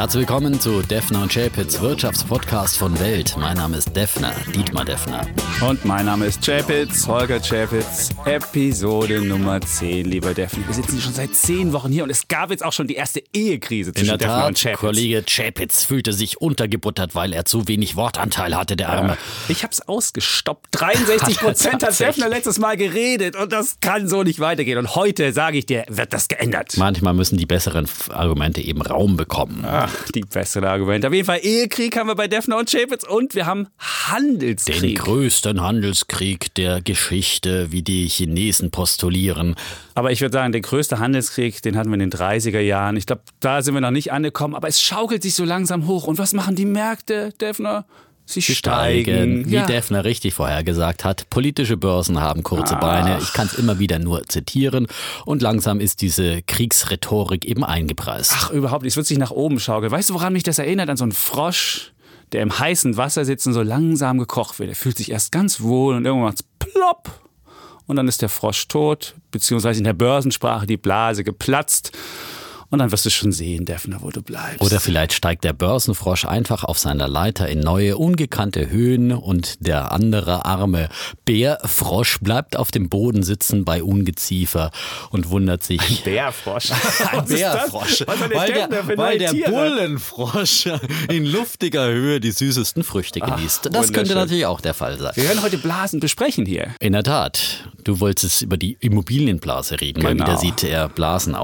Herzlich 0.00 0.20
willkommen 0.20 0.58
zu 0.58 0.80
Defner 0.80 1.20
und 1.20 1.30
Chapitz 1.30 1.78
Wirtschaftspodcast 1.78 2.78
von 2.78 2.98
Welt. 3.00 3.36
Mein 3.36 3.58
Name 3.58 3.76
ist 3.76 3.94
Defner, 3.94 4.32
Dietmar 4.54 4.86
Defner. 4.86 5.26
Und 5.60 5.84
mein 5.84 6.06
Name 6.06 6.24
ist 6.24 6.42
Chapitz, 6.42 7.06
Holger 7.06 7.38
Chapitz, 7.38 8.08
Episode 8.24 9.20
Nummer 9.20 9.60
10, 9.60 10.06
lieber 10.06 10.32
Defner. 10.32 10.66
Wir 10.66 10.74
sitzen 10.74 11.02
schon 11.02 11.12
seit 11.12 11.34
zehn 11.34 11.74
Wochen 11.74 11.92
hier 11.92 12.02
und 12.02 12.08
es 12.08 12.28
gab 12.28 12.50
jetzt 12.50 12.64
auch 12.64 12.72
schon 12.72 12.86
die 12.86 12.94
erste 12.94 13.22
Ehekrise 13.34 13.92
zwischen 13.92 14.14
In 14.14 14.18
der 14.18 14.26
Defner 14.26 14.46
und 14.46 14.54
Tat, 14.54 14.62
Chapitz. 14.62 14.80
Kollege 14.80 15.22
Chapitz 15.26 15.84
fühlte 15.84 16.14
sich 16.14 16.40
untergebuttert, 16.40 17.14
weil 17.14 17.34
er 17.34 17.44
zu 17.44 17.68
wenig 17.68 17.94
Wortanteil 17.94 18.56
hatte, 18.56 18.76
der 18.76 18.88
Arme. 18.88 19.18
Ich 19.48 19.64
hab's 19.64 19.82
ausgestoppt. 19.82 20.68
63 20.70 21.36
Prozent 21.36 21.82
hat. 21.86 22.00
Defner 22.00 22.30
letztes 22.30 22.58
Mal 22.58 22.78
geredet 22.78 23.36
und 23.36 23.52
das 23.52 23.76
kann 23.82 24.08
so 24.08 24.22
nicht 24.22 24.40
weitergehen. 24.40 24.78
Und 24.78 24.94
heute, 24.94 25.34
sage 25.34 25.58
ich 25.58 25.66
dir, 25.66 25.84
wird 25.88 26.14
das 26.14 26.28
geändert. 26.28 26.78
Manchmal 26.78 27.12
müssen 27.12 27.36
die 27.36 27.44
besseren 27.44 27.86
Argumente 28.08 28.62
eben 28.62 28.80
Raum 28.80 29.18
bekommen. 29.18 29.62
Ach, 29.66 29.89
die 30.14 30.22
besseren 30.22 30.68
Argumente. 30.68 31.06
Auf 31.08 31.14
jeden 31.14 31.26
Fall 31.26 31.40
Ehekrieg 31.42 31.96
haben 31.96 32.08
wir 32.08 32.14
bei 32.14 32.28
Defner 32.28 32.58
und 32.58 32.70
Chapitz 32.70 33.04
und 33.04 33.34
wir 33.34 33.46
haben 33.46 33.64
Den 33.64 33.70
Handelskrieg. 34.12 34.98
größten 34.98 35.60
Handelskrieg 35.60 36.54
der 36.54 36.80
Geschichte, 36.80 37.72
wie 37.72 37.82
die 37.82 38.08
Chinesen 38.08 38.70
postulieren. 38.70 39.54
Aber 39.94 40.12
ich 40.12 40.20
würde 40.20 40.32
sagen, 40.32 40.52
der 40.52 40.60
größte 40.60 40.98
Handelskrieg, 40.98 41.62
den 41.62 41.76
hatten 41.76 41.90
wir 41.90 41.94
in 41.94 42.10
den 42.10 42.12
30er 42.12 42.60
Jahren. 42.60 42.96
Ich 42.96 43.06
glaube, 43.06 43.22
da 43.40 43.62
sind 43.62 43.74
wir 43.74 43.80
noch 43.80 43.90
nicht 43.90 44.12
angekommen, 44.12 44.54
aber 44.54 44.68
es 44.68 44.80
schaukelt 44.82 45.22
sich 45.22 45.34
so 45.34 45.44
langsam 45.44 45.86
hoch. 45.86 46.06
Und 46.06 46.18
was 46.18 46.32
machen 46.32 46.56
die 46.56 46.64
Märkte, 46.66 47.32
Defner? 47.40 47.84
Sie, 48.30 48.42
steigen. 48.42 49.48
Wie 49.50 49.54
Ja. 49.54 49.66
Defner 49.66 50.04
richtig 50.04 50.34
vorhergesagt 50.34 51.04
hat, 51.04 51.28
politische 51.30 51.76
Börsen 51.76 52.20
haben 52.20 52.42
kurze 52.42 52.76
Beine. 52.76 53.18
Ich 53.20 53.32
kann 53.32 53.46
es 53.46 53.54
immer 53.54 53.78
wieder 53.78 53.98
nur 53.98 54.24
zitieren. 54.24 54.86
Und 55.24 55.42
langsam 55.42 55.80
ist 55.80 56.00
diese 56.00 56.42
Kriegsrhetorik 56.42 57.44
eben 57.44 57.64
eingepreist. 57.64 58.32
Ach, 58.34 58.50
überhaupt 58.50 58.82
nicht. 58.82 58.92
Es 58.92 58.96
wird 58.96 59.06
sich 59.06 59.18
nach 59.18 59.30
oben 59.30 59.60
schaukeln. 59.60 59.90
Weißt 59.92 60.10
du, 60.10 60.14
woran 60.14 60.32
mich 60.32 60.42
das 60.42 60.58
erinnert? 60.58 60.88
An 60.88 60.96
so 60.96 61.04
einen 61.04 61.12
Frosch, 61.12 61.92
der 62.32 62.42
im 62.42 62.58
heißen 62.58 62.96
Wasser 62.96 63.24
sitzt 63.24 63.46
und 63.46 63.52
so 63.54 63.62
langsam 63.62 64.18
gekocht 64.18 64.58
wird. 64.58 64.68
Er 64.70 64.76
fühlt 64.76 64.96
sich 64.96 65.10
erst 65.10 65.32
ganz 65.32 65.60
wohl 65.60 65.96
und 65.96 66.04
irgendwann 66.04 66.28
macht's 66.28 66.44
plopp. 66.58 67.10
Und 67.86 67.96
dann 67.96 68.06
ist 68.06 68.22
der 68.22 68.28
Frosch 68.28 68.68
tot, 68.68 69.16
beziehungsweise 69.32 69.78
in 69.78 69.84
der 69.84 69.94
Börsensprache 69.94 70.66
die 70.66 70.76
Blase 70.76 71.24
geplatzt. 71.24 71.90
Und 72.70 72.78
dann 72.78 72.92
wirst 72.92 73.04
du 73.04 73.10
schon 73.10 73.32
sehen, 73.32 73.64
Defner, 73.64 73.98
wo 74.00 74.10
du 74.10 74.22
bleibst. 74.22 74.60
Oder 74.62 74.78
vielleicht 74.78 75.12
steigt 75.12 75.42
der 75.44 75.52
Börsenfrosch 75.52 76.24
einfach 76.24 76.62
auf 76.62 76.78
seiner 76.78 77.08
Leiter 77.08 77.48
in 77.48 77.58
neue, 77.60 77.96
ungekannte 77.96 78.70
Höhen 78.70 79.10
und 79.12 79.66
der 79.66 79.90
andere 79.90 80.44
arme 80.44 80.88
Bärfrosch 81.24 82.18
bleibt 82.20 82.56
auf 82.56 82.70
dem 82.70 82.88
Boden 82.88 83.22
sitzen 83.22 83.64
bei 83.64 83.82
Ungeziefer 83.82 84.70
und 85.10 85.30
wundert 85.30 85.64
sich. 85.64 86.04
Bärfrosch. 86.04 86.70
Ein 87.10 87.24
Bärfrosch, 87.24 88.02
Was 88.06 88.20
hat 88.20 88.30
der 88.30 88.38
weil 88.38 88.52
der, 88.52 88.98
weil 88.98 89.18
der? 89.18 89.32
Bullenfrosch 89.50 90.66
in 91.08 91.24
luftiger 91.26 91.86
Höhe 91.88 92.20
die 92.20 92.30
süßesten 92.30 92.84
Früchte 92.84 93.20
genießt. 93.20 93.70
Das 93.72 93.92
könnte 93.92 94.14
natürlich 94.14 94.46
auch 94.46 94.60
der 94.60 94.74
Fall 94.74 94.98
sein. 94.98 95.12
Wir 95.14 95.24
werden 95.24 95.42
heute 95.42 95.58
Blasen 95.58 95.98
besprechen 96.00 96.46
hier. 96.46 96.68
In 96.80 96.92
der 96.92 97.02
Tat, 97.02 97.68
du 97.84 98.00
wolltest 98.00 98.42
über 98.42 98.56
die 98.56 98.76
Immobilienblase 98.80 99.80
reden. 99.80 100.02
Mal 100.02 100.10
Genau. 100.14 100.26
wieder 100.26 100.38
sieht 100.38 100.62
er 100.64 100.88
Blasen 100.88 101.34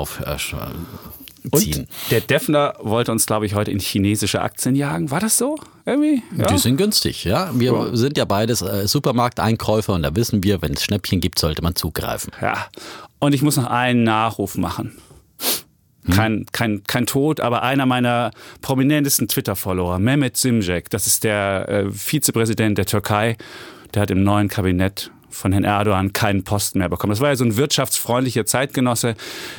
aufziehen. 1.53 1.81
Und 1.81 1.89
der 2.11 2.21
Defner 2.21 2.75
wollte 2.81 3.13
uns, 3.13 3.27
glaube 3.27 3.47
ich, 3.47 3.55
heute 3.55 3.71
in 3.71 3.79
chinesische 3.81 4.41
Aktien 4.41 4.75
jagen. 4.75 5.11
War 5.11 5.21
das 5.21 5.39
so? 5.39 5.57
Irgendwie? 5.85 6.23
Ja. 6.37 6.47
Die 6.47 6.59
sind 6.59 6.77
günstig, 6.77 7.25
ja. 7.25 7.51
Wir 7.55 7.91
sind 7.97 8.19
ja 8.19 8.25
beides 8.25 8.63
äh, 8.63 8.87
Supermarkteinkäufer 8.87 9.95
und 9.95 10.03
da 10.03 10.15
wissen 10.17 10.43
wir, 10.43 10.63
wenn 10.63 10.73
es 10.73 10.85
Schnäppchen 10.85 11.21
gibt, 11.21 11.39
sollte 11.39 11.63
man 11.63 11.75
zugreifen. 11.75 12.33
ja. 12.41 12.67
Und 13.19 13.35
ich 13.35 13.41
muss 13.41 13.57
noch 13.57 13.67
einen 13.67 14.05
Nachruf 14.05 14.57
machen. 14.59 14.99
Kein, 16.15 16.47
kein, 16.53 16.85
kein 16.85 17.07
Tod, 17.07 17.41
aber 17.41 17.63
einer 17.63 17.85
meiner 17.87 18.31
prominentesten 18.61 19.27
Twitter-Follower, 19.27 19.99
Mehmet 19.99 20.37
Simcek, 20.37 20.89
das 20.91 21.07
ist 21.09 21.25
der 21.25 21.69
äh, 21.69 21.91
Vizepräsident 21.91 22.79
der 22.79 22.87
Türkei, 22.87 23.37
der 23.95 24.03
hat 24.03 24.11
im 24.11 24.23
neuen 24.23 24.49
Kabinett 24.49 25.11
von 25.37 25.53
Herrn 25.53 25.65
Erdogan 25.65 26.13
keinen 26.13 26.43
Posten 26.43 26.79
mehr 26.79 26.89
bekommen. 26.89 27.11
Das 27.11 27.21
war 27.21 27.29
ja 27.29 27.37
so 27.37 27.45
ein 27.45 27.57
wirtschaftsfreundlicher 27.57 28.47
Zeitgenosse, 28.47 29.15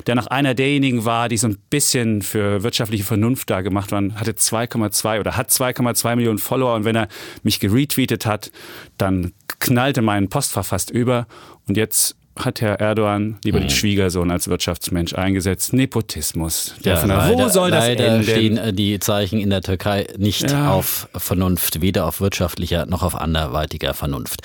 der 0.07 0.15
noch 0.15 0.27
einer 0.27 0.53
derjenigen 0.53 1.05
war, 1.05 1.29
die 1.29 1.37
so 1.37 1.47
ein 1.47 1.57
bisschen 1.69 2.21
für 2.21 2.63
wirtschaftliche 2.63 3.03
Vernunft 3.03 3.49
da 3.49 3.61
gemacht 3.61 3.91
waren, 3.91 4.19
hatte 4.19 4.31
2,2 4.31 5.19
oder 5.19 5.37
hat 5.37 5.49
2,2 5.49 6.15
Millionen 6.15 6.39
Follower 6.39 6.75
und 6.75 6.83
wenn 6.83 6.95
er 6.95 7.07
mich 7.43 7.59
geretweetet 7.59 8.25
hat, 8.25 8.51
dann 8.97 9.33
knallte 9.59 10.01
mein 10.01 10.29
Postfach 10.29 10.65
fast 10.65 10.89
über 10.89 11.27
und 11.67 11.77
jetzt 11.77 12.16
hat 12.37 12.61
Herr 12.61 12.79
Erdogan 12.79 13.37
lieber 13.43 13.59
den 13.59 13.69
Schwiegersohn 13.69 14.31
als 14.31 14.47
Wirtschaftsmensch 14.47 15.13
eingesetzt. 15.15 15.73
Nepotismus. 15.73 16.75
Defner. 16.83 17.29
Wo 17.29 17.49
soll 17.49 17.71
das 17.71 17.85
leider 17.87 18.05
enden? 18.07 18.23
stehen 18.23 18.57
äh, 18.57 18.73
die 18.73 18.99
Zeichen 18.99 19.39
in 19.39 19.49
der 19.49 19.61
Türkei 19.61 20.07
nicht 20.17 20.49
Ja. 20.51 20.71
auf 20.71 21.07
Vernunft, 21.15 21.81
weder 21.81 22.05
auf 22.05 22.21
wirtschaftlicher 22.21 22.85
noch 22.85 23.03
auf 23.03 23.15
anderweitiger 23.15 23.93
Vernunft. 23.93 24.41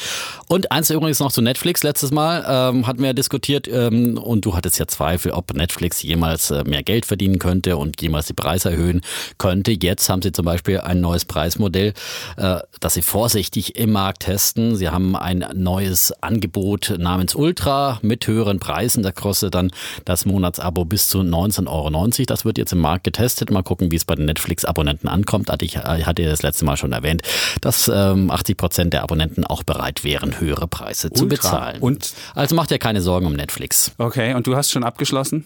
Und 0.48 0.72
eins 0.72 0.91
übrigens 0.91 1.20
noch 1.20 1.32
zu 1.32 1.42
Netflix. 1.42 1.82
Letztes 1.82 2.10
Mal 2.10 2.44
ähm, 2.48 2.86
hatten 2.86 3.00
wir 3.00 3.08
ja 3.08 3.12
diskutiert 3.12 3.69
ähm, 3.69 4.19
und 4.19 4.44
du 4.44 4.54
hattest 4.54 4.78
ja 4.78 4.86
Zweifel, 4.86 5.32
ob 5.32 5.54
Netflix 5.54 6.02
jemals 6.02 6.50
äh, 6.50 6.64
mehr 6.64 6.82
Geld 6.82 7.06
verdienen 7.06 7.38
könnte 7.38 7.76
und 7.76 8.00
jemals 8.02 8.26
die 8.26 8.32
Preise 8.34 8.70
erhöhen 8.70 9.00
könnte. 9.38 9.72
Jetzt 9.72 10.08
haben 10.08 10.22
sie 10.22 10.32
zum 10.32 10.44
Beispiel 10.44 10.81
ein 10.81 11.00
neues 11.00 11.25
Preismodell, 11.25 11.92
äh, 12.36 12.58
das 12.81 12.94
sie 12.94 13.02
vorsichtig 13.02 13.76
im 13.76 13.92
Markt 13.92 14.20
testen. 14.25 14.76
Sie 14.76 14.88
haben 14.88 15.16
ein 15.16 15.44
neues 15.54 16.12
Angebot 16.22 16.94
namens 16.98 17.34
Ultra 17.34 17.81
mit 18.03 18.26
höheren 18.26 18.59
Preisen. 18.59 19.03
Da 19.03 19.12
kostet 19.12 19.54
dann 19.54 19.70
das 20.04 20.25
Monatsabo 20.25 20.84
bis 20.84 21.09
zu 21.09 21.20
19,90 21.20 21.69
Euro. 21.69 22.25
Das 22.26 22.44
wird 22.44 22.59
jetzt 22.59 22.72
im 22.72 22.81
Markt 22.81 23.04
getestet. 23.04 23.50
Mal 23.50 23.62
gucken, 23.62 23.91
wie 23.91 23.97
es 23.97 24.04
bei 24.04 24.15
den 24.15 24.26
Netflix-Abonnenten 24.26 25.09
ankommt. 25.09 25.50
Hatte 25.50 25.65
ich 25.65 25.76
äh, 25.76 26.04
hatte 26.04 26.22
ja 26.22 26.31
das 26.31 26.43
letzte 26.43 26.65
Mal 26.65 26.76
schon 26.76 26.93
erwähnt, 26.93 27.22
dass 27.60 27.91
ähm, 27.93 28.31
80 28.31 28.56
Prozent 28.56 28.93
der 28.93 29.03
Abonnenten 29.03 29.44
auch 29.44 29.62
bereit 29.62 30.04
wären, 30.04 30.41
höhere 30.41 30.69
Preise 30.69 31.10
zu 31.12 31.25
Ultra. 31.25 31.37
bezahlen. 31.37 31.81
Und? 31.81 32.12
also 32.34 32.54
macht 32.54 32.70
ja 32.70 32.78
keine 32.78 33.00
Sorgen 33.00 33.26
um 33.26 33.34
Netflix. 33.34 33.93
Okay, 33.99 34.34
und 34.34 34.47
du 34.47 34.56
hast 34.56 34.70
schon 34.70 34.84
abgeschlossen? 34.84 35.44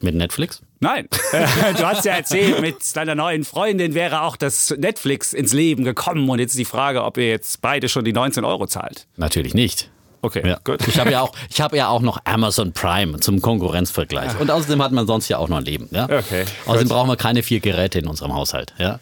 Mit 0.00 0.14
Netflix? 0.14 0.60
Nein. 0.80 1.08
du 1.32 1.86
hast 1.86 2.04
ja 2.04 2.12
erzählt, 2.12 2.60
mit 2.60 2.94
deiner 2.94 3.14
neuen 3.14 3.44
Freundin 3.44 3.94
wäre 3.94 4.20
auch 4.20 4.36
das 4.36 4.74
Netflix 4.76 5.32
ins 5.32 5.54
Leben 5.54 5.82
gekommen. 5.84 6.28
Und 6.28 6.40
jetzt 6.40 6.50
ist 6.50 6.58
die 6.58 6.66
Frage, 6.66 7.04
ob 7.04 7.16
ihr 7.16 7.28
jetzt 7.28 7.62
beide 7.62 7.88
schon 7.88 8.04
die 8.04 8.12
19 8.12 8.44
Euro 8.44 8.66
zahlt. 8.66 9.06
Natürlich 9.16 9.54
nicht. 9.54 9.90
Okay, 10.24 10.42
Ja. 10.48 10.58
gut. 10.64 10.86
Ich 10.88 10.98
habe 10.98 11.10
ja 11.10 11.20
auch, 11.20 11.32
ich 11.50 11.60
habe 11.60 11.76
ja 11.76 11.88
auch 11.88 12.00
noch 12.00 12.18
Amazon 12.24 12.72
Prime 12.72 13.20
zum 13.20 13.42
Konkurrenzvergleich. 13.42 14.40
Und 14.40 14.50
außerdem 14.50 14.82
hat 14.82 14.90
man 14.92 15.06
sonst 15.06 15.28
ja 15.28 15.36
auch 15.38 15.48
noch 15.48 15.58
ein 15.58 15.64
Leben. 15.64 15.88
Ja? 15.90 16.04
Okay, 16.04 16.44
Außerdem 16.64 16.88
gut. 16.88 16.96
brauchen 16.96 17.10
wir 17.10 17.16
keine 17.16 17.42
vier 17.42 17.60
Geräte 17.60 17.98
in 17.98 18.06
unserem 18.06 18.34
Haushalt. 18.34 18.72
Ja? 18.78 19.00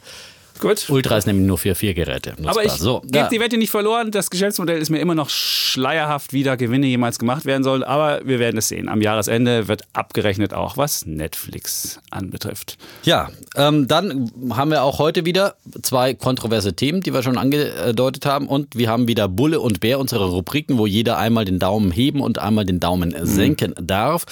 Gut. 0.62 0.88
Ultra 0.88 1.16
ist 1.16 1.26
nämlich 1.26 1.44
nur 1.44 1.58
für 1.58 1.74
vier 1.74 1.92
Geräte. 1.92 2.30
nutzbar. 2.30 2.50
Aber 2.52 2.64
ich 2.64 2.70
so, 2.70 3.00
gebe 3.00 3.18
ja. 3.18 3.28
die 3.28 3.40
Wette 3.40 3.58
nicht 3.58 3.70
verloren. 3.70 4.12
Das 4.12 4.30
Geschäftsmodell 4.30 4.80
ist 4.80 4.90
mir 4.90 5.00
immer 5.00 5.16
noch 5.16 5.28
schleierhaft, 5.28 6.32
wie 6.32 6.44
da 6.44 6.54
Gewinne 6.54 6.86
jemals 6.86 7.18
gemacht 7.18 7.44
werden 7.46 7.64
sollen. 7.64 7.82
Aber 7.82 8.20
wir 8.24 8.38
werden 8.38 8.58
es 8.58 8.68
sehen. 8.68 8.88
Am 8.88 9.02
Jahresende 9.02 9.66
wird 9.66 9.82
abgerechnet 9.92 10.54
auch, 10.54 10.76
was 10.76 11.04
Netflix 11.04 11.98
anbetrifft. 12.10 12.78
Ja, 13.02 13.30
ähm, 13.56 13.88
dann 13.88 14.30
haben 14.50 14.70
wir 14.70 14.84
auch 14.84 15.00
heute 15.00 15.24
wieder 15.24 15.56
zwei 15.82 16.14
kontroverse 16.14 16.74
Themen, 16.74 17.00
die 17.00 17.12
wir 17.12 17.24
schon 17.24 17.38
angedeutet 17.38 18.24
haben. 18.24 18.46
Und 18.46 18.76
wir 18.76 18.88
haben 18.88 19.08
wieder 19.08 19.26
Bulle 19.26 19.58
und 19.58 19.80
Bär, 19.80 19.98
unsere 19.98 20.26
Rubriken, 20.26 20.78
wo 20.78 20.86
jeder 20.86 21.18
einmal 21.18 21.44
den 21.44 21.58
Daumen 21.58 21.90
heben 21.90 22.20
und 22.20 22.38
einmal 22.38 22.64
den 22.64 22.78
Daumen 22.78 23.14
senken 23.26 23.74
darf. 23.82 24.26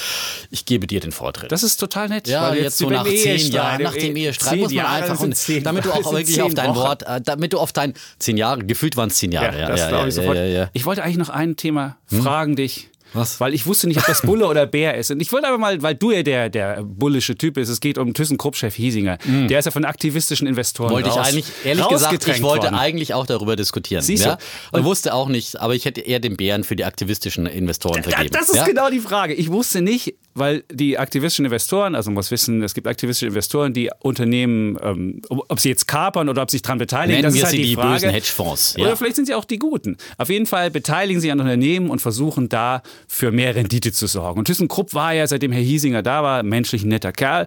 Ich 0.52 0.64
gebe 0.64 0.86
dir 0.86 1.00
den 1.00 1.10
Vortritt. 1.10 1.50
Das 1.50 1.64
ist 1.64 1.78
total 1.78 2.08
nett. 2.08 2.28
Ja, 2.28 2.50
weil 2.50 2.62
jetzt 2.62 2.78
so 2.78 2.88
nach 2.88 3.04
zehn 3.04 3.14
Ehestreit- 3.16 3.52
Jahren, 3.52 3.82
nach 3.82 3.94
dem 3.94 4.14
Ehestreit 4.14 4.50
Zehn 4.50 4.60
muss 4.60 4.70
man 4.70 4.76
Jahre 4.76 5.02
einfach, 5.02 5.20
und 5.20 5.66
damit 5.66 5.84
du 5.84 5.91
auch 5.92 6.19
wirklich 6.28 6.42
auf 6.42 6.54
dein 6.54 6.70
Wochen. 6.70 6.76
Wort, 6.78 7.03
äh, 7.04 7.20
damit 7.20 7.53
du 7.53 7.58
auf 7.58 7.72
dein, 7.72 7.94
zehn 8.19 8.36
Jahre, 8.36 8.64
gefühlt 8.64 8.97
waren 8.97 9.08
es 9.08 9.16
zehn 9.16 9.32
Jahre. 9.32 9.58
Ja, 9.58 9.69
das 9.69 9.88
glaube 9.88 10.08
ich 10.08 10.14
sofort. 10.14 10.36
Ja, 10.36 10.44
ja, 10.44 10.70
Ich 10.72 10.84
wollte 10.86 11.03
eigentlich 11.03 11.19
noch 11.19 11.28
ein 11.31 11.56
Thema 11.56 11.97
fragen 12.06 12.56
dich. 12.56 12.88
Was? 13.12 13.41
Weil 13.41 13.54
ich 13.54 13.66
wusste 13.66 13.88
nicht, 13.88 13.98
ob 13.98 14.06
das 14.06 14.22
Bulle 14.22 14.47
oder 14.47 14.66
Bär 14.66 14.97
ist. 14.97 15.10
Und 15.10 15.19
ich 15.20 15.32
wollte 15.32 15.48
aber 15.48 15.59
mal, 15.59 15.82
weil 15.82 15.97
du 15.97 16.12
ja 16.12 16.22
der, 16.22 16.48
der 16.48 16.84
bullische 16.84 17.34
Typ 17.34 17.54
bist, 17.54 17.69
es 17.69 17.80
geht 17.80 17.98
um 17.98 18.15
ThyssenKrupp-Chef 18.15 18.72
Hiesinger. 18.77 19.18
Der 19.48 19.59
ist 19.59 19.65
ja 19.65 19.72
von 19.72 19.84
aktivistischen 19.84 20.47
Investoren 20.47 20.92
Wollte 20.92 21.09
ich 21.09 21.16
raus- 21.16 21.27
eigentlich, 21.27 21.47
ehrlich 21.65 21.89
gesagt, 21.89 22.28
ich 22.28 22.41
wollte 22.41 22.66
worden. 22.66 22.77
eigentlich 22.77 23.12
auch 23.12 23.27
darüber 23.27 23.56
diskutieren. 23.56 24.00
Siehst 24.03 24.24
du? 24.27 24.28
ja? 24.28 24.39
Und 24.71 24.84
wusste 24.84 25.12
auch 25.12 25.28
nicht, 25.28 25.59
aber 25.60 25.74
ich 25.74 25.86
hätte 25.86 26.03
eher 26.03 26.21
den 26.21 26.36
Bären 26.36 26.62
für 26.62 26.77
die 26.77 26.84
aktivistischen 26.84 27.47
Investoren 27.47 27.97
Ja, 27.97 28.03
vergeben. 28.10 28.30
das 28.33 28.48
ist 28.48 28.54
ja? 28.54 28.65
genau 28.65 28.91
die 28.91 29.00
Frage. 29.00 29.34
Ich 29.34 29.50
wusste 29.50 29.83
nicht, 29.83 30.15
weil 30.34 30.62
die 30.72 30.97
aktivistischen 30.98 31.44
Investoren, 31.44 31.94
also 31.94 32.10
man 32.10 32.15
muss 32.15 32.30
wissen, 32.30 32.62
es 32.62 32.74
gibt 32.74 32.86
aktivistische 32.86 33.27
Investoren, 33.27 33.72
die 33.72 33.91
Unternehmen, 34.00 34.78
ähm, 34.82 35.22
ob 35.28 35.59
sie 35.59 35.68
jetzt 35.68 35.88
kapern 35.88 36.28
oder 36.28 36.42
ob 36.42 36.50
sie 36.50 36.56
sich 36.59 36.62
daran 36.62 36.78
beteiligen, 36.78 37.21
Nennen 37.21 37.24
das 37.24 37.34
ist 37.34 37.42
halt 37.44 37.50
sie 37.53 37.56
die, 37.62 37.68
die 37.71 37.74
Frage. 37.74 37.92
bösen 37.94 38.10
Hedgefonds. 38.10 38.77
Oder 38.78 38.91
Ja. 38.91 38.97
vielleicht 38.97 39.16
sind 39.16 39.27
sie 39.27 39.34
auch 39.34 39.44
die 39.44 39.59
Guten. 39.59 39.97
Auf 40.18 40.28
jeden 40.30 40.47
Fall 40.47 40.71
beteiligen 40.71 41.21
sie 41.21 41.30
an 41.32 41.41
Unternehmen 41.41 41.91
und 41.91 42.00
versuchen 42.00 42.48
da 42.48 42.82
für 43.09 43.32
mehr 43.32 43.54
Rendite 43.54 43.92
zu 43.92 44.06
sorgen. 44.06 44.38
Und 44.38 44.44
ThyssenKrupp 44.47 44.94
war 44.94 45.12
ja, 45.15 45.27
seitdem 45.27 45.53
Herr 45.53 45.62
Hiesinger 45.62 46.03
da 46.03 46.22
war, 46.22 46.42
menschlich 46.42 46.84
netter 46.84 47.12
Kerl. 47.12 47.47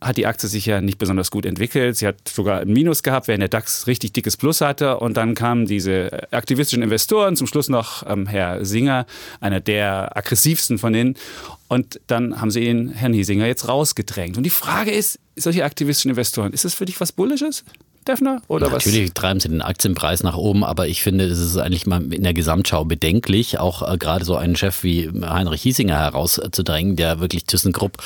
Hat 0.00 0.16
die 0.16 0.26
Aktie 0.26 0.48
sich 0.48 0.66
ja 0.66 0.80
nicht 0.80 0.98
besonders 0.98 1.30
gut 1.30 1.44
entwickelt. 1.44 1.96
Sie 1.96 2.06
hat 2.06 2.28
sogar 2.28 2.60
ein 2.60 2.72
Minus 2.72 3.02
gehabt, 3.02 3.26
während 3.26 3.42
der 3.42 3.48
DAX 3.48 3.86
richtig 3.86 4.12
dickes 4.12 4.36
Plus 4.36 4.60
hatte. 4.60 4.98
Und 4.98 5.16
dann 5.16 5.34
kamen 5.34 5.66
diese 5.66 6.28
aktivistischen 6.32 6.82
Investoren, 6.82 7.34
zum 7.36 7.46
Schluss 7.46 7.68
noch 7.68 8.08
ähm, 8.08 8.26
Herr 8.26 8.64
Singer, 8.64 9.06
einer 9.40 9.60
der 9.60 10.16
aggressivsten 10.16 10.78
von 10.78 10.92
denen. 10.92 11.16
Und 11.66 12.00
dann 12.06 12.40
haben 12.40 12.50
sie 12.50 12.64
ihn, 12.64 12.90
Herrn 12.90 13.12
Hiesinger, 13.12 13.46
jetzt 13.46 13.66
rausgedrängt. 13.66 14.36
Und 14.36 14.44
die 14.44 14.50
Frage 14.50 14.92
ist, 14.92 15.18
solche 15.36 15.64
aktivistischen 15.64 16.10
Investoren, 16.10 16.52
ist 16.52 16.64
das 16.64 16.74
für 16.74 16.84
dich 16.84 17.00
was 17.00 17.12
Bullisches? 17.12 17.64
Defner? 18.08 18.40
Oder 18.48 18.70
Natürlich 18.70 19.10
was? 19.10 19.14
treiben 19.14 19.40
sie 19.40 19.48
den 19.48 19.62
Aktienpreis 19.62 20.22
nach 20.22 20.36
oben, 20.36 20.64
aber 20.64 20.88
ich 20.88 21.02
finde, 21.02 21.26
es 21.26 21.38
ist 21.38 21.56
eigentlich 21.58 21.86
mal 21.86 22.12
in 22.12 22.22
der 22.22 22.34
Gesamtschau 22.34 22.84
bedenklich, 22.84 23.58
auch 23.58 23.82
äh, 23.82 23.98
gerade 23.98 24.24
so 24.24 24.36
einen 24.36 24.56
Chef 24.56 24.82
wie 24.82 25.10
Heinrich 25.22 25.62
Hiesinger 25.62 25.98
herauszudrängen, 25.98 26.96
der 26.96 27.20
wirklich 27.20 27.44
ThyssenKrupp 27.44 27.98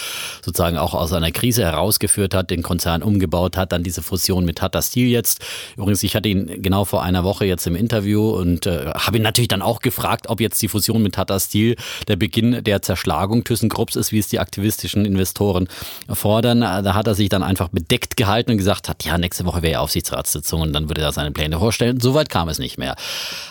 sozusagen 0.45 0.77
auch 0.77 0.95
aus 0.95 1.13
einer 1.13 1.31
Krise 1.31 1.63
herausgeführt 1.63 2.35
hat, 2.35 2.51
den 2.51 2.63
Konzern 2.63 3.03
umgebaut 3.03 3.57
hat, 3.57 3.73
dann 3.73 3.85
diese 3.85 4.03
Fusion 4.03 4.45
mit 4.45 4.59
Tata 4.59 4.83
Steel 4.83 5.09
jetzt. 5.09 5.41
Übrigens, 5.77 6.03
ich 6.03 6.17
hatte 6.17 6.29
ihn 6.29 6.61
genau 6.63 6.85
vor 6.85 7.03
einer 7.03 7.23
Woche 7.25 7.45
jetzt 7.45 7.67
im 7.67 7.77
Interview 7.77 8.31
und 8.31 8.67
äh, 8.67 8.87
habe 8.95 9.19
ihn 9.19 9.23
natürlich 9.23 9.49
dann 9.49 9.63
auch 9.63 9.81
gefragt, 9.81 10.29
ob 10.29 10.41
jetzt 10.41 10.61
die 10.61 10.69
Fusion 10.69 11.03
mit 11.03 11.15
Tata 11.15 11.39
Steel 11.39 11.77
der 12.09 12.17
Beginn 12.17 12.65
der 12.65 12.83
Zerschlagung 12.83 13.45
ThyssenKrupps 13.45 13.97
ist, 13.97 14.11
wie 14.11 14.19
es 14.19 14.29
die 14.29 14.41
aktivistischen 14.41 15.05
Investoren 15.05 15.69
fordern. 16.09 16.61
Da 16.61 16.95
hat 16.95 17.07
er 17.07 17.15
sich 17.15 17.29
dann 17.29 17.43
einfach 17.43 17.69
bedeckt 17.69 18.17
gehalten 18.17 18.51
und 18.51 18.59
gesagt 18.59 18.89
hat, 18.89 19.05
ja, 19.05 19.17
nächste 19.17 19.45
Woche 19.45 19.63
wäre 19.63 19.75
er 19.75 19.81
auf 19.83 19.92
Aufsichtsratssitzung 19.93 20.63
und 20.63 20.73
dann 20.73 20.89
würde 20.89 21.03
er 21.03 21.13
seine 21.13 21.33
Pläne 21.33 21.59
vorstellen. 21.59 22.01
Soweit 22.01 22.31
kam 22.31 22.49
es 22.49 22.59
nicht 22.59 22.79
mehr. 22.79 22.97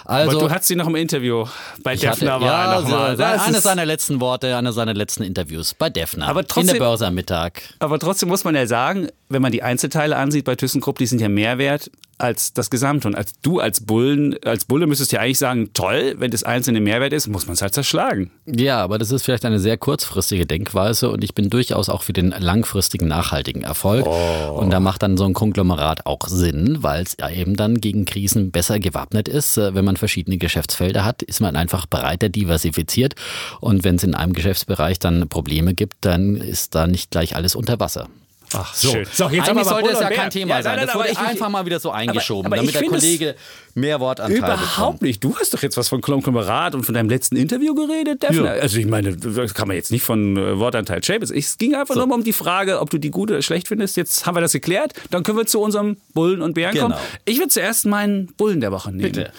Also, 0.05 0.37
Aber 0.37 0.47
du 0.47 0.51
hattest 0.51 0.69
sie 0.69 0.75
noch 0.75 0.87
im 0.87 0.95
Interview 0.95 1.45
bei 1.83 1.95
Defner 1.95 2.33
hatte, 2.33 2.43
war 2.45 2.73
ja, 2.73 2.81
nochmal. 2.81 3.17
So, 3.17 3.23
eines 3.23 3.63
seiner 3.63 3.85
letzten 3.85 4.19
Worte, 4.19 4.57
einer 4.57 4.73
seiner 4.73 4.95
letzten 4.95 5.23
Interviews 5.23 5.75
bei 5.75 5.89
Defner. 5.89 6.27
Aber 6.27 6.45
trotzdem, 6.45 6.75
in 6.75 6.79
der 6.79 6.85
Börse 6.85 7.05
am 7.05 7.13
Mittag. 7.13 7.61
Aber 7.77 7.99
trotzdem 7.99 8.29
muss 8.29 8.43
man 8.43 8.55
ja 8.55 8.65
sagen, 8.65 9.09
wenn 9.33 9.41
man 9.41 9.51
die 9.51 9.63
Einzelteile 9.63 10.17
ansieht 10.17 10.45
bei 10.45 10.55
ThyssenKrupp, 10.55 10.97
die 10.97 11.05
sind 11.05 11.21
ja 11.21 11.29
mehr 11.29 11.57
wert 11.57 11.91
als 12.21 12.53
das 12.53 12.69
Gesamte. 12.69 13.07
Und 13.07 13.15
als 13.15 13.33
du 13.41 13.59
als 13.59 13.81
Bullen, 13.81 14.35
als 14.45 14.65
Bulle 14.65 14.87
müsstest 14.87 15.11
ja 15.11 15.19
eigentlich 15.19 15.39
sagen, 15.39 15.71
toll, 15.73 16.15
wenn 16.17 16.31
das 16.31 16.43
einzelne 16.43 16.79
Mehrwert 16.79 17.13
ist, 17.13 17.27
muss 17.27 17.47
man 17.47 17.55
es 17.55 17.61
halt 17.61 17.73
zerschlagen. 17.73 18.31
Ja, 18.45 18.81
aber 18.81 18.97
das 18.97 19.11
ist 19.11 19.23
vielleicht 19.23 19.43
eine 19.43 19.59
sehr 19.59 19.77
kurzfristige 19.77 20.45
Denkweise 20.45 21.09
und 21.09 21.23
ich 21.23 21.33
bin 21.33 21.49
durchaus 21.49 21.89
auch 21.89 22.03
für 22.03 22.13
den 22.13 22.29
langfristigen, 22.29 23.07
nachhaltigen 23.07 23.63
Erfolg. 23.63 24.05
Oh. 24.05 24.59
Und 24.59 24.69
da 24.69 24.79
macht 24.79 25.03
dann 25.03 25.17
so 25.17 25.25
ein 25.25 25.33
Konglomerat 25.33 26.05
auch 26.05 26.27
Sinn, 26.27 26.77
weil 26.81 27.03
es 27.03 27.17
ja 27.19 27.29
eben 27.29 27.55
dann 27.55 27.81
gegen 27.81 28.05
Krisen 28.05 28.51
besser 28.51 28.79
gewappnet 28.79 29.27
ist. 29.27 29.57
Äh, 29.57 29.73
wenn 29.73 29.85
man 29.85 29.97
verschiedene 29.97 30.37
Geschäftsfelder 30.37 31.03
hat, 31.03 31.23
ist 31.23 31.41
man 31.41 31.55
einfach 31.55 31.87
breiter 31.87 32.29
diversifiziert. 32.29 33.15
Und 33.59 33.83
wenn 33.83 33.95
es 33.95 34.03
in 34.03 34.15
einem 34.15 34.33
Geschäftsbereich 34.33 34.99
dann 34.99 35.27
Probleme 35.27 35.73
gibt, 35.73 35.97
dann 36.01 36.37
ist 36.37 36.75
da 36.75 36.85
nicht 36.87 37.11
gleich 37.11 37.35
alles 37.35 37.55
unter 37.55 37.79
Wasser. 37.79 38.07
Ach, 38.53 38.73
so. 38.73 38.91
Schön. 38.91 39.05
So, 39.11 39.29
jetzt 39.29 39.49
Eigentlich 39.49 39.67
sollte 39.67 39.89
es 39.89 39.99
ja 39.99 40.09
kein 40.09 40.29
Thema 40.29 40.57
ja, 40.57 40.63
sein. 40.63 40.75
Nein, 40.75 40.85
nein, 40.85 40.87
das 40.87 40.95
wurde 40.95 41.09
ich 41.11 41.17
einfach 41.17 41.49
mal 41.49 41.65
wieder 41.65 41.79
so 41.79 41.91
eingeschoben, 41.91 42.47
aber, 42.47 42.57
aber 42.57 42.65
damit 42.65 42.81
der 42.81 42.89
Kollege 42.89 43.35
mehr 43.75 43.99
Wortanteil 43.99 44.37
Überhaupt 44.37 44.75
bekommt. 44.75 45.01
nicht. 45.01 45.23
Du 45.23 45.35
hast 45.37 45.53
doch 45.53 45.61
jetzt 45.61 45.77
was 45.77 45.89
von 45.89 46.01
Konglomerat 46.01 46.75
und 46.75 46.83
von 46.83 46.93
deinem 46.93 47.09
letzten 47.09 47.35
Interview 47.35 47.73
geredet, 47.73 48.23
Ja. 48.29 48.43
Also 48.43 48.77
ich 48.77 48.85
meine, 48.85 49.15
das 49.15 49.53
kann 49.53 49.67
man 49.67 49.77
jetzt 49.77 49.91
nicht 49.91 50.03
von 50.03 50.37
äh, 50.37 50.59
Wortanteil 50.59 51.03
schämen. 51.03 51.23
Es 51.23 51.57
ging 51.57 51.75
einfach 51.75 51.95
so. 51.95 52.05
nur 52.05 52.15
um 52.15 52.23
die 52.23 52.33
Frage, 52.33 52.79
ob 52.79 52.89
du 52.89 52.97
die 52.97 53.11
gut 53.11 53.31
oder 53.31 53.41
schlecht 53.41 53.67
findest. 53.67 53.97
Jetzt 53.97 54.25
haben 54.25 54.35
wir 54.35 54.41
das 54.41 54.51
geklärt. 54.51 54.93
Dann 55.09 55.23
können 55.23 55.37
wir 55.37 55.45
zu 55.45 55.59
unserem 55.59 55.97
Bullen 56.13 56.41
und 56.41 56.53
Bären 56.53 56.73
genau. 56.73 56.87
kommen. 56.87 56.99
Ich 57.25 57.37
würde 57.37 57.49
zuerst 57.49 57.85
meinen 57.85 58.27
Bullen 58.37 58.61
der 58.61 58.71
Woche 58.71 58.91
nehmen. 58.91 59.11
Bitte. 59.11 59.31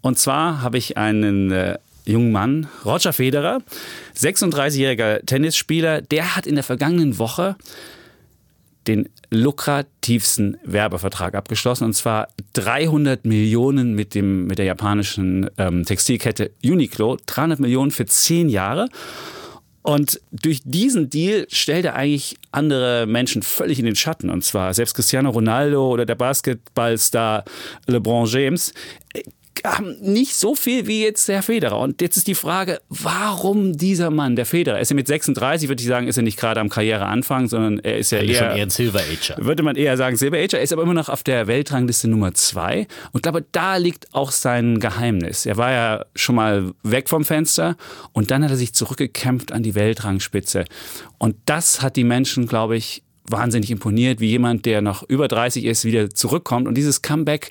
Und 0.00 0.18
zwar 0.18 0.60
habe 0.62 0.78
ich 0.78 0.96
einen 0.96 1.50
äh, 1.50 1.78
jungen 2.04 2.32
Mann, 2.32 2.68
Roger 2.84 3.12
Federer, 3.12 3.60
36-jähriger 4.16 5.24
Tennisspieler, 5.24 6.02
der 6.02 6.36
hat 6.36 6.46
in 6.46 6.54
der 6.54 6.64
vergangenen 6.64 7.18
Woche 7.18 7.56
den 8.86 9.08
lukrativsten 9.30 10.56
Werbevertrag 10.64 11.34
abgeschlossen, 11.34 11.84
und 11.84 11.94
zwar 11.94 12.28
300 12.54 13.24
Millionen 13.24 13.94
mit, 13.94 14.14
dem, 14.14 14.46
mit 14.46 14.58
der 14.58 14.66
japanischen 14.66 15.50
ähm, 15.58 15.84
Textilkette 15.84 16.50
Uniqlo, 16.62 17.16
300 17.26 17.60
Millionen 17.60 17.90
für 17.90 18.06
zehn 18.06 18.48
Jahre. 18.48 18.88
Und 19.82 20.18
durch 20.32 20.62
diesen 20.64 21.10
Deal 21.10 21.46
stellt 21.50 21.84
er 21.84 21.94
eigentlich 21.94 22.38
andere 22.52 23.04
Menschen 23.06 23.42
völlig 23.42 23.78
in 23.78 23.84
den 23.84 23.96
Schatten. 23.96 24.30
Und 24.30 24.42
zwar 24.42 24.72
selbst 24.72 24.94
Cristiano 24.94 25.28
Ronaldo 25.28 25.90
oder 25.90 26.06
der 26.06 26.14
Basketballstar 26.14 27.44
LeBron 27.86 28.26
James 28.26 28.72
nicht 30.00 30.34
so 30.34 30.54
viel 30.54 30.86
wie 30.86 31.02
jetzt 31.02 31.28
der 31.28 31.42
Federer. 31.42 31.78
Und 31.78 32.00
jetzt 32.00 32.16
ist 32.16 32.26
die 32.26 32.34
Frage, 32.34 32.80
warum 32.88 33.76
dieser 33.76 34.10
Mann, 34.10 34.36
der 34.36 34.46
Federer? 34.46 34.80
Ist 34.80 34.90
er 34.90 34.94
mit 34.94 35.06
36, 35.06 35.68
würde 35.68 35.80
ich 35.80 35.88
sagen, 35.88 36.08
ist 36.08 36.16
er 36.16 36.22
nicht 36.22 36.38
gerade 36.38 36.60
am 36.60 36.68
Karriereanfang, 36.68 37.48
sondern 37.48 37.78
er 37.78 37.98
ist 37.98 38.10
ja 38.10 38.18
eher, 38.18 38.34
schon 38.34 38.56
eher 38.56 38.62
ein 38.62 38.70
Silver 38.70 39.00
Ager. 39.00 39.36
Würde 39.38 39.62
man 39.62 39.76
eher 39.76 39.96
sagen 39.96 40.16
Silver 40.16 40.38
Ager. 40.38 40.58
Er 40.58 40.64
ist 40.64 40.72
aber 40.72 40.82
immer 40.82 40.94
noch 40.94 41.08
auf 41.08 41.22
der 41.22 41.46
Weltrangliste 41.46 42.08
Nummer 42.08 42.34
zwei. 42.34 42.86
Und 43.12 43.18
ich 43.18 43.22
glaube, 43.22 43.44
da 43.52 43.76
liegt 43.76 44.14
auch 44.14 44.30
sein 44.30 44.80
Geheimnis. 44.80 45.46
Er 45.46 45.56
war 45.56 45.72
ja 45.72 46.04
schon 46.14 46.34
mal 46.34 46.72
weg 46.82 47.08
vom 47.08 47.24
Fenster 47.24 47.76
und 48.12 48.30
dann 48.30 48.44
hat 48.44 48.50
er 48.50 48.56
sich 48.56 48.74
zurückgekämpft 48.74 49.52
an 49.52 49.62
die 49.62 49.74
Weltrangspitze. 49.74 50.64
Und 51.18 51.36
das 51.46 51.80
hat 51.80 51.96
die 51.96 52.04
Menschen, 52.04 52.46
glaube 52.46 52.76
ich, 52.76 53.02
wahnsinnig 53.28 53.70
imponiert, 53.70 54.20
wie 54.20 54.28
jemand, 54.28 54.66
der 54.66 54.82
noch 54.82 55.02
über 55.02 55.28
30 55.28 55.64
ist, 55.64 55.84
wieder 55.84 56.10
zurückkommt. 56.10 56.68
Und 56.68 56.74
dieses 56.74 57.02
Comeback 57.02 57.50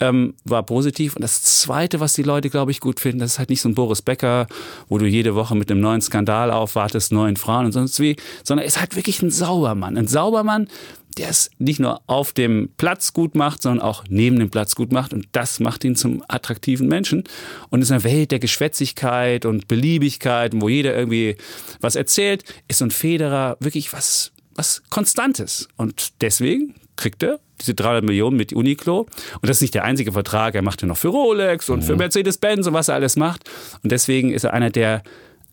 ähm, 0.00 0.34
war 0.44 0.62
positiv. 0.62 1.16
Und 1.16 1.22
das 1.22 1.42
Zweite, 1.42 2.00
was 2.00 2.14
die 2.14 2.22
Leute, 2.22 2.50
glaube 2.50 2.70
ich, 2.70 2.80
gut 2.80 3.00
finden, 3.00 3.20
das 3.20 3.32
ist 3.32 3.38
halt 3.38 3.50
nicht 3.50 3.60
so 3.60 3.68
ein 3.68 3.74
Boris 3.74 4.02
Becker, 4.02 4.46
wo 4.88 4.98
du 4.98 5.06
jede 5.06 5.34
Woche 5.34 5.54
mit 5.54 5.70
einem 5.70 5.80
neuen 5.80 6.00
Skandal 6.00 6.50
aufwartest, 6.50 7.12
neuen 7.12 7.36
Frauen 7.36 7.66
und 7.66 7.72
sonst 7.72 7.98
wie, 8.00 8.16
sondern 8.44 8.64
er 8.64 8.68
ist 8.68 8.80
halt 8.80 8.96
wirklich 8.96 9.22
ein 9.22 9.30
Saubermann. 9.30 9.96
Ein 9.96 10.08
Saubermann, 10.08 10.68
der 11.16 11.30
es 11.30 11.50
nicht 11.58 11.80
nur 11.80 12.02
auf 12.06 12.32
dem 12.32 12.68
Platz 12.76 13.12
gut 13.12 13.34
macht, 13.34 13.62
sondern 13.62 13.82
auch 13.82 14.04
neben 14.08 14.38
dem 14.38 14.50
Platz 14.50 14.74
gut 14.74 14.92
macht. 14.92 15.14
Und 15.14 15.26
das 15.32 15.60
macht 15.60 15.82
ihn 15.84 15.96
zum 15.96 16.22
attraktiven 16.28 16.88
Menschen. 16.88 17.24
Und 17.70 17.82
in 17.82 17.90
einer 17.90 18.04
Welt 18.04 18.32
der 18.32 18.38
Geschwätzigkeit 18.38 19.46
und 19.46 19.66
Beliebigkeit, 19.66 20.52
wo 20.54 20.68
jeder 20.68 20.94
irgendwie 20.94 21.36
was 21.80 21.96
erzählt, 21.96 22.44
ist 22.68 22.78
so 22.78 22.84
ein 22.84 22.90
Federer 22.90 23.56
wirklich 23.60 23.92
was 23.92 24.32
was 24.56 24.82
Konstantes. 24.90 25.68
Und 25.76 26.22
deswegen 26.22 26.74
kriegt 26.96 27.22
er 27.22 27.38
diese 27.60 27.74
300 27.74 28.04
Millionen 28.04 28.36
mit 28.36 28.52
Uniqlo. 28.52 29.00
Und 29.00 29.48
das 29.48 29.58
ist 29.58 29.60
nicht 29.62 29.74
der 29.74 29.84
einzige 29.84 30.12
Vertrag. 30.12 30.54
Er 30.54 30.62
macht 30.62 30.82
ja 30.82 30.88
noch 30.88 30.96
für 30.96 31.08
Rolex 31.08 31.68
und 31.70 31.80
mhm. 31.80 31.84
für 31.84 31.96
Mercedes-Benz 31.96 32.66
und 32.66 32.74
was 32.74 32.88
er 32.88 32.94
alles 32.94 33.16
macht. 33.16 33.48
Und 33.82 33.92
deswegen 33.92 34.32
ist 34.32 34.44
er 34.44 34.52
einer 34.52 34.70
der 34.70 35.02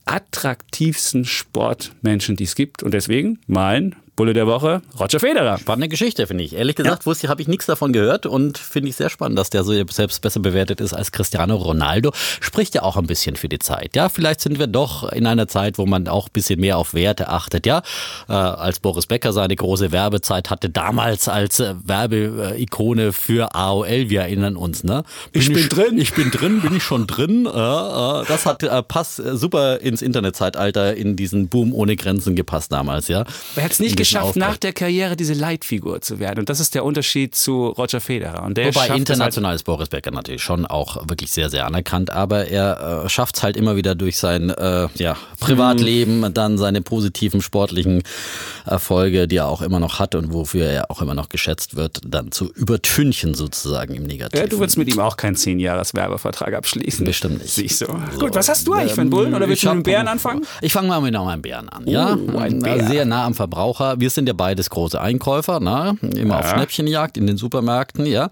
attraktivsten 0.05 1.25
Sportmenschen, 1.25 2.35
die 2.35 2.43
es 2.43 2.55
gibt. 2.55 2.83
Und 2.83 2.93
deswegen 2.93 3.39
mein 3.47 3.95
Bulle 4.15 4.33
der 4.33 4.45
Woche, 4.45 4.83
Roger 4.99 5.19
Federer. 5.19 5.57
Spannende 5.57 5.89
Geschichte, 5.89 6.27
finde 6.27 6.43
ich. 6.43 6.55
Ehrlich 6.55 6.75
gesagt, 6.75 7.01
ja. 7.01 7.05
wusste, 7.07 7.29
habe 7.29 7.41
ich 7.41 7.47
nichts 7.47 7.65
davon 7.65 7.93
gehört 7.93 8.27
und 8.27 8.59
finde 8.59 8.89
ich 8.89 8.95
sehr 8.95 9.09
spannend, 9.09 9.39
dass 9.39 9.49
der 9.49 9.63
so 9.63 9.73
selbst 9.89 10.21
besser 10.21 10.39
bewertet 10.39 10.81
ist 10.81 10.93
als 10.93 11.11
Cristiano 11.11 11.55
Ronaldo. 11.55 12.11
Spricht 12.39 12.75
ja 12.75 12.83
auch 12.83 12.95
ein 12.95 13.07
bisschen 13.07 13.35
für 13.35 13.49
die 13.49 13.57
Zeit. 13.57 13.95
Ja, 13.95 14.09
vielleicht 14.09 14.41
sind 14.41 14.59
wir 14.59 14.67
doch 14.67 15.11
in 15.11 15.25
einer 15.25 15.47
Zeit, 15.47 15.79
wo 15.79 15.87
man 15.87 16.07
auch 16.07 16.27
ein 16.27 16.31
bisschen 16.31 16.59
mehr 16.59 16.77
auf 16.77 16.93
Werte 16.93 17.29
achtet. 17.29 17.65
Ja, 17.65 17.81
äh, 18.29 18.33
als 18.33 18.79
Boris 18.79 19.07
Becker 19.07 19.33
seine 19.33 19.55
große 19.55 19.91
Werbezeit 19.91 20.51
hatte, 20.51 20.69
damals 20.69 21.27
als 21.27 21.59
äh, 21.59 21.73
Werbeikone 21.83 23.13
für 23.13 23.55
AOL, 23.55 24.09
wir 24.09 24.21
erinnern 24.21 24.57
uns, 24.57 24.83
ne? 24.83 25.03
Bin 25.31 25.41
ich 25.41 25.47
bin 25.47 25.57
ich, 25.57 25.69
drin. 25.69 25.97
Ich 25.97 26.13
bin 26.13 26.29
drin, 26.29 26.61
bin 26.61 26.75
ich 26.75 26.83
schon 26.83 27.07
drin. 27.07 27.47
Äh, 27.47 27.49
äh, 27.49 28.25
das 28.27 28.45
hat 28.45 28.61
äh, 28.61 28.83
passt 28.83 29.15
super 29.15 29.79
ins 29.79 30.03
Internetzeitalter, 30.03 30.95
in 30.95 31.15
diesen 31.15 31.47
Boom 31.47 31.73
ohne 31.73 31.95
Grenzen 31.95 32.35
gepasst 32.35 32.71
damals, 32.71 33.07
ja. 33.07 33.23
Wer 33.55 33.63
hat 33.63 33.71
es 33.71 33.79
nicht 33.79 34.02
geschafft, 34.03 34.25
Auftrag. 34.25 34.49
nach 34.49 34.57
der 34.57 34.73
Karriere 34.73 35.15
diese 35.15 35.33
Leitfigur 35.33 36.01
zu 36.01 36.19
werden. 36.19 36.39
Und 36.39 36.49
das 36.49 36.59
ist 36.59 36.75
der 36.75 36.85
Unterschied 36.85 37.35
zu 37.35 37.67
Roger 37.67 38.01
Federer. 38.01 38.43
Und 38.43 38.57
der 38.57 38.73
Wobei 38.73 38.87
international 38.95 39.51
halt 39.51 39.61
ist 39.61 39.63
Boris 39.63 39.89
Becker 39.89 40.11
natürlich 40.11 40.43
schon 40.43 40.65
auch 40.65 41.07
wirklich 41.07 41.31
sehr, 41.31 41.49
sehr 41.49 41.65
anerkannt. 41.65 42.11
Aber 42.11 42.47
er 42.47 43.03
äh, 43.05 43.09
schafft 43.09 43.37
es 43.37 43.43
halt 43.43 43.57
immer 43.57 43.75
wieder 43.75 43.95
durch 43.95 44.17
sein 44.17 44.49
äh, 44.49 44.87
ja, 44.95 45.17
Privatleben, 45.39 46.23
hm. 46.23 46.33
dann 46.33 46.57
seine 46.57 46.81
positiven 46.81 47.41
sportlichen 47.41 48.03
Erfolge, 48.65 49.27
die 49.27 49.37
er 49.37 49.47
auch 49.47 49.61
immer 49.61 49.79
noch 49.79 49.99
hat 49.99 50.15
und 50.15 50.33
wofür 50.33 50.65
er 50.65 50.91
auch 50.91 51.01
immer 51.01 51.13
noch 51.13 51.29
geschätzt 51.29 51.75
wird, 51.75 52.01
dann 52.05 52.31
zu 52.31 52.51
übertünchen 52.53 53.33
sozusagen 53.33 53.95
im 53.95 54.03
Negativen. 54.03 54.45
Ja, 54.45 54.49
du 54.49 54.59
würdest 54.59 54.77
mit 54.77 54.87
ihm 54.93 54.99
auch 54.99 55.17
keinen 55.17 55.35
10-Jahres-Werbevertrag 55.35 56.53
abschließen. 56.53 57.05
Bestimmt 57.05 57.41
nicht. 57.41 57.53
Siehst 57.53 57.81
du. 57.81 57.85
So. 57.85 58.19
Gut, 58.19 58.35
was 58.35 58.49
hast 58.49 58.67
du 58.67 58.73
eigentlich 58.73 58.93
für 58.93 59.01
einen 59.01 59.09
Bullen? 59.09 59.33
Oder 59.33 59.47
willst 59.47 59.63
du 59.63 59.67
mit 59.67 59.73
einem 59.73 59.83
Bären 59.83 60.07
anfangen? 60.07 60.45
Ich 60.61 60.73
fange 60.73 60.87
mal 60.87 61.01
mit 61.01 61.15
einem 61.15 61.41
Bären 61.41 61.69
an. 61.69 61.87
Ja, 61.87 62.17
oh, 62.33 62.37
ein 62.37 62.59
Bär. 62.59 62.87
sehr 62.87 63.05
nah 63.05 63.25
am 63.25 63.33
Verbraucher 63.33 63.92
wir 63.99 64.09
sind 64.09 64.27
ja 64.27 64.33
beides 64.33 64.69
große 64.69 64.99
Einkäufer, 64.99 65.59
ne? 65.59 65.97
immer 66.01 66.35
ja. 66.35 66.39
auf 66.39 66.49
Schnäppchenjagd 66.49 67.17
in 67.17 67.27
den 67.27 67.37
Supermärkten. 67.37 68.05
Ja, 68.05 68.29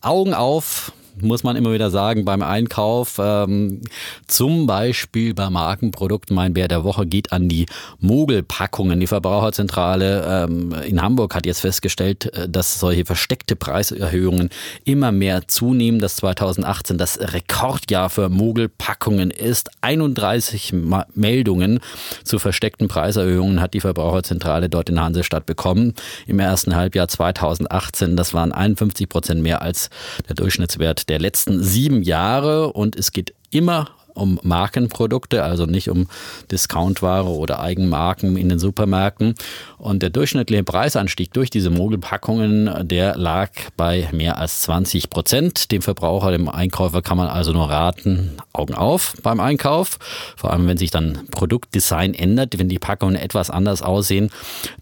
Augen 0.00 0.34
auf, 0.34 0.92
muss 1.20 1.42
man 1.42 1.56
immer 1.56 1.72
wieder 1.72 1.90
sagen, 1.90 2.24
beim 2.24 2.42
Einkauf. 2.42 3.18
Ähm, 3.18 3.82
zum 4.26 4.66
Beispiel 4.66 5.34
bei 5.34 5.50
Markenprodukten. 5.50 6.34
Mein 6.34 6.54
Bär 6.54 6.68
der 6.68 6.84
Woche 6.84 7.06
geht 7.06 7.32
an 7.32 7.48
die 7.48 7.66
Mogelpackungen. 8.00 9.00
Die 9.00 9.06
Verbraucherzentrale 9.06 10.46
ähm, 10.46 10.72
in 10.86 11.02
Hamburg 11.02 11.34
hat 11.34 11.46
jetzt 11.46 11.60
festgestellt, 11.60 12.32
äh, 12.34 12.48
dass 12.48 12.80
solche 12.80 13.04
versteckte 13.04 13.56
Preiserhöhungen 13.56 14.50
immer 14.84 15.12
mehr 15.12 15.48
zunehmen. 15.48 16.00
Dass 16.00 16.16
2018 16.16 16.98
das 16.98 17.18
Rekordjahr 17.20 18.10
für 18.10 18.28
Mogelpackungen 18.28 19.30
ist. 19.30 19.70
31 19.82 20.74
Meldungen 21.14 21.80
zu 22.24 22.38
versteckten 22.38 22.88
Preiserhöhungen 22.88 23.60
hat 23.60 23.74
die 23.74 23.80
Verbraucherzentrale 23.80 24.68
dort 24.68 24.88
in 24.88 25.00
Hansestadt 25.00 25.46
bekommen. 25.46 25.94
Im 26.26 26.38
ersten 26.38 26.74
Halbjahr 26.74 27.08
2018, 27.08 28.16
das 28.16 28.34
waren 28.34 28.52
51 28.52 29.08
Prozent 29.08 29.42
mehr 29.42 29.62
als 29.62 29.90
der 30.28 30.34
Durchschnittswert 30.34 31.01
der 31.06 31.18
letzten 31.18 31.62
sieben 31.62 32.02
Jahre 32.02 32.72
und 32.72 32.96
es 32.96 33.12
geht 33.12 33.34
immer 33.50 33.90
um 34.14 34.38
Markenprodukte, 34.42 35.42
also 35.42 35.66
nicht 35.66 35.88
um 35.88 36.08
Discountware 36.50 37.28
oder 37.28 37.60
Eigenmarken 37.60 38.36
in 38.36 38.48
den 38.48 38.58
Supermärkten. 38.58 39.34
Und 39.78 40.02
der 40.02 40.10
durchschnittliche 40.10 40.64
Preisanstieg 40.64 41.32
durch 41.32 41.50
diese 41.50 41.70
Mogelpackungen, 41.70 42.88
der 42.88 43.16
lag 43.16 43.50
bei 43.76 44.08
mehr 44.12 44.38
als 44.38 44.62
20 44.62 45.10
Prozent. 45.10 45.72
Dem 45.72 45.82
Verbraucher, 45.82 46.30
dem 46.30 46.48
Einkäufer 46.48 47.02
kann 47.02 47.16
man 47.16 47.28
also 47.28 47.52
nur 47.52 47.68
raten, 47.68 48.36
Augen 48.52 48.74
auf 48.74 49.14
beim 49.22 49.40
Einkauf. 49.40 49.98
Vor 50.36 50.52
allem, 50.52 50.66
wenn 50.66 50.76
sich 50.76 50.90
dann 50.90 51.26
Produktdesign 51.30 52.14
ändert, 52.14 52.58
wenn 52.58 52.68
die 52.68 52.78
Packungen 52.78 53.16
etwas 53.16 53.50
anders 53.50 53.82
aussehen, 53.82 54.30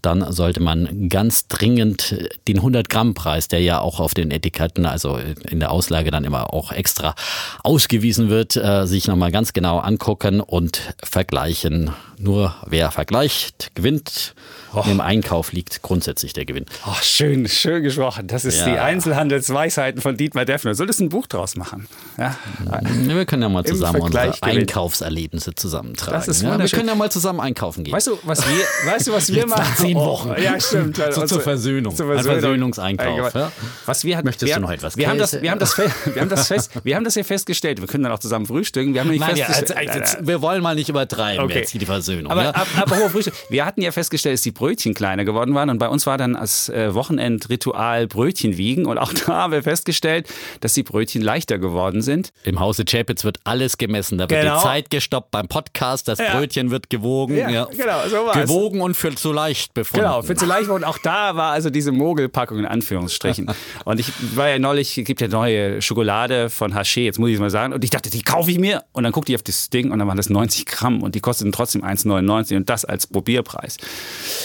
dann 0.01 0.31
sollte 0.31 0.61
man 0.61 1.09
ganz 1.09 1.47
dringend 1.47 2.29
den 2.47 2.57
100 2.57 2.89
Gramm 2.89 3.13
Preis, 3.13 3.47
der 3.47 3.61
ja 3.61 3.79
auch 3.79 3.99
auf 3.99 4.13
den 4.13 4.31
Etiketten, 4.31 4.85
also 4.85 5.19
in 5.49 5.59
der 5.59 5.71
Auslage 5.71 6.11
dann 6.11 6.23
immer 6.23 6.53
auch 6.53 6.71
extra 6.71 7.15
ausgewiesen 7.63 8.29
wird, 8.29 8.55
äh, 8.55 8.85
sich 8.85 9.07
nochmal 9.07 9.20
ganz 9.29 9.53
genau 9.53 9.79
angucken 9.79 10.41
und 10.41 10.95
vergleichen. 11.03 11.91
Nur 12.17 12.55
wer 12.65 12.89
vergleicht, 12.91 13.75
gewinnt. 13.75 14.33
Oh. 14.73 14.83
Im 14.89 15.01
Einkauf 15.01 15.51
liegt 15.51 15.81
grundsätzlich 15.81 16.33
der 16.33 16.45
Gewinn. 16.45 16.65
Oh, 16.87 16.95
schön, 17.01 17.47
schön 17.47 17.83
gesprochen. 17.83 18.27
Das 18.27 18.45
ist 18.45 18.59
ja. 18.59 18.65
die 18.65 18.79
Einzelhandelsweisheiten 18.79 20.01
von 20.01 20.15
Dietmar 20.15 20.45
Deffner. 20.45 20.75
Solltest 20.75 21.01
du 21.01 21.05
ein 21.05 21.09
Buch 21.09 21.27
draus 21.27 21.55
machen? 21.55 21.87
Ja? 22.17 22.35
Wir 22.83 23.25
können 23.25 23.41
ja 23.41 23.49
mal 23.49 23.65
zusammen 23.65 24.01
unsere 24.01 24.33
Einkaufserlebnisse 24.41 25.55
zusammentragen. 25.55 26.13
Das 26.13 26.27
ist 26.27 26.41
ja, 26.41 26.57
wir 26.57 26.67
können 26.69 26.87
ja 26.87 26.95
mal 26.95 27.11
zusammen 27.11 27.41
einkaufen 27.41 27.83
gehen. 27.83 27.93
Weißt 27.93 28.07
du, 28.07 28.17
was 28.23 28.47
wir, 28.47 28.91
weißt 28.91 29.07
du, 29.07 29.11
was 29.11 29.33
wir 29.33 29.45
machen? 29.47 29.75
Zehn 29.75 29.95
Wochen. 29.95 30.31
Oh, 30.31 30.41
ja, 30.41 30.59
stimmt. 30.59 30.95
so 30.95 31.03
also, 31.03 31.25
zur 31.25 31.41
Versöhnung. 31.41 31.95
Zur 31.95 32.07
Versöhnung. 32.07 32.35
Ein 32.35 32.41
Versöhnungseinkauf. 32.41 33.33
Ja? 33.33 33.51
Was 33.85 34.05
wir, 34.05 34.23
Möchtest 34.23 34.47
wir, 34.47 34.55
du 34.55 34.61
noch 34.61 34.71
etwas? 34.71 34.95
Wir 34.95 35.09
haben, 35.09 35.17
das, 35.17 35.41
wir, 35.41 35.51
haben 35.51 35.59
das, 35.59 35.77
wir, 35.77 36.21
haben 36.21 36.29
das 36.29 36.47
fest, 36.47 36.71
wir 36.83 36.95
haben 36.95 37.03
das 37.03 37.15
ja 37.15 37.23
festgestellt. 37.23 37.81
Wir 37.81 37.87
können 37.87 38.03
dann 38.03 38.13
auch 38.13 38.19
zusammen 38.19 38.45
frühstücken. 38.45 38.93
Wir, 38.93 39.01
haben 39.01 39.09
nicht 39.09 39.19
Nein, 39.19 39.35
festgestellt, 39.35 39.87
ja, 39.87 40.01
also, 40.01 40.17
wir 40.21 40.41
wollen 40.41 40.63
mal 40.63 40.75
nicht 40.75 40.89
übertreiben 40.89 41.43
okay. 41.43 41.59
jetzt 41.59 41.71
hier 41.71 41.79
die 41.79 41.85
Versöhnung. 41.85 42.31
Aber, 42.31 42.43
ja? 42.43 42.53
aber, 42.77 43.09
Frühstück. 43.09 43.33
Wir 43.49 43.65
hatten 43.65 43.81
ja 43.81 43.91
festgestellt, 43.91 44.35
dass 44.35 44.41
die 44.41 44.51
Brötchen 44.61 44.93
kleiner 44.93 45.25
geworden 45.25 45.55
waren. 45.55 45.71
Und 45.71 45.79
bei 45.79 45.89
uns 45.89 46.05
war 46.05 46.19
dann 46.19 46.35
als 46.35 46.69
äh, 46.69 46.93
Wochenendritual 46.93 48.05
Brötchen 48.05 48.57
wiegen. 48.57 48.85
Und 48.85 48.99
auch 48.99 49.11
da 49.25 49.33
haben 49.33 49.53
wir 49.53 49.63
festgestellt, 49.63 50.31
dass 50.59 50.73
die 50.73 50.83
Brötchen 50.83 51.23
leichter 51.23 51.57
geworden 51.57 52.03
sind. 52.03 52.31
Im 52.43 52.59
Hause 52.59 52.85
Chapitz 52.85 53.23
wird 53.23 53.39
alles 53.43 53.79
gemessen. 53.79 54.19
Da 54.19 54.29
wird 54.29 54.41
genau. 54.41 54.57
die 54.57 54.63
Zeit 54.63 54.91
gestoppt 54.91 55.31
beim 55.31 55.47
Podcast. 55.47 56.07
Das 56.07 56.19
ja. 56.19 56.37
Brötchen 56.37 56.69
wird 56.69 56.91
gewogen. 56.91 57.37
Ja, 57.37 57.49
ja. 57.49 57.65
Genau, 57.65 58.07
so 58.07 58.17
war 58.17 58.39
Gewogen 58.39 58.81
und 58.81 58.93
für 58.93 59.15
zu 59.15 59.33
leicht 59.33 59.73
befunden. 59.73 60.05
Genau, 60.05 60.21
für 60.21 60.35
zu 60.35 60.45
leicht. 60.45 60.69
Und 60.69 60.83
auch 60.83 60.99
da 60.99 61.35
war 61.35 61.53
also 61.53 61.71
diese 61.71 61.91
Mogelpackung 61.91 62.59
in 62.59 62.67
Anführungsstrichen. 62.67 63.47
und 63.85 63.99
ich 63.99 64.11
war 64.35 64.47
ja 64.47 64.59
neulich, 64.59 64.95
es 64.95 65.05
gibt 65.05 65.21
ja 65.21 65.27
neue 65.27 65.81
Schokolade 65.81 66.51
von 66.51 66.75
Haché, 66.75 67.01
jetzt 67.01 67.17
muss 67.17 67.29
ich 67.29 67.35
es 67.35 67.41
mal 67.41 67.49
sagen. 67.49 67.73
Und 67.73 67.83
ich 67.83 67.89
dachte, 67.89 68.11
die 68.11 68.21
kaufe 68.21 68.51
ich 68.51 68.59
mir. 68.59 68.83
Und 68.91 69.05
dann 69.05 69.11
guckte 69.11 69.31
ich 69.31 69.35
auf 69.35 69.43
das 69.43 69.71
Ding 69.71 69.89
und 69.89 69.97
dann 69.97 70.07
waren 70.07 70.17
das 70.17 70.29
90 70.29 70.67
Gramm. 70.67 71.01
Und 71.01 71.15
die 71.15 71.19
kosteten 71.19 71.51
trotzdem 71.51 71.83
1,99 71.83 72.57
und 72.57 72.69
das 72.69 72.85
als 72.85 73.07
Probierpreis. 73.07 73.77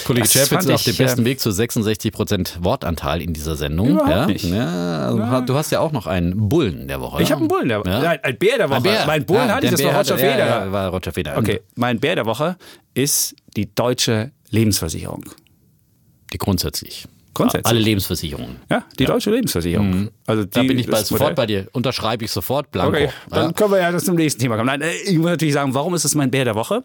Kollege 0.06 0.28
Chapitz 0.28 0.68
auf 0.68 0.84
dem 0.84 0.96
besten 0.96 1.24
Weg 1.24 1.40
zu 1.40 1.50
66 1.50 2.12
Prozent 2.12 2.58
Wortanteil 2.60 3.20
in 3.20 3.32
dieser 3.32 3.56
Sendung. 3.56 3.90
Überhaupt 3.90 4.10
ja? 4.10 4.26
nicht. 4.26 4.44
Ja, 4.44 5.08
also 5.08 5.40
du 5.40 5.54
hast 5.54 5.72
ja 5.72 5.80
auch 5.80 5.90
noch 5.90 6.06
einen 6.06 6.48
Bullen 6.48 6.86
der 6.86 7.00
Woche. 7.00 7.22
Ich 7.22 7.32
habe 7.32 7.40
einen 7.40 7.48
Bullen 7.48 7.68
der 7.68 7.80
Woche. 7.80 7.90
Ja? 7.90 8.10
Ein 8.22 8.38
Bär 8.38 8.58
der 8.58 8.70
Woche. 8.70 8.82
Bär. 8.82 9.04
Mein 9.06 9.26
Bullen 9.26 9.52
hatte 9.52 9.66
ich, 9.66 9.72
das 9.72 9.80
Bär 9.80 9.92
war 9.92 9.98
Roger 9.98 10.16
Federer. 10.16 10.72
War 10.72 10.88
Roger 10.90 11.12
Federer. 11.12 11.38
Okay, 11.38 11.60
mein 11.74 11.98
Bär 11.98 12.14
der 12.14 12.24
Woche 12.24 12.56
ist 12.94 13.34
die 13.56 13.74
deutsche 13.74 14.30
Lebensversicherung. 14.50 15.24
Die 16.32 16.38
grundsätzlich. 16.38 17.06
Grundsätzlich. 17.34 17.66
Alle 17.66 17.80
Lebensversicherungen. 17.80 18.56
Ja, 18.70 18.84
die 18.98 19.02
ja. 19.02 19.10
deutsche 19.10 19.30
Lebensversicherung. 19.30 19.90
Mhm. 19.90 20.10
Also 20.24 20.44
die, 20.44 20.50
da 20.50 20.62
bin 20.62 20.78
ich 20.78 20.86
bei, 20.86 21.02
sofort 21.02 21.34
bei 21.34 21.44
dir. 21.44 21.66
Unterschreibe 21.72 22.24
ich 22.24 22.30
sofort 22.30 22.70
blanko. 22.70 22.96
Okay, 22.96 23.10
dann 23.28 23.46
ja. 23.48 23.52
können 23.52 23.72
wir 23.72 23.78
ja 23.78 23.98
zum 23.98 24.14
nächsten 24.14 24.40
Thema 24.40 24.56
kommen. 24.56 24.68
Nein, 24.68 24.80
äh, 24.80 24.92
ich 25.04 25.18
muss 25.18 25.26
natürlich 25.26 25.52
sagen, 25.52 25.74
warum 25.74 25.94
ist 25.94 26.06
das 26.06 26.14
mein 26.14 26.30
Bär 26.30 26.46
der 26.46 26.54
Woche? 26.54 26.82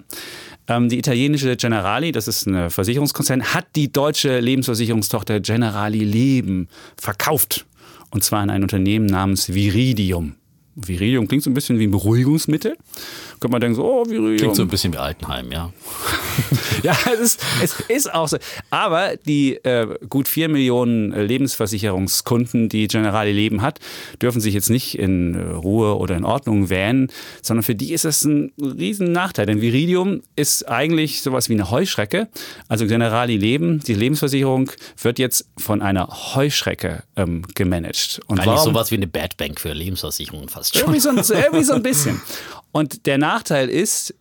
Ähm, 0.68 0.90
die 0.90 0.98
italienische 0.98 1.56
Generali, 1.56 2.12
das 2.12 2.28
ist 2.28 2.46
ein 2.46 2.70
Versicherungskonzern, 2.70 3.54
hat 3.54 3.68
die 3.76 3.92
deutsche 3.92 4.40
Lebensversicherungstochter 4.40 5.40
Generali 5.40 6.04
Leben 6.04 6.68
verkauft. 6.98 7.66
Und 8.12 8.24
zwar 8.24 8.42
an 8.42 8.50
ein 8.50 8.64
Unternehmen 8.64 9.06
namens 9.06 9.54
Viridium. 9.54 10.36
Viridium 10.76 11.28
klingt 11.28 11.44
so 11.44 11.50
ein 11.50 11.54
bisschen 11.54 11.80
wie 11.80 11.88
ein 11.88 11.92
Beruhigungsmittel. 11.92 12.78
Könnte 13.42 13.54
man 13.54 13.62
denken, 13.62 13.76
so, 13.76 13.84
oh, 13.84 14.06
Viridium. 14.06 14.38
Klingt 14.38 14.56
so 14.56 14.62
ein 14.62 14.68
bisschen 14.68 14.94
wie 14.94 15.00
Altenheim, 15.00 15.52
ja. 15.52 15.74
ja, 16.84 16.96
es 17.12 17.20
ist, 17.20 17.44
es 17.64 17.80
ist 17.88 18.14
auch 18.14 18.28
so. 18.28 18.38
Aber 18.70 19.16
die 19.18 19.56
äh, 19.66 19.98
gut 20.08 20.28
vier 20.28 20.48
Millionen 20.48 21.12
äh, 21.12 21.24
Lebensversicherungskunden, 21.24 22.70
die 22.70 22.88
Generali 22.88 23.32
Leben 23.32 23.64
hat, 23.64 23.80
dürfen 24.22 24.42
sich 24.42 24.54
jetzt 24.54 24.70
nicht 24.70 24.96
in 25.00 25.34
äh, 25.34 25.42
Ruhe 25.54 25.98
oder 25.98 26.16
in 26.18 26.24
Ordnung 26.24 26.70
wähnen, 26.70 27.12
sondern 27.42 27.64
für 27.64 27.74
die 27.74 27.94
ist 27.94 28.06
das 28.06 28.24
ein 28.26 28.52
riesen 28.60 29.12
Nachteil. 29.12 29.48
Denn 29.48 29.60
Viridium 29.60 30.22
ist 30.36 30.70
eigentlich 30.70 31.24
sowas 31.24 31.50
wie 31.50 31.54
eine 31.54 31.72
Heuschrecke. 31.72 32.28
Also 32.68 32.86
Generali 32.86 33.38
Leben, 33.38 33.80
die 33.80 33.96
Lebensversicherung, 33.96 34.70
wird 35.02 35.18
jetzt 35.18 35.48
von 35.58 35.82
einer 35.82 36.36
Heuschrecke 36.36 37.06
ähm, 37.16 37.42
gemanagt. 37.56 38.22
Und 38.28 38.40
eigentlich 38.40 38.54
warum? 38.58 38.74
sowas 38.74 38.92
wie 38.92 38.98
eine 38.98 39.08
Bad 39.08 39.38
Bank 39.38 39.60
für 39.60 39.74
Lebensversicherungen 39.74 40.48
fast 40.48 40.78
schon. 40.78 40.94
Irgendwie 40.94 41.24
so, 41.24 41.34
irgendwie 41.34 41.64
so 41.64 41.74
ein 41.74 41.82
bisschen. 41.82 42.22
Und 42.72 43.06
der 43.06 43.18
Nachteil 43.18 43.70
ist, 43.70 44.14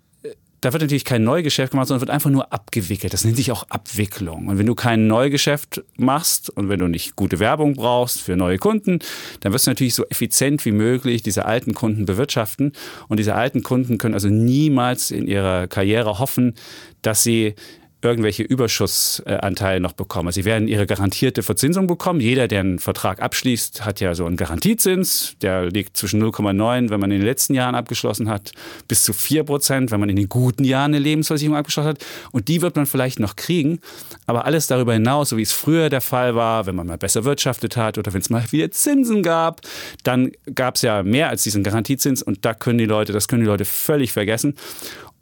da 0.61 0.73
wird 0.73 0.83
natürlich 0.83 1.07
kein 1.07 1.25
Neugeschäft 1.25 1.71
gemacht, 1.71 1.89
sondern 1.89 2.03
wird 2.03 2.11
einfach 2.11 2.31
nur 2.31 2.53
abgewickelt. 2.53 3.15
Das 3.15 3.25
nennt 3.25 3.37
sich 3.37 3.51
auch 3.51 3.65
Abwicklung. 3.71 4.49
Und 4.49 4.59
wenn 4.59 4.67
du 4.67 4.75
kein 4.75 5.07
Neugeschäft 5.07 5.83
machst 5.97 6.51
und 6.51 6.69
wenn 6.69 6.79
du 6.79 6.87
nicht 6.87 7.17
gute 7.17 7.39
Werbung 7.39 7.75
brauchst 7.75 8.21
für 8.21 8.37
neue 8.37 8.59
Kunden, 8.59 8.99
dann 9.41 9.53
wirst 9.53 9.67
du 9.67 9.71
natürlich 9.71 9.95
so 9.95 10.05
effizient 10.11 10.65
wie 10.67 10.73
möglich 10.73 11.23
diese 11.23 11.47
alten 11.47 11.73
Kunden 11.73 12.05
bewirtschaften. 12.05 12.73
Und 13.09 13.17
diese 13.17 13.35
alten 13.35 13.63
Kunden 13.63 13.97
können 13.97 14.15
also 14.15 14.29
niemals 14.29 15.11
in 15.11 15.27
ihrer 15.27 15.67
Karriere 15.67 16.19
hoffen, 16.19 16.55
dass 17.01 17.23
sie 17.23 17.55
irgendwelche 18.03 18.43
Überschussanteile 18.43 19.81
noch 19.81 19.93
bekommen. 19.93 20.33
Sie 20.33 20.45
werden 20.45 20.69
ihre 20.69 20.87
garantierte 20.87 21.43
Verzinsung 21.43 21.87
bekommen. 21.87 22.21
Jeder, 22.21 22.49
der 22.49 22.61
einen 22.61 22.79
Vertrag 22.79 23.21
abschließt, 23.21 23.85
hat 23.85 24.01
ja 24.01 24.15
so 24.15 24.25
einen 24.25 24.37
Garantiezins. 24.37 25.35
Der 25.43 25.67
liegt 25.67 25.97
zwischen 25.97 26.23
0,9, 26.23 26.91
wenn 26.91 27.01
man 27.01 27.11
in 27.11 27.19
den 27.19 27.27
letzten 27.27 27.55
Jahren 27.55 27.75
abgeschlossen 27.75 28.29
hat, 28.31 28.53
bis 28.89 29.05
zu 29.05 29.13
4 29.13 29.45
Prozent, 29.45 29.91
wenn 29.91 30.01
man 30.01 30.09
in 30.09 30.17
den 30.17 30.29
guten 30.29 30.65
Jahren 30.65 30.93
eine 30.93 30.99
Lebensversicherung 30.99 31.57
abgeschlossen 31.57 31.91
hat. 31.91 32.05
Und 32.33 32.49
die 32.49 32.63
wird 32.63 32.77
man 32.77 32.87
vielleicht 32.87 33.21
noch 33.21 33.37
kriegen. 33.37 33.81
Aber 34.27 34.47
alles 34.47 34.67
darüber 34.67 34.95
hinaus, 34.95 35.29
so 35.29 35.37
wie 35.37 35.43
es 35.43 35.53
früher 35.53 35.91
der 35.91 36.01
Fall 36.01 36.35
war, 36.35 36.67
wenn 36.67 36.77
man 36.77 36.87
mal 36.87 36.99
besser 36.99 37.25
wirtschaftet 37.25 37.77
hat 37.77 37.99
oder 37.99 38.15
wenn 38.15 38.23
es 38.23 38.31
mal 38.31 38.45
wieder 38.51 38.71
Zinsen 38.71 39.23
gab, 39.23 39.61
dann 40.05 40.33
gab 40.55 40.77
es 40.77 40.83
ja 40.83 41.03
mehr 41.03 41.29
als 41.29 41.43
diesen 41.43 41.63
Garantiezins. 41.63 42.23
Und 42.23 42.45
da 42.47 42.55
können 42.55 42.79
die 42.79 42.87
Leute, 42.87 43.13
das 43.13 43.29
können 43.29 43.43
die 43.43 43.49
Leute 43.49 43.67
völlig 43.67 44.13
vergessen. 44.13 44.55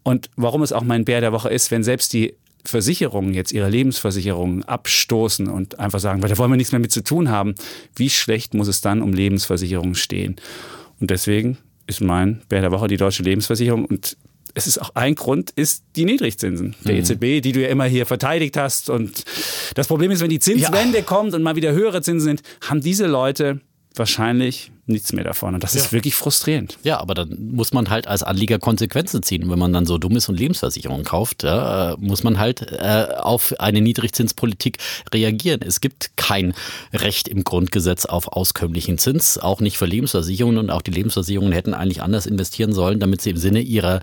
Und 0.05 0.31
warum 0.37 0.63
es 0.63 0.73
auch 0.73 0.85
mein 0.85 1.05
Bär 1.05 1.21
der 1.21 1.33
Woche 1.33 1.51
ist, 1.51 1.71
wenn 1.71 1.83
selbst 1.83 2.13
die 2.13 2.35
Versicherungen 2.65 3.35
jetzt 3.35 3.53
ihre 3.53 3.69
Lebensversicherungen 3.69 4.65
abstoßen 4.65 5.49
und 5.49 5.79
einfach 5.79 6.01
sagen, 6.01 6.23
weil 6.23 6.29
da 6.29 6.39
wollen 6.39 6.51
wir 6.51 6.57
nichts 6.57 6.73
mehr 6.73 6.81
mit 6.81 6.93
zu 6.93 7.03
tun 7.03 7.31
haben, 7.31 7.55
wie 7.97 8.11
schlecht 8.11 8.55
muss 8.55 8.69
es 8.69 8.81
dann 8.81 9.03
um 9.03 9.13
Lebensversicherungen 9.13 9.95
stehen? 9.95 10.37
Und 11.01 11.11
deswegen 11.11 11.59
ist 11.87 12.01
mein 12.01 12.43
Bär 12.49 12.61
der 12.61 12.73
Woche 12.73 12.89
die 12.89 12.97
deutsche 12.97 13.23
Lebensversicherung 13.23 13.85
und 13.85 14.17
es 14.55 14.67
ist 14.67 14.79
auch 14.79 14.91
ein 14.95 15.15
Grund, 15.15 15.51
ist 15.51 15.85
die 15.95 16.05
Niedrigzinsen 16.05 16.75
der 16.85 16.95
mhm. 16.95 17.01
EZB, 17.01 17.43
die 17.43 17.53
du 17.53 17.63
ja 17.63 17.69
immer 17.69 17.85
hier 17.85 18.07
verteidigt 18.07 18.57
hast. 18.57 18.91
Und 18.91 19.25
das 19.75 19.87
Problem 19.87 20.11
ist, 20.11 20.21
wenn 20.21 20.31
die 20.31 20.41
Zinswende 20.41 20.99
ja. 20.99 21.05
kommt 21.05 21.35
und 21.35 21.43
mal 21.43 21.55
wieder 21.55 21.73
höhere 21.73 22.03
Zinsen 22.03 22.25
sind, 22.39 22.43
haben 22.69 22.81
diese 22.81 23.07
Leute 23.07 23.61
wahrscheinlich 23.95 24.73
nichts 24.89 25.13
mehr 25.13 25.25
davon. 25.25 25.55
Und 25.55 25.63
das 25.63 25.75
ja. 25.75 25.81
ist 25.81 25.93
wirklich 25.93 26.15
frustrierend. 26.15 26.79
Ja, 26.83 27.01
aber 27.01 27.15
dann 27.15 27.37
muss 27.53 27.73
man 27.73 27.91
halt 27.91 28.07
als 28.07 28.23
Anleger 28.23 28.59
Konsequenzen 28.59 29.23
ziehen. 29.23 29.51
Wenn 29.51 29.59
man 29.59 29.73
dann 29.73 29.87
so 29.87 29.99
dumm 29.99 30.17
ist 30.17 30.29
und 30.29 30.39
Lebensversicherungen 30.39 31.05
kauft, 31.05 31.43
ja, 31.43 31.95
muss 31.99 32.23
man 32.23 32.39
halt 32.39 32.73
äh, 32.73 33.07
auf 33.19 33.55
eine 33.59 33.81
Niedrigzinspolitik 33.81 34.79
reagieren. 35.13 35.61
Es 35.63 35.81
gibt 35.81 36.17
kein 36.17 36.55
Recht 36.93 37.29
im 37.29 37.45
Grundgesetz 37.45 38.07
auf 38.07 38.29
auskömmlichen 38.29 38.99
Zins, 38.99 39.39
auch 39.39 39.61
nicht 39.61 39.79
für 39.79 39.87
Lebensversicherungen. 39.87 40.59
Und 40.59 40.71
auch 40.71 40.83
die 40.83 40.91
Lebensversicherungen 40.91 41.53
hätten 41.53 41.75
eigentlich 41.75 42.03
anders 42.03 42.27
investieren 42.27 42.73
sollen, 42.73 43.01
damit 43.01 43.21
sie 43.21 43.31
im 43.31 43.37
Sinne 43.37 43.61
ihrer 43.61 44.01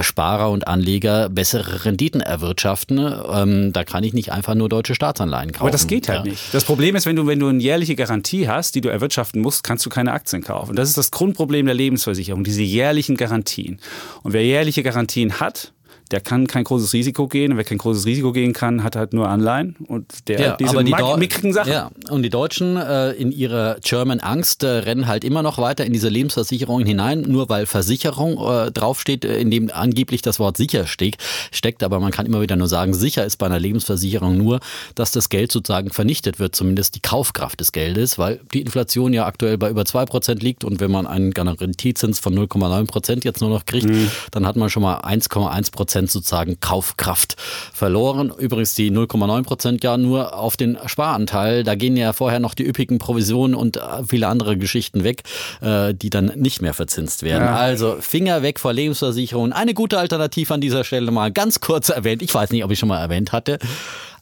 Sparer 0.00 0.50
und 0.50 0.68
Anleger 0.68 1.28
bessere 1.28 1.84
Renditen 1.84 2.20
erwirtschaften. 2.20 2.98
Ähm, 3.32 3.72
da 3.72 3.84
kann 3.84 4.04
ich 4.04 4.14
nicht 4.14 4.32
einfach 4.32 4.54
nur 4.54 4.68
deutsche 4.68 4.94
Staatsanleihen 4.94 5.52
kaufen. 5.52 5.62
Aber 5.62 5.70
das 5.70 5.86
geht 5.86 6.08
halt 6.08 6.24
ja. 6.24 6.30
nicht. 6.30 6.54
Das 6.54 6.64
Problem 6.64 6.94
ist, 6.94 7.06
wenn 7.06 7.16
du, 7.16 7.26
wenn 7.26 7.40
du 7.40 7.48
eine 7.48 7.62
jährliche 7.62 7.96
Garantie 7.96 8.48
hast, 8.48 8.74
die 8.74 8.80
du 8.80 8.88
erwirtschaften 8.88 9.40
musst, 9.40 9.64
kannst 9.64 9.84
du 9.84 9.90
keine 9.90 10.12
Aktien 10.12 10.27
Aktien 10.28 10.42
kaufen. 10.42 10.76
Das 10.76 10.88
ist 10.88 10.98
das 10.98 11.10
Grundproblem 11.10 11.66
der 11.66 11.74
Lebensversicherung, 11.74 12.44
diese 12.44 12.62
jährlichen 12.62 13.16
Garantien. 13.16 13.80
Und 14.22 14.32
wer 14.32 14.44
jährliche 14.44 14.82
Garantien 14.82 15.40
hat, 15.40 15.72
der 16.10 16.20
kann 16.20 16.46
kein 16.46 16.64
großes 16.64 16.92
Risiko 16.92 17.28
gehen. 17.28 17.52
Und 17.52 17.58
wer 17.58 17.64
kein 17.64 17.78
großes 17.78 18.06
Risiko 18.06 18.32
gehen 18.32 18.52
kann, 18.52 18.82
hat 18.82 18.96
halt 18.96 19.12
nur 19.12 19.28
Anleihen. 19.28 19.76
Und 19.86 20.28
der 20.28 20.40
Ja, 20.40 20.56
diese 20.56 20.70
aber 20.70 20.84
die 20.84 20.94
mickrigen 21.18 21.52
Sachen. 21.52 21.72
Ja, 21.72 21.90
und 22.10 22.22
die 22.22 22.30
Deutschen 22.30 22.76
äh, 22.76 23.12
in 23.12 23.32
ihrer 23.32 23.76
German 23.82 24.20
Angst 24.20 24.62
äh, 24.62 24.68
rennen 24.68 25.06
halt 25.06 25.24
immer 25.24 25.42
noch 25.42 25.58
weiter 25.58 25.84
in 25.84 25.92
diese 25.92 26.08
Lebensversicherungen 26.08 26.86
hinein, 26.86 27.22
nur 27.22 27.48
weil 27.48 27.66
Versicherung 27.66 28.38
äh, 28.38 28.70
draufsteht, 28.70 29.24
äh, 29.24 29.38
in 29.38 29.50
dem 29.50 29.70
angeblich 29.72 30.22
das 30.22 30.38
Wort 30.38 30.56
sicher 30.56 30.86
steht, 30.86 31.16
steckt. 31.52 31.82
Aber 31.82 32.00
man 32.00 32.10
kann 32.10 32.26
immer 32.26 32.40
wieder 32.40 32.56
nur 32.56 32.68
sagen, 32.68 32.94
sicher 32.94 33.24
ist 33.24 33.36
bei 33.36 33.46
einer 33.46 33.60
Lebensversicherung 33.60 34.36
nur, 34.36 34.60
dass 34.94 35.12
das 35.12 35.28
Geld 35.28 35.52
sozusagen 35.52 35.90
vernichtet 35.90 36.38
wird, 36.38 36.54
zumindest 36.54 36.94
die 36.94 37.00
Kaufkraft 37.00 37.60
des 37.60 37.72
Geldes, 37.72 38.18
weil 38.18 38.40
die 38.52 38.60
Inflation 38.60 39.12
ja 39.12 39.26
aktuell 39.26 39.58
bei 39.58 39.70
über 39.70 39.82
2% 39.82 40.42
liegt 40.42 40.64
und 40.64 40.80
wenn 40.80 40.90
man 40.90 41.06
einen 41.06 41.32
Garantiezins 41.32 42.18
von 42.18 42.34
0,9% 42.34 43.24
jetzt 43.24 43.40
nur 43.40 43.50
noch 43.50 43.66
kriegt, 43.66 43.88
dann 44.30 44.46
hat 44.46 44.56
man 44.56 44.70
schon 44.70 44.82
mal 44.82 45.00
1,1% 45.00 45.97
sozusagen 46.06 46.60
Kaufkraft 46.60 47.36
verloren. 47.72 48.32
Übrigens 48.36 48.74
die 48.74 48.90
0,9% 48.90 49.82
ja 49.82 49.96
nur 49.96 50.34
auf 50.34 50.56
den 50.56 50.78
Sparanteil. 50.86 51.64
Da 51.64 51.74
gehen 51.74 51.96
ja 51.96 52.12
vorher 52.12 52.40
noch 52.40 52.54
die 52.54 52.66
üppigen 52.66 52.98
Provisionen 52.98 53.54
und 53.54 53.76
äh, 53.76 53.80
viele 54.06 54.28
andere 54.28 54.56
Geschichten 54.56 55.04
weg, 55.04 55.22
äh, 55.60 55.94
die 55.94 56.10
dann 56.10 56.26
nicht 56.36 56.62
mehr 56.62 56.74
verzinst 56.74 57.22
werden. 57.22 57.44
Ja. 57.44 57.56
Also 57.56 57.96
Finger 58.00 58.42
weg 58.42 58.60
vor 58.60 58.72
Lebensversicherungen. 58.72 59.52
Eine 59.52 59.74
gute 59.74 59.98
Alternative 59.98 60.54
an 60.54 60.60
dieser 60.60 60.84
Stelle 60.84 61.10
mal 61.10 61.32
ganz 61.32 61.60
kurz 61.60 61.88
erwähnt. 61.88 62.22
Ich 62.22 62.34
weiß 62.34 62.50
nicht, 62.50 62.64
ob 62.64 62.70
ich 62.70 62.78
schon 62.78 62.88
mal 62.88 63.00
erwähnt 63.00 63.32
hatte. 63.32 63.58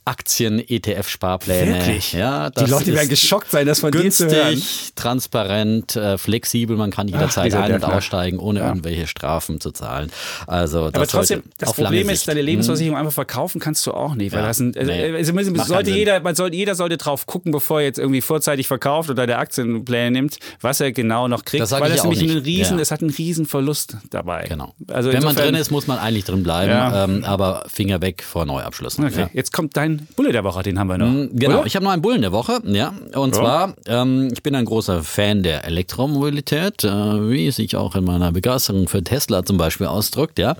Aktien, 0.07 0.61
ETF-Sparpläne. 0.61 1.75
Wirklich? 1.75 2.13
Ja, 2.13 2.49
Die 2.51 2.65
Leute 2.65 2.95
werden 2.95 3.09
geschockt 3.09 3.51
sein, 3.51 3.67
das 3.67 3.81
von 3.81 3.91
dir 3.91 4.09
zu 4.11 4.27
hören. 4.31 4.51
günstig, 4.55 4.93
transparent, 4.95 5.97
äh, 5.97 6.17
flexibel. 6.17 6.77
Man 6.77 6.93
kann 6.93 7.09
jederzeit 7.09 7.47
dieser 7.47 7.63
ein- 7.65 7.75
und 7.75 7.85
aussteigen, 7.85 8.39
ohne 8.39 8.61
Ja. 8.61 8.69
irgendwelche 8.69 9.09
Strafen 9.09 9.61
zu 9.61 9.73
zahlen. 9.73 10.11
Also, 10.47 10.87
das 10.91 10.95
Aber 10.95 11.07
trotzdem, 11.09 11.43
das 11.59 11.73
Problem 11.75 12.09
ist, 12.09 12.29
deine 12.29 12.41
Lebensversicherung 12.43 12.97
einfach 12.97 13.13
verkaufen 13.13 13.61
kannst 13.61 13.85
du 13.87 13.93
auch 13.93 14.15
nicht. 14.15 14.33
Weil 14.33 14.41
Ja, 14.43 14.47
das 14.47 14.59
sind, 14.59 14.79
also, 14.79 14.91
nee. 14.93 15.13
also 15.17 15.65
sollte 15.65 15.91
jeder, 15.91 16.21
man 16.21 16.35
sollte, 16.37 16.57
jeder 16.57 16.75
sollte 16.77 16.97
drauf 16.99 17.27
gucken, 17.27 17.51
bevor 17.51 17.81
er 17.81 17.87
jetzt 17.87 17.99
irgendwie 17.99 18.21
vorzeitig 18.21 18.69
verkauft 18.69 19.11
oder 19.11 19.27
der 19.27 19.41
Aktienpläne 19.41 20.13
nimmt, 20.13 20.39
was 20.61 20.81
er 20.81 20.93
genau 20.93 21.27
noch 21.27 21.45
kriegt. 21.45 21.63
Das 21.63 21.73
weil 21.73 21.91
das 21.91 22.05
nämlich 22.05 22.23
einen 22.23 22.39
riesen, 22.39 22.77
Ja. 22.77 22.83
es 22.83 22.91
hat 22.93 23.01
einen 23.01 23.11
riesen 23.11 23.47
Verlust 23.47 23.97
dabei. 24.11 24.45
Genau. 24.49 24.73
Also 24.89 25.09
Wenn 25.11 25.23
man 25.23 25.31
insofern- 25.31 25.53
drin 25.53 25.61
ist, 25.61 25.71
muss 25.73 25.87
man 25.89 25.99
eigentlich 25.99 26.25
drin 26.25 26.45
bleiben, 26.45 27.17
ähm, 27.17 27.25
aber 27.25 27.65
Finger 27.67 28.01
weg 28.03 28.23
vor 28.23 28.47
Neuabschlüssen. 28.47 29.05
Okay, 29.05 29.27
jetzt 29.33 29.53
kommt 29.53 29.77
dein 29.77 29.96
Bulle 30.17 30.33
der 30.33 30.45
Woche, 30.45 30.63
den 30.63 30.79
haben 30.79 30.89
wir 30.89 30.99
noch. 30.99 31.29
Genau, 31.33 31.59
Oder? 31.59 31.67
ich 31.67 31.77
habe 31.77 31.85
noch 31.85 31.93
einen 31.93 32.03
Bullen 32.03 32.23
der 32.23 32.33
Woche, 32.33 32.61
ja. 32.65 32.93
Und 33.15 33.35
Ja. 33.35 33.41
zwar, 33.41 33.75
ähm, 33.87 34.29
ich 34.33 34.43
bin 34.43 34.55
ein 34.55 34.65
großer 34.65 35.03
Fan 35.03 35.43
der 35.43 35.65
Elektromobilität, 35.65 36.85
äh, 36.85 37.31
wie 37.31 37.47
es 37.47 37.57
sich 37.57 37.77
auch 37.77 37.95
in 37.97 38.05
meiner 38.05 38.33
Begeisterung 38.33 38.89
für 38.89 39.03
Tesla 39.03 39.45
zum 39.45 39.57
Beispiel 39.57 39.87
ausdrückt, 39.87 40.39
ja. 40.39 40.57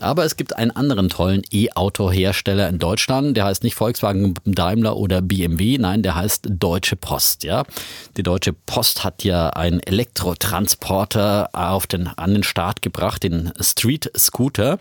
Aber 0.00 0.24
es 0.24 0.36
gibt 0.36 0.56
einen 0.56 0.70
anderen 0.70 1.08
tollen 1.08 1.42
E-Auto-Hersteller 1.50 2.68
in 2.68 2.78
Deutschland, 2.78 3.36
der 3.36 3.44
heißt 3.44 3.62
nicht 3.62 3.74
Volkswagen, 3.74 4.34
Daimler 4.44 4.96
oder 4.96 5.20
BMW, 5.22 5.78
nein, 5.78 6.02
der 6.02 6.14
heißt 6.14 6.46
Deutsche 6.50 6.96
Post, 6.96 7.44
ja. 7.44 7.64
Die 8.16 8.22
Deutsche 8.22 8.52
Post 8.52 9.04
hat 9.04 9.24
ja 9.24 9.50
einen 9.50 9.80
Elektrotransporter 9.80 11.50
auf 11.52 11.86
den, 11.86 12.06
an 12.08 12.32
den 12.34 12.42
Start 12.42 12.82
gebracht, 12.82 13.22
den 13.22 13.52
Street 13.60 14.10
Scooter. 14.16 14.78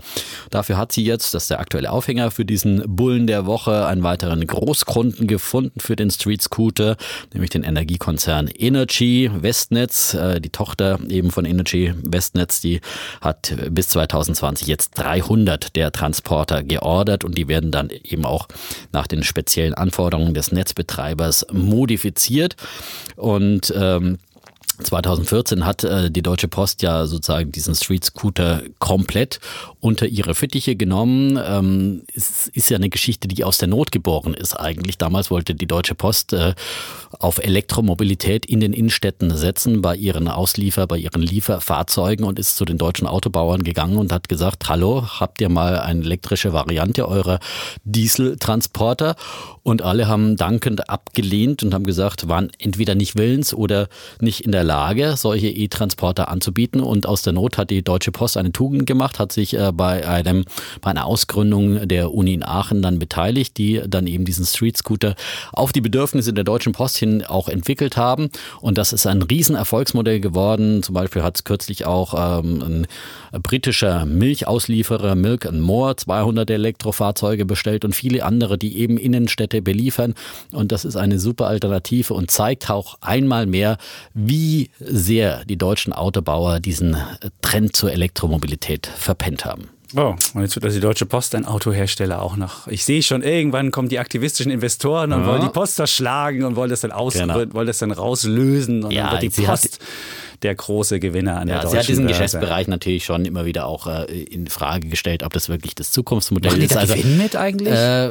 Dafür 0.50 0.78
hat 0.78 0.92
sie 0.92 1.04
jetzt, 1.04 1.34
das 1.34 1.44
ist 1.44 1.50
der 1.52 1.60
aktuelle 1.60 1.92
Aufhänger 1.92 2.32
für 2.32 2.46
diesen 2.46 2.84
Bullen 2.96 3.28
der 3.28 3.46
Woche, 3.46 3.79
einen 3.88 4.04
weiteren 4.04 4.46
Großkunden 4.46 5.28
gefunden 5.28 5.80
für 5.80 5.96
den 5.96 6.12
Street 6.12 6.42
Scooter, 6.42 6.98
nämlich 7.34 7.50
den 7.50 7.64
Energiekonzern 7.64 8.48
Energy 8.48 9.30
Westnetz. 9.34 10.14
Äh, 10.14 10.42
Die 10.42 10.50
Tochter 10.50 11.00
eben 11.10 11.32
von 11.32 11.46
Energy 11.46 11.94
Westnetz, 12.04 12.62
die 12.62 12.82
hat 13.22 13.56
bis 13.70 13.90
2020 13.90 14.68
jetzt 14.68 14.98
300 14.98 15.76
der 15.76 15.92
Transporter 15.92 16.64
geordert 16.64 17.24
und 17.24 17.38
die 17.38 17.48
werden 17.48 17.72
dann 17.72 17.90
eben 17.90 18.26
auch 18.26 18.48
nach 18.92 19.08
den 19.08 19.24
speziellen 19.24 19.74
Anforderungen 19.74 20.34
des 20.34 20.52
Netzbetreibers 20.52 21.48
modifiziert. 21.52 22.56
Und 23.16 23.74
ähm, 23.76 24.18
2014 24.84 25.66
hat 25.66 25.84
äh, 25.84 26.10
die 26.10 26.22
Deutsche 26.22 26.48
Post 26.48 26.82
ja 26.82 27.06
sozusagen 27.06 27.52
diesen 27.52 27.76
Street 27.76 28.06
Scooter 28.06 28.62
komplett 28.80 29.40
unter 29.80 30.08
ihre 30.08 30.36
Fittiche 30.36 30.76
genommen. 30.76 31.40
Ähm, 31.44 32.04
es 32.14 32.48
ist 32.48 32.70
ja 32.70 32.78
eine 32.78 32.90
Geschichte, 32.90 33.28
die 33.28 33.44
aus 33.44 33.58
der 33.58 33.68
Not 33.68 33.92
geboren 33.92 34.34
ist 34.34 34.54
eigentlich. 34.54 34.98
Damals 34.98 35.30
wollte 35.32 35.56
die 35.56 35.68
Deutsche 35.68 35.96
Post 35.96 36.34
äh, 36.34 36.54
auf 37.20 37.40
Elektromobilität 37.40 38.46
in 38.46 38.60
den 38.60 38.74
Innenstädten 38.74 39.36
setzen 39.36 39.82
bei 39.82 39.96
ihren 39.96 40.28
Ausliefer, 40.28 40.88
bei 40.88 40.98
ihren 40.98 41.22
Lieferfahrzeugen 41.22 42.26
und 42.26 42.40
ist 42.40 42.56
zu 42.56 42.66
den 42.66 42.78
deutschen 42.78 43.08
Autobauern 43.08 43.64
gegangen 43.64 43.98
und 43.98 44.12
hat 44.12 44.30
gesagt, 44.30 44.70
hallo, 44.70 45.06
habt 45.20 45.42
ihr 45.42 45.50
mal 45.50 45.80
eine 45.80 46.04
elektrische 46.04 46.54
Variante 46.54 47.08
eurer 47.08 47.40
Dieseltransporter? 47.84 49.16
Und 49.64 49.82
alle 49.82 50.08
haben 50.08 50.36
dankend 50.36 50.90
abgelehnt 50.90 51.64
und 51.64 51.74
haben 51.74 51.86
gesagt, 51.86 52.28
waren 52.28 52.50
entweder 52.58 52.96
nicht 52.96 53.18
willens 53.18 53.54
oder 53.54 53.88
nicht 54.20 54.42
in 54.42 54.52
der 54.52 54.64
Lage, 54.70 55.16
solche 55.18 55.48
E-Transporter 55.48 56.30
anzubieten. 56.30 56.82
Und 56.82 57.08
aus 57.08 57.24
der 57.24 57.34
Not 57.34 57.58
hat 57.58 57.72
die 57.72 57.82
Deutsche 57.82 58.12
Post 58.12 58.38
eine 58.38 58.52
Tugend 58.52 58.86
gemacht, 58.86 59.18
hat 59.18 59.32
sich 59.32 59.56
äh, 59.56 59.72
bei 59.74 60.08
einem, 60.08 60.46
bei 60.82 60.92
einer 60.92 61.08
Ausgründung 61.08 61.88
der 61.88 62.14
Uni 62.14 62.36
in 62.36 62.44
Aachen 62.44 62.84
dann 62.84 63.00
beteiligt, 63.00 63.58
die 63.58 63.82
dann 63.88 64.06
eben 64.06 64.26
diesen 64.26 64.46
Street 64.46 64.78
Scooter 64.78 65.16
auf 65.54 65.72
die 65.72 65.82
Bedürfnisse 65.82 66.34
der 66.34 66.44
Deutschen 66.44 66.74
Post 66.74 66.98
hin 66.98 67.26
auch 67.26 67.50
entwickelt 67.50 67.98
haben. 67.98 68.30
Und 68.62 68.78
das 68.78 68.94
ist 68.94 69.08
ein 69.08 69.24
Riesenerfolgsmodell 69.24 70.20
geworden. 70.20 70.84
Zum 70.84 70.94
Beispiel 70.94 71.24
hat 71.24 71.38
es 71.38 71.44
kürzlich 71.46 71.88
auch 71.88 72.14
ähm, 72.14 72.86
ein 73.32 73.42
britischer 73.42 74.06
Milchauslieferer 74.06 75.16
Milk 75.16 75.48
and 75.48 75.62
More 75.62 75.96
200 75.96 76.48
Elektrofahrzeuge 76.48 77.46
bestellt 77.46 77.86
und 77.86 77.96
viele 77.96 78.24
andere, 78.24 78.60
die 78.60 78.78
eben 78.78 79.00
Innenstädte 79.00 79.64
beliefern. 79.64 80.14
Und 80.52 80.72
das 80.72 80.86
ist 80.86 80.96
eine 80.96 81.18
super 81.18 81.48
Alternative 81.48 82.14
und 82.14 82.30
zeigt 82.30 82.70
auch 82.70 83.00
einmal 83.02 83.48
mehr, 83.48 83.78
wie 84.14 84.59
sehr 84.80 85.44
die 85.46 85.58
deutschen 85.58 85.94
Autobauer 85.94 86.60
diesen 86.60 86.98
Trend 87.42 87.76
zur 87.76 87.92
Elektromobilität 87.92 88.88
verpennt 88.88 89.46
haben. 89.46 89.70
Oh, 89.96 90.14
und 90.36 90.42
jetzt 90.42 90.54
wird 90.56 90.66
also 90.66 90.76
die 90.78 90.82
Deutsche 90.82 91.08
Post 91.08 91.34
ein 91.34 91.46
Autohersteller 91.46 92.22
auch 92.22 92.36
noch. 92.38 92.68
Ich 92.68 92.86
sehe 92.86 93.02
schon, 93.02 93.24
irgendwann 93.24 93.72
kommen 93.72 93.90
die 93.90 93.98
aktivistischen 93.98 94.52
Investoren 94.52 95.12
und 95.14 95.22
Ja. 95.22 95.28
wollen 95.28 95.42
die 95.42 95.50
Post 95.50 95.78
zerschlagen 95.78 96.44
und 96.44 96.56
wollen 96.56 96.70
das 96.70 96.82
dann 96.82 96.92
aus, 96.92 97.16
Genau. 97.16 97.34
wollen 97.54 97.66
das 97.66 97.80
dann 97.80 97.90
rauslösen 97.92 98.84
und 98.84 98.92
Ja, 98.92 99.06
dann 99.06 99.14
wird 99.14 99.24
die 99.24 99.30
sie 99.42 99.48
hat- 99.48 99.62
Post 99.62 99.80
der 100.44 100.56
große 100.56 101.00
Gewinner 101.00 101.38
an 101.40 101.48
der 101.48 101.58
Ja, 101.58 101.62
deutschen 101.64 101.72
sie 101.72 101.78
hat 101.80 101.88
diesen 101.88 102.06
Börse. 102.06 102.20
Geschäftsbereich 102.24 102.68
natürlich 102.68 103.06
schon 103.06 103.26
immer 103.26 103.46
wieder 103.46 103.66
auch 103.66 103.88
äh, 103.88 104.06
in 104.24 104.48
Frage 104.48 104.88
gestellt, 104.88 105.24
ob 105.24 105.34
das 105.34 105.50
wirklich 105.50 105.76
das 105.76 105.92
Zukunftsmodell 105.92 106.52
Machen 106.52 106.60
die 106.62 106.66
ist. 106.68 106.76
da 106.76 106.86
Gewinn 106.86 107.18
mit 107.18 107.36
eigentlich? 107.36 107.74
Äh, 107.74 108.10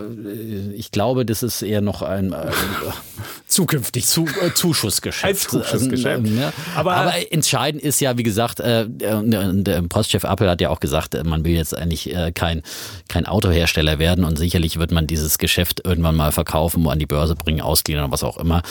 ich 0.74 0.90
glaube, 0.90 1.24
das 1.24 1.42
ist 1.42 1.62
eher 1.62 1.80
noch 1.80 2.02
ein 2.02 2.32
äh, 2.32 2.36
Zukünftig. 3.46 4.06
Zu, 4.06 4.26
äh, 4.26 4.52
Zuschussgeschäft. 4.54 5.24
Ein 5.24 5.36
Zuschussgeschäft. 5.62 6.24
Also, 6.24 6.34
ja. 6.34 6.52
Aber- 6.76 6.94
Aber, 6.96 7.32
entscheidend 7.32 7.82
ist 7.82 8.00
ja, 8.00 8.18
wie 8.18 8.22
gesagt, 8.22 8.60
äh, 8.60 8.86
der, 8.88 9.22
der 9.22 9.82
Postchef 9.82 10.24
Apple 10.24 10.50
hat 10.50 10.60
ja 10.60 10.68
auch 10.70 10.80
gesagt, 10.80 11.14
äh, 11.14 11.24
man 11.24 11.44
will 11.44 11.54
jetzt 11.54 11.74
eigentlich 11.76 12.14
äh, 12.14 12.30
kein, 12.32 12.62
kein 13.08 13.24
Autohersteller 13.26 13.98
werden 13.98 14.24
und 14.24 14.36
sicherlich 14.36 14.78
wird 14.78 14.90
man 14.92 15.06
dieses 15.06 15.38
Geschäft 15.38 15.80
irgendwann 15.84 16.14
mal 16.16 16.32
verkaufen, 16.32 16.86
an 16.88 16.98
die 16.98 17.06
Börse 17.06 17.34
bringen, 17.34 17.60
ausgliedern 17.60 18.04
oder 18.04 18.12
was 18.12 18.22
auch 18.24 18.36
immer. 18.38 18.62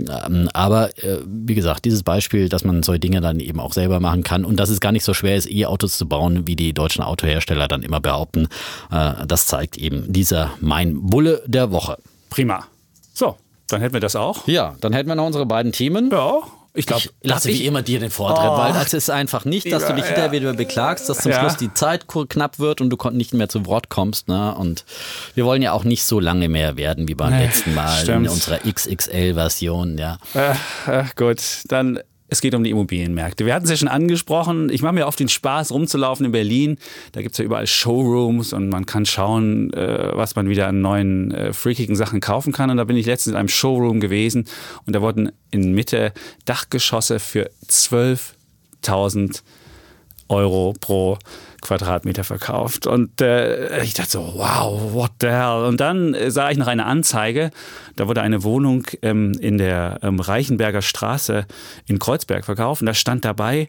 Ähm, 0.00 0.48
aber 0.52 0.90
äh, 1.02 1.18
wie 1.26 1.54
gesagt, 1.54 1.84
dieses 1.86 2.02
Beispiel, 2.02 2.48
dass 2.50 2.64
man 2.64 2.82
solche 2.82 3.00
Dinge 3.06 3.20
dann 3.20 3.38
eben 3.38 3.60
auch 3.60 3.72
selber 3.72 4.00
machen 4.00 4.24
kann 4.24 4.44
und 4.44 4.56
dass 4.56 4.68
es 4.68 4.80
gar 4.80 4.90
nicht 4.90 5.04
so 5.04 5.14
schwer 5.14 5.36
ist, 5.36 5.48
E-Autos 5.48 5.96
zu 5.96 6.08
bauen, 6.08 6.46
wie 6.48 6.56
die 6.56 6.72
deutschen 6.72 7.04
Autohersteller 7.04 7.68
dann 7.68 7.84
immer 7.84 8.00
behaupten, 8.00 8.48
äh, 8.90 9.12
das 9.26 9.46
zeigt 9.46 9.76
eben 9.76 10.12
dieser 10.12 10.50
Mein 10.60 11.00
Bulle 11.02 11.42
der 11.46 11.70
Woche. 11.70 11.98
Prima. 12.30 12.64
So, 13.14 13.36
dann 13.68 13.80
hätten 13.80 13.94
wir 13.94 14.00
das 14.00 14.16
auch. 14.16 14.48
Ja, 14.48 14.74
dann 14.80 14.92
hätten 14.92 15.08
wir 15.08 15.14
noch 15.14 15.26
unsere 15.26 15.46
beiden 15.46 15.70
Themen. 15.70 16.10
Ja, 16.10 16.40
ich 16.74 16.84
glaube, 16.84 17.04
Ich 17.20 17.28
lasse 17.30 17.48
wie 17.48 17.64
immer 17.64 17.80
dir 17.82 18.00
den 18.00 18.10
Vortritt, 18.10 18.50
Oh. 18.50 18.58
weil 18.58 18.72
das 18.74 18.92
ist 18.92 19.08
einfach 19.08 19.44
nicht, 19.46 19.70
dass 19.72 19.86
du 19.86 19.94
dich 19.94 20.04
hinterher 20.04 20.26
ja. 20.26 20.32
wieder 20.32 20.52
beklagst, 20.52 21.08
dass 21.08 21.18
zum 21.18 21.30
Ja. 21.32 21.40
Schluss 21.40 21.56
die 21.56 21.72
Zeit 21.72 22.06
knapp 22.28 22.58
wird 22.58 22.80
und 22.82 22.90
du 22.90 23.10
nicht 23.12 23.32
mehr 23.32 23.48
zu 23.48 23.64
Wort 23.64 23.88
kommst. 23.88 24.28
Ne? 24.28 24.54
Und 24.54 24.84
wir 25.34 25.46
wollen 25.46 25.62
ja 25.62 25.72
auch 25.72 25.84
nicht 25.84 26.04
so 26.04 26.20
lange 26.20 26.48
mehr 26.50 26.76
werden 26.76 27.08
wie 27.08 27.14
beim 27.14 27.30
Nee, 27.32 27.46
letzten 27.46 27.72
Mal 27.74 28.02
stimmt. 28.02 28.26
in 28.26 28.32
unserer 28.32 28.58
XXL-Version. 28.68 29.96
Ja. 29.96 30.18
Äh, 30.34 30.50
äh, 31.00 31.04
gut, 31.16 31.38
dann 31.68 32.00
es 32.28 32.40
geht 32.40 32.54
um 32.54 32.64
die 32.64 32.70
Immobilienmärkte. 32.70 33.46
Wir 33.46 33.54
hatten 33.54 33.64
es 33.64 33.70
ja 33.70 33.76
schon 33.76 33.88
angesprochen. 33.88 34.68
Ich 34.70 34.82
mache 34.82 34.94
mir 34.94 35.06
oft 35.06 35.20
den 35.20 35.28
Spaß, 35.28 35.70
rumzulaufen 35.70 36.26
in 36.26 36.32
Berlin. 36.32 36.78
Da 37.12 37.22
gibt 37.22 37.32
es 37.32 37.38
ja 37.38 37.44
überall 37.44 37.66
Showrooms 37.66 38.52
und 38.52 38.68
man 38.68 38.84
kann 38.84 39.06
schauen, 39.06 39.72
äh, 39.72 40.10
was 40.14 40.34
man 40.34 40.48
wieder 40.48 40.66
an 40.66 40.80
neuen 40.80 41.32
äh, 41.32 41.52
freakigen 41.52 41.94
Sachen 41.94 42.20
kaufen 42.20 42.52
kann. 42.52 42.70
Und 42.70 42.78
da 42.78 42.84
bin 42.84 42.96
ich 42.96 43.06
letztens 43.06 43.32
in 43.32 43.38
einem 43.38 43.48
Showroom 43.48 44.00
gewesen 44.00 44.46
und 44.86 44.94
da 44.94 45.02
wurden 45.02 45.30
in 45.50 45.72
Mitte 45.72 46.12
Dachgeschosse 46.44 47.20
für 47.20 47.48
12.000 47.68 49.42
Euro 50.28 50.74
pro 50.80 51.18
Quadratmeter 51.66 52.24
verkauft. 52.24 52.86
Und 52.86 53.20
äh, 53.20 53.82
ich 53.82 53.94
dachte 53.94 54.10
so, 54.10 54.32
wow, 54.36 54.92
what 54.92 55.12
the 55.20 55.28
hell? 55.28 55.64
Und 55.66 55.80
dann 55.80 56.16
sah 56.28 56.50
ich 56.50 56.58
noch 56.58 56.68
eine 56.68 56.86
Anzeige, 56.86 57.50
da 57.96 58.06
wurde 58.06 58.22
eine 58.22 58.42
Wohnung 58.44 58.86
ähm, 59.02 59.32
in 59.40 59.58
der 59.58 59.98
ähm, 60.02 60.20
Reichenberger 60.20 60.82
Straße 60.82 61.46
in 61.86 61.98
Kreuzberg 61.98 62.44
verkauft 62.44 62.82
und 62.82 62.86
da 62.86 62.94
stand 62.94 63.24
dabei, 63.24 63.68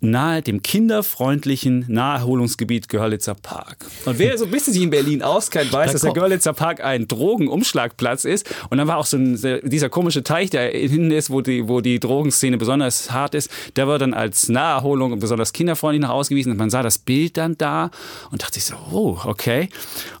nahe 0.00 0.42
dem 0.42 0.62
kinderfreundlichen 0.62 1.84
Naherholungsgebiet 1.88 2.88
Görlitzer 2.88 3.34
Park. 3.34 3.86
Und 4.04 4.18
wer 4.18 4.36
so 4.36 4.44
ein 4.44 4.50
bisschen 4.50 4.72
sich 4.72 4.82
in 4.82 4.90
Berlin 4.90 5.22
auskennt, 5.22 5.72
weiß, 5.72 5.92
dass 5.92 6.02
der 6.02 6.12
Görlitzer 6.12 6.52
Park 6.52 6.84
ein 6.84 7.08
Drogenumschlagplatz 7.08 8.24
ist. 8.24 8.48
Und 8.68 8.78
dann 8.78 8.88
war 8.88 8.98
auch 8.98 9.06
so 9.06 9.16
ein, 9.16 9.40
dieser 9.64 9.88
komische 9.88 10.22
Teich, 10.22 10.50
der 10.50 10.70
hinten 10.70 11.10
ist, 11.10 11.30
wo 11.30 11.40
die, 11.40 11.68
wo 11.68 11.80
die 11.80 11.98
Drogenszene 11.98 12.58
besonders 12.58 13.10
hart 13.10 13.34
ist, 13.34 13.50
der 13.76 13.88
war 13.88 13.98
dann 13.98 14.14
als 14.14 14.48
Naherholung 14.48 15.12
und 15.12 15.20
besonders 15.20 15.52
kinderfreundlich 15.52 16.02
nach 16.02 16.10
ausgewiesen. 16.10 16.52
Und 16.52 16.58
man 16.58 16.70
sah 16.70 16.82
das 16.82 16.98
Bild 16.98 17.36
dann 17.36 17.56
da 17.56 17.90
und 18.30 18.42
dachte 18.42 18.54
sich 18.54 18.64
so, 18.64 18.76
oh, 18.92 19.18
okay. 19.24 19.68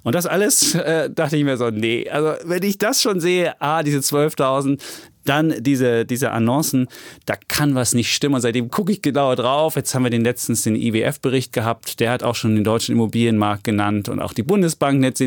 Und 0.02 0.14
das 0.14 0.26
alles 0.26 0.74
äh, 0.74 1.10
dachte 1.10 1.36
ich 1.36 1.44
mir 1.44 1.56
so, 1.56 1.70
nee, 1.70 2.08
also 2.08 2.32
wenn 2.44 2.62
ich 2.62 2.78
das 2.78 3.02
schon 3.02 3.20
sehe, 3.20 3.60
ah, 3.60 3.82
diese 3.82 3.98
12.000, 3.98 4.80
dann 5.28 5.54
diese, 5.60 6.04
diese 6.04 6.30
Annoncen, 6.30 6.88
da 7.26 7.34
kann 7.48 7.74
was 7.74 7.94
nicht 7.94 8.12
stimmen. 8.12 8.36
Und 8.36 8.40
seitdem 8.40 8.70
gucke 8.70 8.92
ich 8.92 9.02
genauer 9.02 9.36
drauf. 9.36 9.76
Jetzt 9.76 9.94
haben 9.94 10.04
wir 10.04 10.10
den 10.10 10.24
letztens 10.24 10.62
den 10.62 10.76
IWF-Bericht 10.76 11.52
gehabt. 11.52 12.00
Der 12.00 12.10
hat 12.10 12.22
auch 12.22 12.34
schon 12.34 12.54
den 12.54 12.64
deutschen 12.64 12.94
Immobilienmarkt 12.94 13.64
genannt. 13.64 14.08
Und 14.08 14.20
auch 14.20 14.32
die 14.32 14.42
Bundesbank 14.42 15.00
nennt 15.00 15.18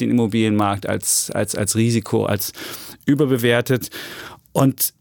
den 0.00 0.10
Immobilienmarkt 0.10 0.88
als, 0.88 1.30
als, 1.30 1.54
als 1.54 1.76
Risiko, 1.76 2.24
als 2.24 2.52
überbewertet. 3.06 3.90
Und 4.52 4.94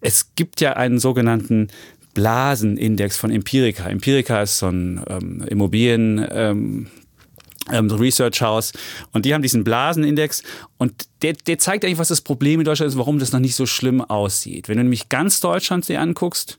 es 0.00 0.34
gibt 0.34 0.60
ja 0.60 0.74
einen 0.74 0.98
sogenannten 0.98 1.68
Blasenindex 2.14 3.16
von 3.16 3.30
Empirica. 3.30 3.88
Empirica 3.88 4.42
ist 4.42 4.58
so 4.58 4.68
ein 4.68 5.04
ähm, 5.08 5.44
Immobilien, 5.48 6.24
ähm, 6.30 6.86
ähm, 7.72 7.90
Research 7.90 8.42
House 8.42 8.72
und 9.12 9.24
die 9.24 9.34
haben 9.34 9.42
diesen 9.42 9.64
Blasenindex 9.64 10.42
und 10.78 11.06
der, 11.22 11.32
der 11.32 11.58
zeigt 11.58 11.84
eigentlich, 11.84 11.98
was 11.98 12.08
das 12.08 12.20
Problem 12.20 12.60
in 12.60 12.66
Deutschland 12.66 12.90
ist, 12.90 12.98
warum 12.98 13.18
das 13.18 13.32
noch 13.32 13.40
nicht 13.40 13.54
so 13.54 13.66
schlimm 13.66 14.00
aussieht. 14.00 14.68
Wenn 14.68 14.76
du 14.76 14.82
nämlich 14.82 15.08
ganz 15.08 15.40
Deutschland 15.40 15.88
dir 15.88 16.00
anguckst, 16.00 16.58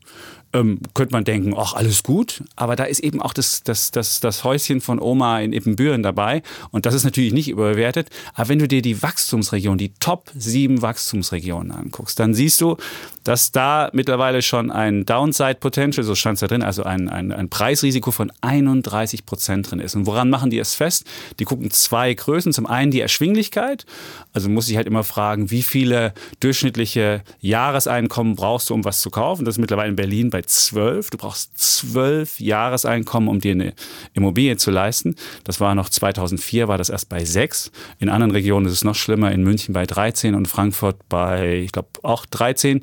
ähm, 0.56 0.80
könnte 0.94 1.14
man 1.14 1.26
denken, 1.26 1.54
ach, 1.58 1.74
alles 1.74 2.04
gut. 2.04 2.44
Aber 2.56 2.76
da 2.76 2.86
ist 2.86 3.02
eben 3.02 3.22
auch 3.22 3.34
das, 3.34 3.64
das, 3.64 3.92
das, 3.92 4.22
das 4.22 4.44
Häuschen 4.44 4.80
von 4.80 5.00
Oma 5.02 5.42
in 5.42 5.52
Ippenbüren 5.52 6.02
dabei. 6.02 6.44
Und 6.72 6.86
das 6.86 6.94
ist 6.94 7.04
natürlich 7.04 7.34
nicht 7.34 7.50
überbewertet. 7.50 8.10
Aber 8.34 8.50
wenn 8.50 8.60
du 8.60 8.68
dir 8.68 8.82
die 8.82 9.02
Wachstumsregionen, 9.02 9.78
die 9.78 9.94
Top 10.00 10.32
7 10.36 10.82
Wachstumsregionen 10.82 11.72
anguckst, 11.72 12.20
dann 12.20 12.34
siehst 12.34 12.62
du, 12.62 12.78
dass 13.26 13.52
da 13.52 13.90
mittlerweile 13.92 14.42
schon 14.42 14.72
ein 14.72 15.06
Downside 15.06 15.56
Potential, 15.56 16.06
so 16.06 16.16
stand 16.16 16.36
es 16.36 16.42
da 16.42 16.48
drin, 16.48 16.62
also 16.62 16.84
ein, 16.84 17.10
ein, 17.10 17.32
ein 17.32 17.50
Preisrisiko 17.50 18.12
von 18.12 18.32
31 18.42 19.26
Prozent 19.26 19.70
drin 19.70 19.80
ist. 19.80 19.96
Und 19.96 20.06
woran 20.06 20.30
machen 20.30 20.52
die 20.52 20.60
es 20.60 20.74
fest? 20.76 21.06
Die 21.40 21.46
gucken 21.46 21.70
zwei 21.72 22.14
Größen. 22.14 22.54
Zum 22.54 22.66
einen 22.66 22.92
die 22.92 23.02
Erschwinglichkeit. 23.02 23.86
Also 24.32 24.48
muss 24.48 24.70
ich 24.70 24.78
halt 24.78 24.88
immer 24.88 25.04
fragen, 25.04 25.52
wie 25.52 25.64
viele 25.64 26.14
durchschnittliche 26.40 27.24
Jahreseinkommen 27.42 28.36
brauchst 28.36 28.70
du, 28.70 28.74
um 28.74 28.86
was 28.86 29.02
zu 29.02 29.10
kaufen? 29.10 29.44
Das 29.44 29.56
ist 29.56 29.60
mittlerweile 29.60 29.90
in 29.90 29.96
Berlin 29.96 30.30
bei 30.30 30.45
zwölf. 30.46 31.10
Du 31.10 31.18
brauchst 31.18 31.58
zwölf 31.58 32.40
Jahreseinkommen, 32.40 33.30
um 33.30 33.40
dir 33.40 33.52
eine 33.52 33.74
Immobilie 34.14 34.58
zu 34.58 34.72
leisten. 34.72 35.16
Das 35.44 35.60
war 35.60 35.76
noch 35.76 35.90
2004, 35.90 36.68
war 36.68 36.78
das 36.78 36.90
erst 36.90 37.10
bei 37.10 37.26
sechs. 37.26 37.72
In 38.00 38.10
anderen 38.10 38.32
Regionen 38.32 38.66
ist 38.66 38.74
es 38.74 38.84
noch 38.84 38.96
schlimmer. 38.96 39.32
In 39.32 39.44
München 39.44 39.74
bei 39.74 39.86
13 39.86 40.36
und 40.36 40.48
Frankfurt 40.48 40.98
bei, 41.10 41.62
ich 41.66 41.72
glaube, 41.72 41.90
auch 42.04 42.26
13 42.26 42.82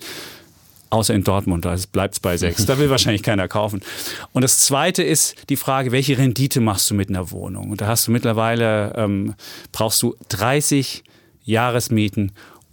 außer 0.92 1.14
in 1.14 1.24
Dortmund, 1.24 1.64
da 1.64 1.74
bleibt 1.90 2.14
es 2.14 2.20
bei 2.20 2.36
sechs. 2.36 2.66
Da 2.66 2.78
will 2.78 2.90
wahrscheinlich 2.90 3.22
keiner 3.22 3.48
kaufen. 3.48 3.80
Und 4.32 4.42
das 4.42 4.58
Zweite 4.58 5.02
ist 5.02 5.48
die 5.48 5.56
Frage, 5.56 5.90
welche 5.90 6.18
Rendite 6.18 6.60
machst 6.60 6.90
du 6.90 6.94
mit 6.94 7.08
einer 7.08 7.30
Wohnung? 7.30 7.70
Und 7.70 7.80
da 7.80 7.86
hast 7.86 8.06
du 8.06 8.12
mittlerweile, 8.12 8.92
ähm, 8.96 9.34
brauchst 9.72 10.02
du 10.02 10.14
30 10.28 11.02
Jahresmieten 11.44 12.32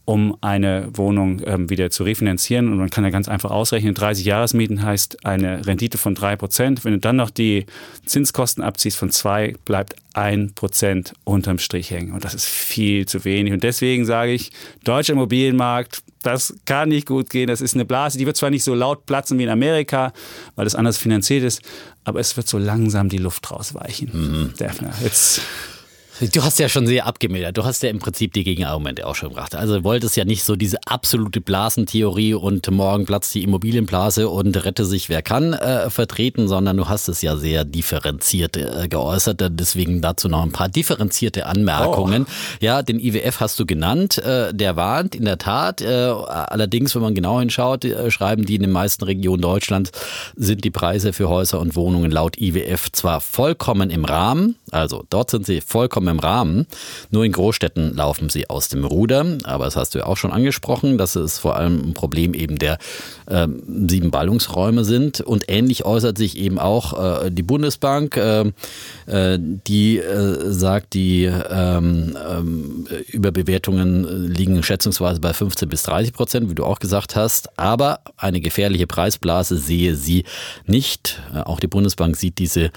um 0.09 0.35
eine 0.41 0.87
Wohnung 0.93 1.39
ähm, 1.45 1.69
wieder 1.69 1.91
zu 1.91 2.01
refinanzieren. 2.01 2.71
Und 2.71 2.79
man 2.79 2.89
kann 2.89 3.03
ja 3.03 3.11
ganz 3.11 3.29
einfach 3.29 3.51
ausrechnen, 3.51 3.93
30 3.93 4.25
Jahresmieten 4.25 4.81
heißt 4.81 5.23
eine 5.23 5.67
Rendite 5.67 5.99
von 5.99 6.15
3%. 6.15 6.83
Wenn 6.83 6.93
du 6.93 6.99
dann 6.99 7.17
noch 7.17 7.29
die 7.29 7.67
Zinskosten 8.07 8.63
abziehst 8.63 8.97
von 8.97 9.11
2, 9.11 9.53
bleibt 9.65 9.93
1% 10.15 11.13
unterm 11.25 11.59
Strich 11.59 11.91
hängen. 11.91 12.13
Und 12.13 12.23
das 12.25 12.33
ist 12.33 12.47
viel 12.47 13.05
zu 13.05 13.23
wenig. 13.23 13.53
Und 13.53 13.61
deswegen 13.61 14.03
sage 14.03 14.31
ich, 14.31 14.49
deutscher 14.83 15.13
Immobilienmarkt, 15.13 16.01
das 16.23 16.55
kann 16.65 16.89
nicht 16.89 17.05
gut 17.05 17.29
gehen. 17.29 17.45
Das 17.45 17.61
ist 17.61 17.75
eine 17.75 17.85
Blase, 17.85 18.17
die 18.17 18.25
wird 18.25 18.35
zwar 18.35 18.49
nicht 18.49 18.63
so 18.63 18.73
laut 18.73 19.05
platzen 19.05 19.37
wie 19.37 19.43
in 19.43 19.49
Amerika, 19.49 20.11
weil 20.55 20.65
das 20.65 20.73
anders 20.73 20.97
finanziert 20.97 21.43
ist, 21.43 21.61
aber 22.03 22.19
es 22.19 22.35
wird 22.35 22.47
so 22.47 22.57
langsam 22.57 23.09
die 23.09 23.19
Luft 23.19 23.51
rausweichen. 23.51 24.09
Mhm. 24.11 24.53
Jetzt 25.03 25.41
Du 26.19 26.43
hast 26.43 26.59
ja 26.59 26.67
schon 26.67 26.85
sehr 26.85 27.05
abgemildert. 27.05 27.57
Du 27.57 27.63
hast 27.63 27.81
ja 27.81 27.89
im 27.89 27.99
Prinzip 27.99 28.33
die 28.33 28.43
Gegenargumente 28.43 29.07
auch 29.07 29.15
schon 29.15 29.29
gebracht. 29.29 29.55
Also 29.55 29.77
du 29.77 29.83
wolltest 29.85 30.17
ja 30.17 30.25
nicht 30.25 30.43
so 30.43 30.57
diese 30.57 30.77
absolute 30.85 31.39
Blasentheorie 31.39 32.33
und 32.33 32.69
morgen 32.69 33.05
platzt 33.05 33.33
die 33.35 33.43
Immobilienblase 33.43 34.27
und 34.27 34.65
rette 34.65 34.83
sich 34.83 35.07
wer 35.07 35.21
kann 35.21 35.53
äh, 35.53 35.89
vertreten, 35.89 36.49
sondern 36.49 36.75
du 36.75 36.89
hast 36.89 37.07
es 37.07 37.21
ja 37.21 37.37
sehr 37.37 37.63
differenziert 37.63 38.57
äh, 38.57 38.89
geäußert. 38.89 39.45
Deswegen 39.51 40.01
dazu 40.01 40.27
noch 40.27 40.43
ein 40.43 40.51
paar 40.51 40.67
differenzierte 40.67 41.45
Anmerkungen. 41.45 42.25
Oh. 42.27 42.31
Ja, 42.59 42.81
den 42.81 42.99
IWF 42.99 43.39
hast 43.39 43.57
du 43.57 43.65
genannt. 43.65 44.17
Äh, 44.17 44.53
der 44.53 44.75
warnt 44.75 45.15
in 45.15 45.23
der 45.23 45.37
Tat. 45.37 45.81
Äh, 45.81 45.87
allerdings, 45.87 46.95
wenn 46.95 47.01
man 47.01 47.15
genau 47.15 47.39
hinschaut, 47.39 47.85
äh, 47.85 48.11
schreiben 48.11 48.45
die 48.45 48.55
in 48.55 48.61
den 48.61 48.71
meisten 48.71 49.05
Regionen 49.05 49.41
Deutschlands 49.41 49.91
sind 50.35 50.65
die 50.65 50.71
Preise 50.71 51.13
für 51.13 51.29
Häuser 51.29 51.61
und 51.61 51.77
Wohnungen 51.77 52.11
laut 52.11 52.37
IWF 52.37 52.91
zwar 52.91 53.21
vollkommen 53.21 53.89
im 53.89 54.03
Rahmen, 54.03 54.57
also 54.71 55.05
dort 55.09 55.31
sind 55.31 55.45
sie 55.45 55.61
vollkommen 55.61 56.08
im 56.09 56.19
Rahmen. 56.19 56.67
Nur 57.11 57.25
in 57.25 57.31
Großstädten 57.31 57.95
laufen 57.95 58.29
sie 58.29 58.49
aus 58.49 58.69
dem 58.69 58.85
Ruder. 58.85 59.25
Aber 59.43 59.65
das 59.65 59.75
hast 59.75 59.95
du 59.95 59.99
ja 59.99 60.05
auch 60.05 60.17
schon 60.17 60.31
angesprochen, 60.31 60.97
dass 60.97 61.15
es 61.15 61.39
vor 61.39 61.55
allem 61.55 61.79
ein 61.89 61.93
Problem 61.93 62.33
eben 62.33 62.57
der 62.57 62.77
äh, 63.27 63.47
sieben 63.87 64.11
Ballungsräume 64.11 64.83
sind. 64.83 65.21
Und 65.21 65.45
ähnlich 65.47 65.85
äußert 65.85 66.17
sich 66.17 66.37
eben 66.37 66.59
auch 66.59 67.25
äh, 67.25 67.31
die 67.31 67.43
Bundesbank. 67.43 68.17
Äh, 68.17 68.51
äh 69.07 69.39
die 69.39 69.97
äh, 69.97 70.51
sagt, 70.51 70.93
die 70.93 71.25
ähm, 71.25 72.17
ähm, 72.29 72.87
Überbewertungen 73.07 74.27
liegen 74.27 74.61
schätzungsweise 74.63 75.19
bei 75.19 75.33
15 75.33 75.69
bis 75.69 75.83
30 75.83 76.13
Prozent, 76.13 76.49
wie 76.49 76.55
du 76.55 76.65
auch 76.65 76.79
gesagt 76.79 77.15
hast. 77.15 77.57
Aber 77.57 77.99
eine 78.17 78.41
gefährliche 78.41 78.87
Preisblase 78.87 79.57
sehe 79.57 79.95
sie 79.95 80.25
nicht. 80.65 81.21
Äh, 81.33 81.41
auch 81.41 81.59
die 81.59 81.67
Bundesbank 81.67 82.15
sieht 82.17 82.37
diese 82.39 82.71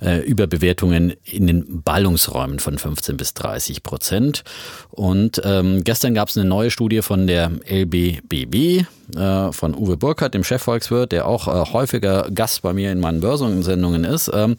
Überbewertungen 0.00 1.14
in 1.24 1.46
den 1.46 1.82
Ballungsräumen 1.82 2.58
von 2.78 2.90
von 2.90 2.96
15 2.96 3.16
bis 3.16 3.34
30 3.34 3.82
Prozent. 3.82 4.42
Und 4.90 5.40
ähm, 5.44 5.84
gestern 5.84 6.14
gab 6.14 6.28
es 6.28 6.36
eine 6.36 6.48
neue 6.48 6.70
Studie 6.70 7.02
von 7.02 7.26
der 7.26 7.50
LBBB, 7.68 8.86
äh, 9.16 9.52
von 9.52 9.74
Uwe 9.74 9.96
Burkhardt, 9.96 10.34
dem 10.34 10.44
Chefvolkswirt, 10.44 11.12
der 11.12 11.26
auch 11.26 11.48
äh, 11.48 11.72
häufiger 11.72 12.30
Gast 12.34 12.62
bei 12.62 12.72
mir 12.72 12.92
in 12.92 13.00
meinen 13.00 13.20
Börsensendungen 13.20 14.04
ist. 14.04 14.30
Ähm, 14.32 14.56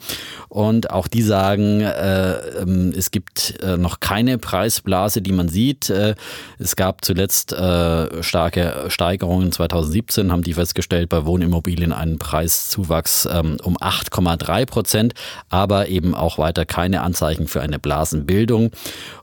und 0.50 0.90
auch 0.92 1.08
die 1.08 1.22
sagen, 1.22 1.82
äh, 1.82 2.34
ähm, 2.62 2.94
es 2.96 3.12
gibt 3.12 3.62
äh, 3.62 3.78
noch 3.78 4.00
keine 4.00 4.38
Preisblase, 4.38 5.22
die 5.22 5.32
man 5.32 5.50
sieht. 5.50 5.90
Äh, 5.90 6.16
es 6.60 6.76
gab 6.76 7.04
zuletzt 7.04 7.54
äh, 7.54 8.24
starke 8.24 8.86
Steigerungen. 8.88 9.52
2017 9.52 10.32
haben 10.32 10.44
die 10.44 10.54
festgestellt, 10.54 11.10
bei 11.10 11.26
Wohnimmobilien 11.26 11.94
einen 11.94 12.20
Preiszuwachs 12.20 13.28
ähm, 13.32 13.58
um 13.64 13.78
8,3 13.78 14.66
Prozent, 14.66 15.14
aber 15.50 15.88
eben 15.88 16.16
auch 16.16 16.38
weiter 16.38 16.66
keine 16.66 17.02
Anzeichen 17.02 17.48
für 17.48 17.62
eine 17.62 17.80
Blasenbildung. 17.80 18.72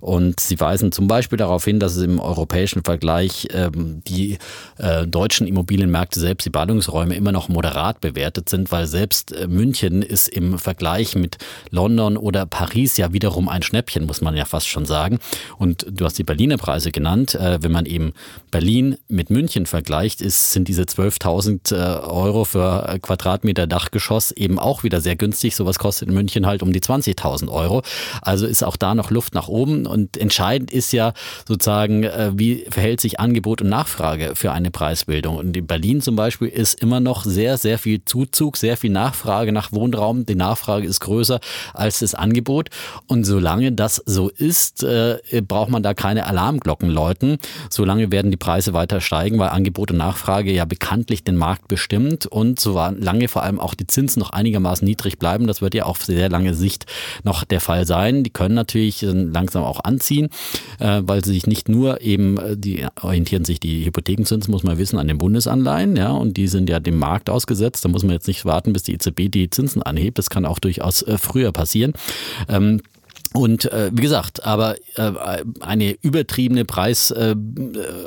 Und 0.00 0.40
sie 0.40 0.58
weisen 0.60 0.92
zum 0.92 1.06
Beispiel 1.06 1.38
darauf 1.38 1.64
hin, 1.64 1.80
dass 1.80 1.96
es 1.96 2.02
im 2.02 2.20
europäischen 2.20 2.84
Vergleich 2.84 3.48
ähm, 3.52 4.02
die 4.06 4.38
deutschen 5.18 5.48
Immobilienmärkte 5.48 6.20
selbst 6.20 6.44
die 6.44 6.50
Ballungsräume 6.50 7.16
immer 7.16 7.33
noch 7.33 7.48
moderat 7.48 8.00
bewertet 8.00 8.48
sind, 8.48 8.70
weil 8.70 8.87
selbst 8.87 9.33
äh, 9.33 9.48
München 9.48 10.02
ist 10.02 10.28
im 10.28 10.61
Vergleich 10.61 11.16
mit 11.16 11.38
London 11.70 12.16
oder 12.16 12.46
Paris 12.46 12.96
ja 12.98 13.12
wiederum 13.12 13.48
ein 13.48 13.62
Schnäppchen, 13.62 14.07
muss 14.07 14.20
man 14.20 14.37
ja 14.37 14.44
fast 14.44 14.68
schon 14.68 14.87
sagen. 14.87 15.18
Und 15.59 15.85
du 15.90 16.04
hast 16.04 16.18
die 16.18 16.22
Berliner 16.22 16.57
Preise 16.57 16.92
genannt. 16.92 17.35
Äh, 17.35 17.61
wenn 17.61 17.72
man 17.72 17.85
eben 17.85 18.12
Berlin 18.52 18.96
mit 19.09 19.28
München 19.28 19.66
vergleicht, 19.66 20.20
ist, 20.20 20.52
sind 20.52 20.68
diese 20.68 20.83
12.000 20.83 21.74
äh, 21.74 21.98
Euro 22.07 22.44
für 22.44 23.00
Quadratmeter 23.02 23.66
Dachgeschoss 23.66 24.31
eben 24.31 24.61
auch 24.61 24.85
wieder 24.85 25.00
sehr 25.00 25.16
günstig. 25.16 25.57
Sowas 25.57 25.81
kostet 25.81 26.11
in 26.11 26.14
München 26.14 26.46
halt 26.46 26.62
um 26.62 26.72
die 26.72 26.81
20.000 26.81 27.48
Euro. 27.50 27.83
Also 28.22 28.46
ist 28.46 28.62
auch 28.62 28.76
da 28.76 28.94
noch 28.94 29.11
Luft 29.11 29.35
nach 29.35 29.48
oben. 29.48 29.85
Und 29.85 30.16
entscheidend 30.16 30.70
ist 30.70 30.92
ja 30.92 31.12
sozusagen, 31.48 32.04
wie 32.35 32.66
verhält 32.70 33.00
sich 33.00 33.18
Angebot 33.18 33.62
und 33.62 33.68
Nachfrage 33.68 34.37
für 34.37 34.52
eine 34.52 34.70
Preisbildung. 34.70 35.08
Ausbildung. 35.09 35.37
Und 35.37 35.57
in 35.57 35.66
Berlin 35.66 36.01
zum 36.03 36.16
Beispiel 36.16 36.49
ist 36.49 36.81
immer 36.83 37.01
noch 37.01 37.25
sehr, 37.25 37.57
sehr 37.57 37.79
viel 37.79 38.05
Zuzug, 38.05 38.57
sehr 38.57 38.77
viel 38.77 38.90
Nachfrage 38.90 39.53
nach 39.53 39.73
Wohnraum. 39.73 40.27
Die 40.27 40.35
Nachfrage 40.35 40.87
ist 40.87 41.01
größer 41.01 41.40
als 41.73 42.01
das 42.01 42.14
Angebot. 42.14 42.68
Und 43.07 43.25
solange 43.25 43.73
das 43.73 44.03
so 44.05 44.29
ist, 44.29 44.83
äh, 44.85 45.18
braucht 45.47 45.71
man 45.71 45.83
da 45.83 45.94
keine 45.94 46.27
Alarmglocken 46.27 46.90
läuten. 46.90 47.38
Solange 47.71 48.12
werden 48.12 48.31
die 48.31 48.37
Preise 48.37 48.75
weiter 48.75 49.01
steigen, 49.01 49.38
weil 49.38 49.49
Angebot 49.49 49.90
und 49.90 49.97
Nachfrage 49.97 50.53
ja 50.53 50.66
bekanntlich 50.66 51.25
den 51.25 51.37
Markt 51.37 51.68
bestimmt 51.68 52.27
und 52.27 52.61
solange 52.61 53.29
vor 53.29 53.42
allem 53.42 53.61
auch 53.61 53.75
die 53.75 53.87
Zinsen 53.87 54.21
noch 54.21 54.31
einigermaßen 54.31 54.87
niedrig 54.87 55.18
bleiben. 55.18 55.47
Das 55.47 55.62
wird 55.62 55.75
ja 55.75 55.85
auf 55.85 56.05
sehr 56.05 56.29
lange 56.29 56.55
Sicht 56.55 56.87
noch 57.25 57.44
der 57.44 57.61
Fall 57.61 57.87
sein. 57.87 58.25
Die 58.25 58.31
können 58.31 58.55
natürlich 58.55 59.03
langsam 59.03 59.62
auch 59.64 59.85
anziehen, 59.85 60.29
äh, 60.79 61.01
weil 61.03 61.25
sie 61.25 61.33
sich 61.33 61.47
nicht 61.47 61.68
nur 61.68 62.03
eben, 62.03 62.38
äh, 62.38 62.57
die 62.57 62.87
orientieren 63.01 63.44
sich 63.44 63.59
die 63.59 63.87
Hypothekenzinsen, 63.87 64.51
muss 64.51 64.62
man 64.62 64.77
wissen, 64.77 64.97
an 64.98 65.08
den 65.08 65.18
Bundesanleihen, 65.18 65.96
ja, 65.96 66.11
und 66.11 66.37
die 66.37 66.48
sind 66.48 66.68
ja 66.68 66.80
dem 66.80 66.98
Markt 66.98 67.30
ausgesetzt. 67.30 67.84
Da 67.84 67.88
muss 67.88 68.02
man 68.02 68.12
jetzt 68.12 68.28
nicht 68.28 68.44
warten, 68.44 68.72
bis 68.72 68.82
die 68.82 68.94
EZB 68.94 69.30
die 69.30 69.50
Zinsen 69.50 69.82
anhebt. 69.82 70.18
Das 70.18 70.30
kann 70.30 70.44
auch 70.44 70.58
durchaus 70.58 71.02
äh, 71.02 71.18
früher 71.18 71.52
passieren. 71.52 71.92
Ähm, 72.48 72.82
und 73.34 73.70
äh, 73.72 73.90
wie 73.92 74.02
gesagt, 74.02 74.44
aber 74.44 74.76
äh, 74.96 75.12
eine 75.60 75.96
übertriebene 76.00 76.64
Preis, 76.64 77.10
äh, 77.10 77.34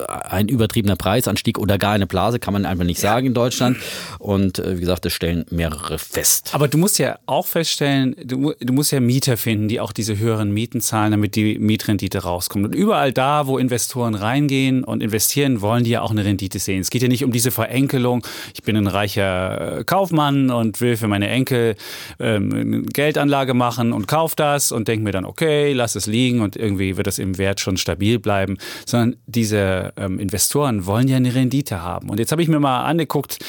ein 0.08 0.48
übertriebener 0.48 0.96
Preisanstieg 0.96 1.60
oder 1.60 1.78
gar 1.78 1.94
eine 1.94 2.08
Blase 2.08 2.40
kann 2.40 2.54
man 2.54 2.66
einfach 2.66 2.86
nicht 2.86 3.00
sagen 3.00 3.28
in 3.28 3.34
Deutschland. 3.34 3.78
Und 4.20 4.60
äh, 4.60 4.78
wie 4.78 4.82
gesagt, 4.82 5.06
das 5.06 5.14
stellen 5.14 5.46
mehrere 5.52 6.00
fest. 6.00 6.52
Aber 6.54 6.68
du 6.68 6.78
musst 6.78 6.98
ja 6.98 7.20
auch 7.28 7.46
feststellen, 7.46 8.16
du, 8.24 8.54
du 8.60 8.74
musst 8.74 8.92
ja 8.92 9.00
Mieter 9.00 9.38
finden, 9.38 9.68
die 9.68 9.80
auch 9.80 9.92
diese 9.92 10.18
höheren 10.18 10.52
Mieten 10.52 10.82
zahlen, 10.82 11.12
damit 11.12 11.36
die 11.36 11.60
Mietrendite 11.60 12.20
rauskommt. 12.20 12.66
Und 12.66 12.76
überall 12.76 13.14
da, 13.14 13.46
wo 13.48 13.58
Investoren 13.58 14.16
reingehen 14.16 14.84
und 14.84 15.04
investieren, 15.04 15.62
wollen 15.62 15.84
die 15.84 15.92
ja 15.92 16.02
auch 16.02 16.12
eine 16.12 16.26
Rendite 16.26 16.60
sehen. 16.60 16.82
Es 16.82 16.90
geht 16.90 17.04
ja 17.04 17.08
nicht 17.08 17.24
um 17.24 17.32
diese 17.32 17.52
Verenkelung. 17.52 18.26
Ich 18.54 18.64
bin 18.64 18.76
ein 18.76 18.88
reicher 18.88 19.80
äh, 19.80 19.84
Kaufmann 19.84 20.50
und 20.50 20.82
will 20.82 20.98
für 20.98 21.08
meine 21.08 21.30
Enkel 21.30 21.76
ähm, 22.20 22.52
eine 22.52 22.82
Geldanlage 22.82 23.54
machen 23.54 23.94
und 23.94 24.08
kauf 24.08 24.36
das 24.36 24.72
und 24.72 24.88
denke 24.88 25.04
mir, 25.04 25.11
mir 25.12 25.18
dann, 25.18 25.26
okay, 25.26 25.74
lass 25.74 25.96
es 25.96 26.08
liegen 26.08 26.42
und 26.42 26.56
irgendwie 26.56 26.98
wird 26.98 27.08
das 27.08 27.20
im 27.20 27.38
Wert 27.38 27.60
schon 27.60 27.78
stabil 27.78 28.20
bleiben, 28.20 28.58
sondern 28.86 29.18
diese 29.26 29.94
ähm, 29.98 30.20
Investoren 30.20 30.86
wollen 30.86 31.08
ja 31.08 31.18
eine 31.18 31.36
Rendite 31.36 31.82
haben. 31.82 32.10
Und 32.10 32.20
jetzt 32.20 32.32
habe 32.32 32.42
ich 32.42 32.48
mir 32.48 32.60
mal 32.60 32.86
angeguckt, 32.86 33.40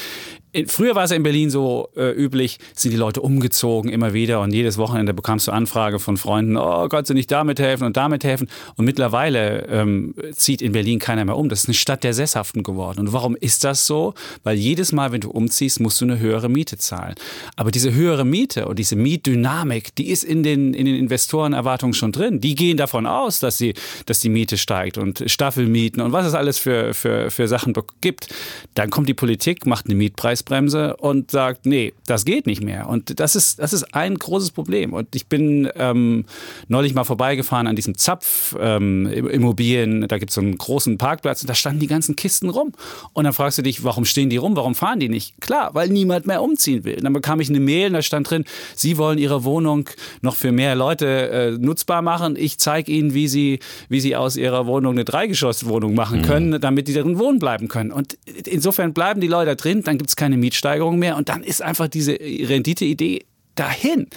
Früher 0.67 0.93
war 0.93 1.05
es 1.05 1.09
ja 1.09 1.17
in 1.17 1.23
Berlin 1.23 1.49
so 1.49 1.89
äh, 1.95 2.11
üblich, 2.11 2.59
sind 2.75 2.91
die 2.91 2.97
Leute 2.97 3.21
umgezogen 3.21 3.89
immer 3.91 4.13
wieder 4.13 4.41
und 4.41 4.53
jedes 4.53 4.77
Wochenende 4.77 5.13
bekamst 5.13 5.47
du 5.47 5.51
Anfrage 5.51 5.99
von 5.99 6.15
Freunden, 6.17 6.57
oh, 6.57 6.87
kannst 6.89 7.09
du 7.09 7.15
nicht 7.15 7.31
damit 7.31 7.59
helfen 7.59 7.85
und 7.85 7.97
damit 7.97 8.23
helfen? 8.23 8.47
Und 8.75 8.85
mittlerweile 8.85 9.65
ähm, 9.67 10.13
zieht 10.33 10.61
in 10.61 10.73
Berlin 10.73 10.99
keiner 10.99 11.25
mehr 11.25 11.37
um. 11.37 11.49
Das 11.49 11.61
ist 11.61 11.69
eine 11.69 11.73
Stadt 11.73 12.03
der 12.03 12.13
Sesshaften 12.13 12.61
geworden. 12.61 12.99
Und 12.99 13.13
warum 13.13 13.35
ist 13.35 13.63
das 13.63 13.87
so? 13.87 14.13
Weil 14.43 14.57
jedes 14.57 14.91
Mal, 14.91 15.11
wenn 15.11 15.21
du 15.21 15.31
umziehst, 15.31 15.79
musst 15.79 15.99
du 16.01 16.05
eine 16.05 16.19
höhere 16.19 16.49
Miete 16.49 16.77
zahlen. 16.77 17.15
Aber 17.55 17.71
diese 17.71 17.93
höhere 17.93 18.23
Miete 18.23 18.67
und 18.67 18.77
diese 18.77 18.95
Mietdynamik, 18.95 19.95
die 19.95 20.09
ist 20.09 20.23
in 20.23 20.43
den, 20.43 20.75
in 20.75 20.85
den 20.85 20.95
Investorenerwartungen 20.95 21.95
schon 21.95 22.11
drin. 22.11 22.41
Die 22.41 22.53
gehen 22.53 22.77
davon 22.77 23.07
aus, 23.07 23.39
dass, 23.39 23.57
sie, 23.57 23.73
dass 24.05 24.19
die 24.19 24.29
Miete 24.29 24.57
steigt 24.57 24.99
und 24.99 25.23
Staffelmieten 25.25 26.01
und 26.01 26.11
was 26.11 26.27
es 26.27 26.35
alles 26.35 26.59
für, 26.59 26.93
für, 26.93 27.31
für 27.31 27.47
Sachen 27.47 27.73
gibt. 28.01 28.27
Dann 28.75 28.91
kommt 28.91 29.09
die 29.09 29.15
Politik, 29.15 29.65
macht 29.65 29.87
eine 29.87 29.95
Mietpreis 29.95 30.42
Preisbremse 30.43 30.97
und 30.97 31.31
sagt, 31.31 31.65
nee, 31.65 31.93
das 32.05 32.25
geht 32.25 32.45
nicht 32.45 32.63
mehr. 32.63 32.87
Und 32.89 33.19
das 33.19 33.35
ist, 33.35 33.59
das 33.59 33.73
ist 33.73 33.95
ein 33.95 34.15
großes 34.15 34.51
Problem. 34.51 34.93
Und 34.93 35.15
ich 35.15 35.27
bin 35.27 35.69
ähm, 35.75 36.25
neulich 36.67 36.93
mal 36.93 37.03
vorbeigefahren 37.03 37.67
an 37.67 37.75
diesem 37.75 37.97
Zapf 37.97 38.55
ähm, 38.59 39.07
Immobilien, 39.07 40.07
da 40.07 40.17
gibt 40.17 40.31
es 40.31 40.35
so 40.35 40.41
einen 40.41 40.57
großen 40.57 40.97
Parkplatz 40.97 41.41
und 41.41 41.49
da 41.49 41.55
standen 41.55 41.79
die 41.79 41.87
ganzen 41.87 42.15
Kisten 42.15 42.49
rum. 42.49 42.73
Und 43.13 43.23
dann 43.23 43.33
fragst 43.33 43.57
du 43.57 43.61
dich, 43.61 43.83
warum 43.83 44.05
stehen 44.05 44.29
die 44.29 44.37
rum, 44.37 44.55
warum 44.55 44.75
fahren 44.75 44.99
die 44.99 45.09
nicht? 45.09 45.39
Klar, 45.41 45.71
weil 45.73 45.89
niemand 45.89 46.27
mehr 46.27 46.41
umziehen 46.41 46.83
will. 46.83 46.95
Und 46.95 47.03
dann 47.03 47.13
bekam 47.13 47.39
ich 47.39 47.49
eine 47.49 47.59
Mail 47.59 47.87
und 47.87 47.93
da 47.93 48.01
stand 48.01 48.29
drin, 48.29 48.45
Sie 48.75 48.97
wollen 48.97 49.17
Ihre 49.17 49.43
Wohnung 49.43 49.89
noch 50.21 50.35
für 50.35 50.51
mehr 50.51 50.75
Leute 50.75 51.29
äh, 51.29 51.51
nutzbar 51.51 52.01
machen. 52.01 52.35
Ich 52.37 52.57
zeige 52.59 52.91
Ihnen, 52.91 53.13
wie 53.13 53.27
Sie, 53.27 53.59
wie 53.89 53.99
Sie 53.99 54.15
aus 54.15 54.35
Ihrer 54.35 54.65
Wohnung 54.65 54.93
eine 54.93 55.05
Dreigeschosswohnung 55.05 55.95
machen 55.95 56.19
mhm. 56.19 56.25
können, 56.25 56.49
mhm. 56.49 56.61
damit 56.61 56.87
die 56.87 56.93
darin 56.93 57.19
wohnen 57.19 57.39
bleiben 57.39 57.67
können. 57.67 57.91
Und 57.91 58.17
insofern 58.45 58.93
bleiben 58.93 59.21
die 59.21 59.27
Leute 59.27 59.55
drin, 59.55 59.83
dann 59.83 59.97
gibt 59.97 60.09
es 60.09 60.15
keine 60.15 60.32
keine 60.33 60.37
Mietsteigerung 60.37 60.99
mehr. 60.99 61.17
Und 61.17 61.29
dann 61.29 61.43
ist 61.43 61.61
einfach 61.61 61.87
diese 61.87 62.13
Renditeidee 62.19 63.25
dahin. 63.55 64.07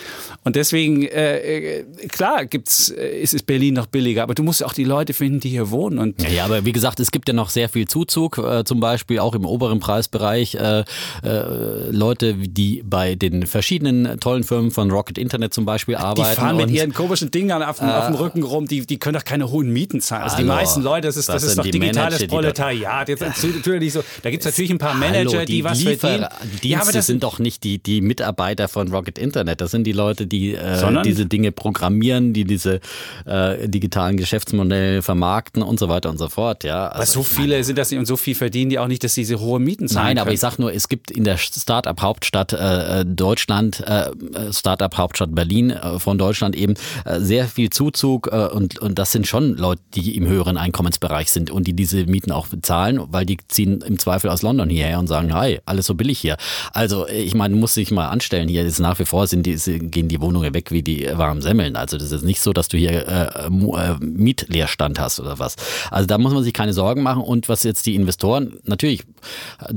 Und 0.45 0.57
deswegen, 0.57 1.03
äh, 1.03 1.81
äh 1.81 1.85
klar, 2.09 2.47
gibt's, 2.47 2.89
äh, 2.89 3.21
ist 3.21 3.35
es 3.35 3.43
Berlin 3.43 3.75
noch 3.75 3.87
billiger, 3.87 4.23
aber 4.23 4.35
du 4.35 4.43
musst 4.43 4.65
auch 4.65 4.73
die 4.73 4.85
Leute 4.85 5.13
finden, 5.13 5.41
die 5.41 5.51
hier 5.51 5.71
wohnen. 5.71 5.99
Und 5.99 6.23
ja, 6.23 6.29
ja 6.29 6.45
aber 6.45 6.65
wie 6.65 6.73
gesagt, 6.73 7.01
es 7.01 7.11
gibt 7.11 7.29
ja 7.29 7.35
noch 7.35 7.51
sehr 7.51 7.69
viel 7.69 7.87
Zuzug, 7.87 8.39
äh, 8.39 8.65
zum 8.65 8.81
Beispiel 8.81 9.19
auch 9.19 9.35
im 9.35 9.45
oberen 9.45 9.79
Preisbereich. 9.79 10.55
Äh, 10.55 10.85
äh, 11.23 11.91
Leute, 11.91 12.35
die 12.35 12.83
bei 12.85 13.15
den 13.15 13.47
verschiedenen 13.47 14.19
tollen 14.21 14.45
Firmen 14.45 14.71
von 14.71 14.91
Rocket 14.91 15.19
Internet 15.19 15.53
zum 15.53 15.65
Beispiel 15.65 15.97
arbeiten. 15.97 16.31
Die 16.31 16.37
fahren 16.37 16.57
mit 16.57 16.71
ihren 16.71 16.93
komischen 16.93 17.31
Dingern 17.31 17.63
auf 17.63 17.79
dem, 17.79 17.89
auf 17.89 18.07
dem 18.07 18.15
Rücken 18.15 18.43
rum, 18.43 18.67
die, 18.67 18.87
die 18.87 18.99
können 18.99 19.15
doch 19.15 19.25
keine 19.25 19.51
hohen 19.51 19.73
Mieten 19.73 20.01
zahlen. 20.01 20.25
Also, 20.25 20.37
die 20.39 20.45
meisten 20.45 20.83
Leute, 20.83 21.09
das 21.09 21.17
ist, 21.17 21.29
das, 21.29 21.43
das 21.43 21.51
ist 21.51 21.59
doch 21.59 21.65
digitales 21.65 22.21
Manager, 22.21 22.27
Proletariat. 22.27 23.09
Jetzt 23.09 23.21
natürlich 23.21 23.93
so, 23.93 24.03
da 24.23 24.31
gibt 24.31 24.43
es 24.43 24.47
natürlich 24.47 24.71
ein 24.71 24.79
paar 24.79 24.95
Manager, 24.95 25.39
Hallo, 25.39 25.45
die, 25.45 25.53
die, 25.53 25.65
was 25.65 25.81
Liefer 25.81 26.09
verdienen. 26.09 26.29
Die 26.55 26.69
Dienste 26.69 26.95
ja, 26.95 27.03
sind 27.03 27.23
doch 27.23 27.39
nicht 27.39 27.65
die, 27.65 27.79
die 27.79 28.01
Mitarbeiter 28.01 28.69
von 28.69 28.89
Rocket 28.89 29.19
Internet. 29.19 29.26
Internet. 29.27 29.61
Das 29.61 29.71
sind 29.71 29.85
die 29.85 29.93
Leute, 29.93 30.27
die 30.27 30.55
äh, 30.55 31.03
diese 31.05 31.27
Dinge 31.27 31.53
programmieren, 31.53 32.33
die 32.33 32.45
diese 32.45 32.81
äh, 33.25 33.69
digitalen 33.69 34.17
Geschäftsmodelle 34.17 35.03
vermarkten 35.03 35.63
und 35.63 35.79
so 35.79 35.89
weiter 35.89 36.11
und 36.11 36.19
so 36.19 36.29
fort. 36.29 36.65
Ja, 36.65 36.89
also 36.89 36.97
aber 36.97 37.07
so 37.07 37.23
viele 37.23 37.55
meine, 37.55 37.65
sind 37.65 37.79
das 37.79 37.91
nicht 37.91 37.99
und 37.99 38.07
so 38.07 38.17
viel 38.17 38.35
verdienen 38.35 38.71
die 38.71 38.79
auch 38.79 38.89
nicht, 38.89 39.03
dass 39.05 39.15
sie 39.15 39.23
diese 39.23 39.41
hohe 39.41 39.61
Mieten 39.61 39.89
zahlen. 39.89 40.07
Nein, 40.07 40.19
aber 40.19 40.33
ich 40.33 40.41
sag 40.41 40.59
nur, 40.59 40.73
es 40.73 40.89
gibt 40.89 41.11
in 41.11 41.25
der 41.25 41.37
Start-up-Hauptstadt 41.37 42.53
äh, 42.53 43.05
Deutschland, 43.05 43.81
äh, 43.81 44.11
Start-up-Hauptstadt 44.53 45.35
Berlin 45.35 45.71
äh, 45.71 45.99
von 45.99 46.19
Deutschland 46.19 46.57
eben 46.57 46.75
äh, 47.05 47.21
sehr 47.21 47.47
viel 47.49 47.71
Zuzug 47.71 48.29
äh, 48.33 48.47
und, 48.47 48.79
und 48.79 48.99
das 48.99 49.13
sind 49.13 49.27
schon 49.27 49.57
Leute, 49.57 49.83
die 49.95 50.17
im 50.17 50.27
höheren 50.27 50.57
Einkommensbereich 50.57 51.31
sind 51.31 51.51
und 51.51 51.67
die 51.67 51.75
diese 51.75 52.07
Mieten 52.07 52.33
auch 52.33 52.47
bezahlen, 52.49 53.01
weil 53.09 53.27
die 53.27 53.39
ziehen 53.49 53.81
im 53.83 53.99
Zweifel 53.99 54.31
aus 54.31 54.43
London 54.43 54.69
hierher 54.69 54.99
und 54.99 55.07
sagen, 55.07 55.35
hi, 55.35 55.61
alles 55.65 55.87
so 55.87 55.95
billig 55.95 56.19
hier. 56.19 56.37
Also 56.73 57.07
ich 57.09 57.35
meine, 57.35 57.57
muss 57.57 57.75
sich 57.75 57.91
mal 57.91 58.09
anstellen 58.09 58.49
hier, 58.49 58.65
ist 58.65 58.79
nach 58.79 58.99
wie 58.99 59.05
vor 59.05 59.16
vor 59.17 59.27
sind 59.27 59.47
die, 59.47 59.57
gehen 59.79 60.09
die 60.09 60.21
Wohnungen 60.21 60.53
weg 60.53 60.71
wie 60.71 60.83
die 60.83 61.09
warmen 61.15 61.41
Semmeln. 61.41 61.75
Also 61.75 61.97
das 61.97 62.13
ist 62.13 62.23
nicht 62.23 62.43
so, 62.43 62.53
dass 62.53 62.69
du 62.69 62.77
hier 62.77 63.09
äh, 63.09 63.47
äh, 63.47 63.97
Mietleerstand 63.99 64.99
hast 65.01 65.21
oder 65.21 65.39
was. 65.39 65.57
Also 65.91 66.07
da 66.07 66.19
muss 66.19 66.35
man 66.35 66.43
sich 66.43 66.53
keine 66.53 66.75
Sorgen 66.75 67.03
machen. 67.03 67.23
Und 67.23 67.49
was 67.49 67.63
jetzt 67.63 67.87
die 67.87 67.95
Investoren, 67.95 68.59
natürlich 68.65 69.05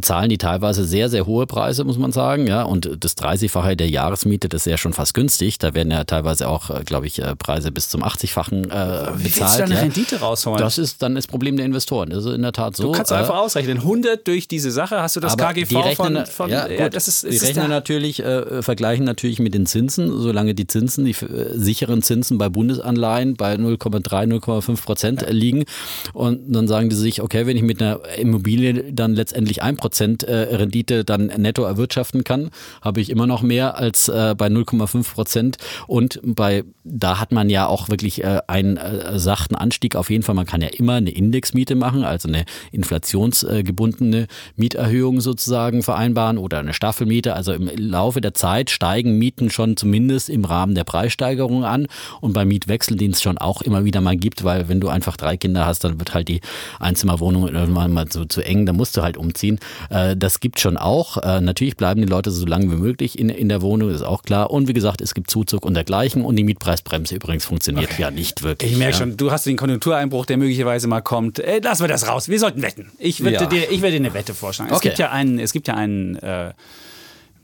zahlen 0.01 0.29
die 0.29 0.37
teilweise 0.37 0.83
sehr, 0.83 1.07
sehr 1.07 1.25
hohe 1.25 1.47
Preise, 1.47 1.85
muss 1.85 1.97
man 1.97 2.11
sagen. 2.11 2.47
Ja, 2.47 2.63
und 2.63 2.97
das 2.99 3.15
30-fache 3.15 3.77
der 3.77 3.89
Jahresmiete, 3.89 4.49
das 4.49 4.65
ist 4.65 4.71
ja 4.71 4.77
schon 4.77 4.91
fast 4.91 5.13
günstig. 5.13 5.57
Da 5.57 5.73
werden 5.73 5.89
ja 5.89 6.03
teilweise 6.03 6.49
auch, 6.49 6.69
äh, 6.69 6.83
glaube 6.83 7.07
ich, 7.07 7.19
äh, 7.19 7.33
Preise 7.37 7.71
bis 7.71 7.87
zum 7.87 8.03
80-fachen 8.03 8.65
äh, 8.65 8.67
bezahlt. 8.67 9.19
Wie 9.19 9.23
willst 9.23 9.37
du 9.37 9.41
da 9.41 9.63
eine 9.63 9.75
ja. 9.75 9.79
Rendite 9.79 10.19
rausholen? 10.19 10.59
Das 10.59 10.77
ist 10.77 11.01
dann 11.01 11.15
das 11.15 11.27
Problem 11.27 11.55
der 11.55 11.65
Investoren. 11.65 12.09
Das 12.09 12.25
ist 12.25 12.33
in 12.33 12.41
der 12.41 12.51
Tat 12.51 12.75
so. 12.75 12.83
Du 12.83 12.91
kannst 12.91 13.13
äh, 13.13 13.15
einfach 13.15 13.37
ausrechnen. 13.37 13.77
100 13.77 14.27
durch 14.27 14.49
diese 14.49 14.69
Sache 14.69 15.01
hast 15.01 15.15
du 15.15 15.21
das 15.21 15.37
KGV 15.37 15.75
rechnen, 15.77 15.95
von, 15.95 16.25
von 16.25 16.49
ja, 16.49 16.67
ja, 16.67 16.89
das 16.89 17.07
ist, 17.07 17.23
die 17.23 17.37
rechnen 17.37 17.69
natürlich, 17.69 18.21
äh, 18.21 18.61
vergleichen 18.61 19.05
natürlich 19.05 19.28
natürlich 19.29 19.39
mit 19.39 19.53
den 19.53 19.67
Zinsen, 19.67 20.19
solange 20.19 20.55
die 20.55 20.65
Zinsen, 20.65 21.05
die 21.05 21.11
äh, 21.11 21.57
sicheren 21.57 22.01
Zinsen 22.01 22.37
bei 22.37 22.49
Bundesanleihen 22.49 23.35
bei 23.35 23.53
0,3, 23.53 24.27
0,5 24.41 24.83
Prozent 24.83 25.21
ja. 25.21 25.29
liegen. 25.29 25.65
Und 26.13 26.55
dann 26.55 26.67
sagen 26.67 26.89
die 26.89 26.95
sich, 26.95 27.21
okay, 27.21 27.45
wenn 27.45 27.55
ich 27.55 27.63
mit 27.63 27.81
einer 27.81 27.99
Immobilie 28.17 28.91
dann 28.91 29.13
letztendlich 29.13 29.61
1 29.61 29.79
Prozent 29.79 30.23
äh, 30.23 30.55
Rendite 30.55 31.05
dann 31.05 31.27
netto 31.27 31.63
erwirtschaften 31.63 32.23
kann, 32.23 32.49
habe 32.81 33.01
ich 33.01 33.09
immer 33.11 33.27
noch 33.27 33.43
mehr 33.43 33.77
als 33.77 34.09
äh, 34.09 34.33
bei 34.35 34.47
0,5 34.47 35.13
Prozent. 35.13 35.57
Und 35.85 36.19
bei, 36.23 36.63
da 36.83 37.19
hat 37.19 37.31
man 37.31 37.49
ja 37.49 37.67
auch 37.67 37.89
wirklich 37.89 38.25
einen 38.47 38.79
sachten 39.15 39.55
Anstieg. 39.55 39.95
Auf 39.95 40.09
jeden 40.09 40.23
Fall, 40.23 40.35
man 40.35 40.45
kann 40.45 40.61
ja 40.61 40.69
immer 40.69 40.95
eine 40.95 41.11
Indexmiete 41.11 41.75
machen, 41.75 42.03
also 42.03 42.27
eine 42.27 42.45
inflationsgebundene 42.71 44.27
Mieterhöhung 44.55 45.21
sozusagen 45.21 45.83
vereinbaren 45.83 46.37
oder 46.37 46.59
eine 46.59 46.73
Staffelmiete. 46.73 47.35
Also 47.35 47.53
im 47.53 47.69
Laufe 47.77 48.21
der 48.21 48.33
Zeit 48.33 48.69
steigen 48.69 49.18
Mieten 49.19 49.49
schon 49.49 49.77
zumindest 49.77 50.29
im 50.29 50.45
Rahmen 50.45 50.75
der 50.75 50.83
Preissteigerung 50.83 51.63
an 51.63 51.87
und 52.21 52.33
beim 52.33 52.47
Mietwechseldienst 52.47 53.21
schon 53.21 53.37
auch 53.37 53.61
immer 53.61 53.85
wieder 53.85 54.01
mal 54.01 54.17
gibt, 54.17 54.43
weil 54.43 54.69
wenn 54.69 54.79
du 54.79 54.89
einfach 54.89 55.17
drei 55.17 55.37
Kinder 55.37 55.65
hast, 55.65 55.83
dann 55.83 55.99
wird 55.99 56.13
halt 56.13 56.27
die 56.27 56.41
Einzimmerwohnung 56.79 57.47
irgendwann 57.47 57.93
mal 57.93 58.11
so 58.11 58.25
zu 58.25 58.41
eng, 58.41 58.65
dann 58.65 58.75
musst 58.75 58.97
du 58.97 59.01
halt 59.01 59.17
umziehen. 59.17 59.59
Äh, 59.89 60.15
das 60.15 60.39
gibt 60.39 60.59
schon 60.59 60.77
auch. 60.77 61.17
Äh, 61.17 61.41
natürlich 61.41 61.77
bleiben 61.77 62.01
die 62.01 62.07
Leute 62.07 62.31
so 62.31 62.45
lange 62.45 62.71
wie 62.71 62.77
möglich 62.77 63.19
in, 63.19 63.29
in 63.29 63.49
der 63.49 63.61
Wohnung, 63.61 63.89
ist 63.89 64.01
auch 64.01 64.23
klar. 64.23 64.51
Und 64.51 64.67
wie 64.67 64.73
gesagt, 64.73 65.01
es 65.01 65.13
gibt 65.13 65.29
Zuzug 65.29 65.65
und 65.65 65.73
dergleichen 65.73 66.23
und 66.23 66.35
die 66.35 66.43
Mietpreisbremse 66.43 67.15
übrigens 67.15 67.45
funktioniert 67.45 67.91
okay. 67.91 68.01
ja 68.01 68.11
nicht 68.11 68.43
wirklich. 68.43 68.71
Ich 68.71 68.77
merke 68.77 68.93
ja. 68.93 68.99
schon, 68.99 69.17
du 69.17 69.31
hast 69.31 69.45
den 69.45 69.57
Konjunktureinbruch, 69.57 70.25
der 70.25 70.37
möglicherweise 70.37 70.87
mal 70.87 71.01
kommt. 71.01 71.39
Äh, 71.39 71.59
lassen 71.59 71.83
wir 71.83 71.87
das 71.87 72.07
raus. 72.07 72.29
Wir 72.29 72.39
sollten 72.39 72.61
wetten. 72.61 72.91
Ich 72.97 73.21
würde 73.21 73.35
ja. 73.35 73.45
dir, 73.45 73.71
ich 73.71 73.81
werde 73.81 73.97
dir 73.97 74.05
eine 74.05 74.13
Wette 74.13 74.33
vorschlagen. 74.33 74.71
Okay. 74.71 74.77
Es 74.77 74.81
gibt 74.81 74.99
ja 74.99 75.11
einen, 75.11 75.39
es 75.39 75.51
gibt 75.51 75.67
ja 75.67 75.75
einen 75.75 76.15
äh, 76.17 76.53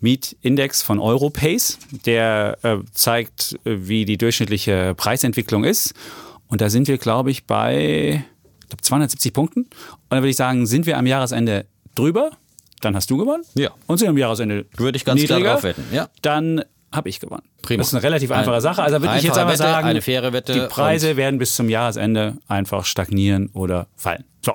Mietindex 0.06 0.84
von 0.84 1.00
Europace, 1.00 1.80
der 2.06 2.60
äh, 2.62 2.78
zeigt, 2.94 3.58
äh, 3.66 3.88
wie 3.88 4.06
die 4.06 4.18
durchschnittliche 4.18 4.94
Preisentwicklung 4.96 5.64
ist. 5.64 5.96
Und 6.48 6.62
da 6.62 6.70
sind 6.70 6.88
wir, 6.88 7.00
glaube 7.00 7.32
ich, 7.32 7.46
bei 7.46 8.24
glaub, 8.70 8.84
270 8.84 9.34
Punkten. 9.34 9.62
Und 9.62 9.70
dann 10.10 10.20
würde 10.20 10.30
ich 10.30 10.36
sagen, 10.36 10.68
sind 10.68 10.86
wir 10.86 11.00
am 11.00 11.08
Jahresende 11.08 11.66
drüber, 11.96 12.30
dann 12.82 12.96
hast 12.96 13.10
du 13.10 13.18
gewonnen. 13.18 13.44
Ja. 13.56 13.72
Und 13.88 13.98
sind 13.98 14.06
wir 14.06 14.12
am 14.12 14.18
Jahresende 14.18 14.68
würde 14.78 14.96
ich 14.96 15.06
ganz 15.06 15.20
niedriger, 15.20 15.42
klar 15.42 15.54
drauf 15.54 15.64
wetten. 15.64 15.84
Ja. 15.92 16.08
Dann 16.22 16.64
habe 16.92 17.10
ich 17.10 17.20
gewonnen. 17.20 17.44
Prima. 17.64 17.80
Das 17.80 17.88
ist 17.88 17.96
eine 17.96 18.04
relativ 18.04 18.30
einfache 18.30 18.62
Sache. 18.62 18.84
Also 18.84 19.02
würde 19.02 19.18
ich 19.18 19.24
jetzt 19.24 19.40
aber 19.40 19.58
sagen, 19.58 19.88
eine 19.88 20.02
faire 20.04 20.34
Wette 20.34 20.54
die 20.54 20.68
Preise 20.68 21.18
werden 21.18 21.40
bis 21.40 21.56
zum 21.56 21.68
Jahresende 21.68 22.38
einfach 22.48 22.86
stagnieren 22.86 23.50
oder 23.54 23.88
fallen. 23.96 24.24
So. 24.46 24.54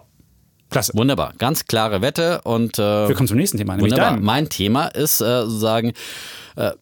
Klasse. 0.70 0.92
Wunderbar, 0.94 1.35
ganz 1.38 1.66
klare 1.66 2.00
Wette 2.00 2.40
und 2.42 2.78
äh, 2.78 3.09
wir 3.09 3.14
kommen 3.14 3.28
zum 3.28 3.37
nächsten 3.37 3.59
Thema. 3.59 3.78
Wunderbar. 3.78 4.18
Mein 4.18 4.48
Thema 4.48 4.87
ist 4.87 5.20
äh, 5.20 5.42
sozusagen 5.42 5.92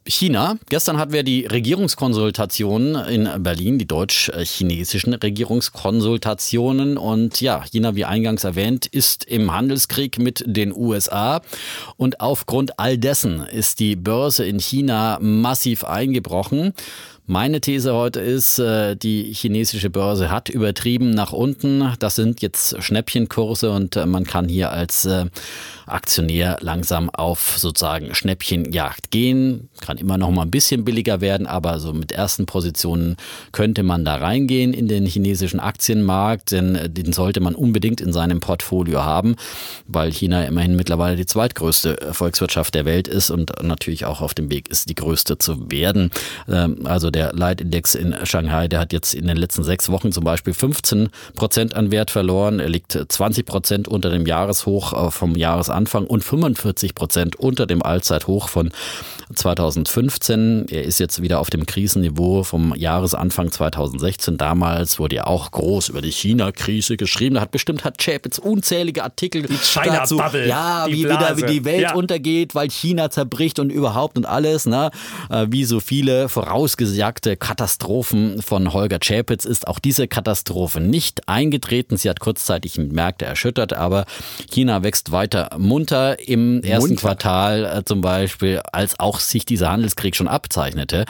China. 0.07 0.59
Gestern 0.69 0.99
hatten 0.99 1.13
wir 1.13 1.23
die 1.23 1.47
Regierungskonsultationen 1.47 2.95
in 3.07 3.43
Berlin, 3.43 3.79
die 3.79 3.87
deutsch-chinesischen 3.87 5.15
Regierungskonsultationen. 5.15 6.97
Und 6.97 7.41
ja, 7.41 7.63
China, 7.65 7.95
wie 7.95 8.05
eingangs 8.05 8.45
erwähnt, 8.45 8.87
ist 8.87 9.25
im 9.25 9.53
Handelskrieg 9.53 10.19
mit 10.19 10.43
den 10.47 10.75
USA. 10.75 11.43
Und 11.97 12.21
aufgrund 12.21 12.79
all 12.79 12.99
dessen 12.99 13.41
ist 13.41 13.81
die 13.81 13.97
Börse 13.97 14.45
in 14.45 14.59
China 14.59 15.19
massiv 15.21 15.85
eingebrochen. 15.85 16.73
Meine 17.31 17.61
These 17.61 17.93
heute 17.93 18.21
ist, 18.21 18.59
äh, 18.59 18.97
die 18.97 19.35
chinesische 19.35 19.91
Börse 19.91 20.31
hat 20.31 20.49
übertrieben 20.49 21.11
nach 21.11 21.35
unten. 21.35 21.93
Das 21.99 22.15
sind 22.15 22.41
jetzt 22.41 22.83
Schnäppchenkurse 22.83 23.71
und 23.71 23.97
äh, 23.97 24.07
man 24.07 24.25
kann 24.25 24.49
hier 24.49 24.73
als 24.73 25.05
äh, 25.05 25.27
Aktionär 25.89 26.59
langsam 26.61 27.11
auf 27.11 27.59
sozusagen 27.59 28.15
Schnäppchenjagd 28.15 29.11
gehen. 29.11 29.69
Kann 29.81 29.99
immer 29.99 30.19
noch 30.19 30.31
mal 30.31 30.43
ein 30.43 30.51
bisschen 30.51 30.85
billiger 30.85 31.21
werden, 31.21 31.47
aber 31.47 31.81
so 31.81 31.93
mit 31.93 32.13
ersten 32.13 32.47
Positionen 32.47 33.17
könnte 33.53 33.83
man 33.83 34.05
da 34.05 34.17
reingehen 34.17 34.73
in 34.73 34.89
den 34.89 35.07
chinesischen 35.07 35.61
Aktienmarkt, 35.61 36.53
denn 36.53 36.79
den 36.93 37.13
sollte 37.13 37.41
man 37.41 37.55
unbedingt 37.55 38.01
in 38.01 38.13
seinem 38.13 38.41
Portfolio 38.41 39.03
haben, 39.05 39.37
weil 39.87 40.13
China 40.13 40.45
immerhin 40.45 40.77
mittlerweile 40.77 41.17
die 41.17 41.27
zweitgrößte 41.27 42.11
Volkswirtschaft 42.13 42.75
der 42.75 42.85
Welt 42.85 43.09
ist 43.09 43.31
und 43.31 43.53
natürlich 43.63 44.05
auch 44.05 44.21
auf 44.21 44.35
dem 44.35 44.51
Weg 44.51 44.69
ist, 44.69 44.89
die 44.89 44.95
größte 44.95 45.39
zu 45.39 45.71
werden. 45.71 46.11
Ähm, 46.49 46.87
also 46.87 47.11
der 47.11 47.33
Leitindex 47.33 47.95
in 47.95 48.15
Shanghai, 48.25 48.69
der 48.69 48.81
hat 48.81 48.93
jetzt 48.93 49.15
in 49.15 49.27
den 49.27 49.37
letzten 49.37 49.65
sechs 49.65 49.89
Wochen 49.89 50.13
zum 50.13 50.25
Beispiel 50.25 50.55
15 50.55 51.09
Prozent 51.35 51.75
an 51.75 51.91
Wert 51.91 52.11
verloren. 52.11 52.61
Er 52.61 52.69
liegt 52.69 52.99
20 53.09 53.47
Prozent 53.47 53.89
unter 53.89 54.11
dem 54.11 54.27
Jahreshoch 54.27 54.93
äh, 54.93 55.11
vom 55.11 55.35
Jahresanfang 55.35 55.78
und 55.87 56.25
45 56.25 56.95
Prozent 56.95 57.37
unter 57.37 57.67
dem 57.67 57.83
Allzeithoch 57.83 58.49
von 58.49 58.71
2015. 59.35 60.67
Er 60.71 60.85
ist 60.85 61.01
jetzt 61.01 61.21
wieder 61.21 61.41
auf 61.41 61.51
dem 61.51 61.67
Krisenniveau 61.67 62.45
vom 62.45 62.75
Jahresanfang 62.75 63.51
2016. 63.51 64.39
Damals 64.39 64.99
wurde 64.99 65.17
ja 65.17 65.27
auch 65.27 65.51
groß 65.51 65.91
über 65.91 66.01
die 66.01 66.13
China-Krise 66.13 66.97
geschrieben. 66.97 67.35
Da 67.35 67.43
hat 67.43 67.51
bestimmt 67.51 67.85
hat 67.85 67.99
Chapitz 67.99 68.39
unzählige 68.39 69.03
Artikel 69.03 69.43
die 69.43 69.57
China 69.57 69.99
dazu. 69.99 70.17
Bubble, 70.17 70.49
ja, 70.49 70.87
wie 70.89 71.05
Blase. 71.05 71.37
wieder 71.37 71.49
wie 71.49 71.53
die 71.53 71.65
Welt 71.65 71.83
ja. 71.83 71.95
untergeht, 71.95 72.55
weil 72.55 72.71
China 72.71 73.11
zerbricht 73.11 73.59
und 73.59 73.71
überhaupt 73.71 74.17
und 74.17 74.27
alles. 74.27 74.67
Ne? 74.67 74.91
Äh, 75.31 75.47
wie 75.51 75.65
so 75.65 75.81
viele 75.81 76.29
vorausgesagt 76.29 77.19
besagte 77.19 77.37
Katastrophen 77.37 78.43
von 78.43 78.73
Holger 78.73 78.99
Chapitz 78.99 79.45
ist 79.45 79.67
auch 79.67 79.79
diese 79.79 80.09
Katastrophe 80.09 80.81
nicht 80.81 81.29
eingetreten. 81.29 81.97
Sie 81.97 82.09
hat 82.11 82.21
kurzzeitig 82.21 82.77
Märkte 82.77 83.25
erschüttert, 83.25 83.73
aber 83.73 84.05
China 84.51 84.83
wächst 84.83 85.11
weiter 85.11 85.51
munter 85.69 86.19
im 86.27 86.63
ersten 86.63 86.91
munter. 86.91 87.01
Quartal 87.01 87.65
äh, 87.65 87.85
zum 87.85 88.01
Beispiel, 88.01 88.61
als 88.73 88.99
auch 88.99 89.21
sich 89.21 89.45
dieser 89.45 89.71
Handelskrieg 89.71 90.17
schon 90.17 90.29
abzeichnete. 90.29 91.05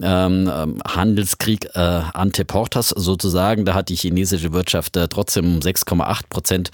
Ähm, 0.00 0.50
ähm 0.52 0.78
Handelskrieg 0.86 1.66
äh, 1.74 1.78
ante 1.78 2.44
portas 2.44 2.90
sozusagen, 2.90 3.64
da 3.64 3.74
hat 3.74 3.88
die 3.88 3.96
chinesische 3.96 4.52
Wirtschaft 4.52 4.96
äh, 4.96 5.08
trotzdem 5.08 5.54
um 5.54 5.60
6,8 5.60 6.22
Prozent 6.30 6.70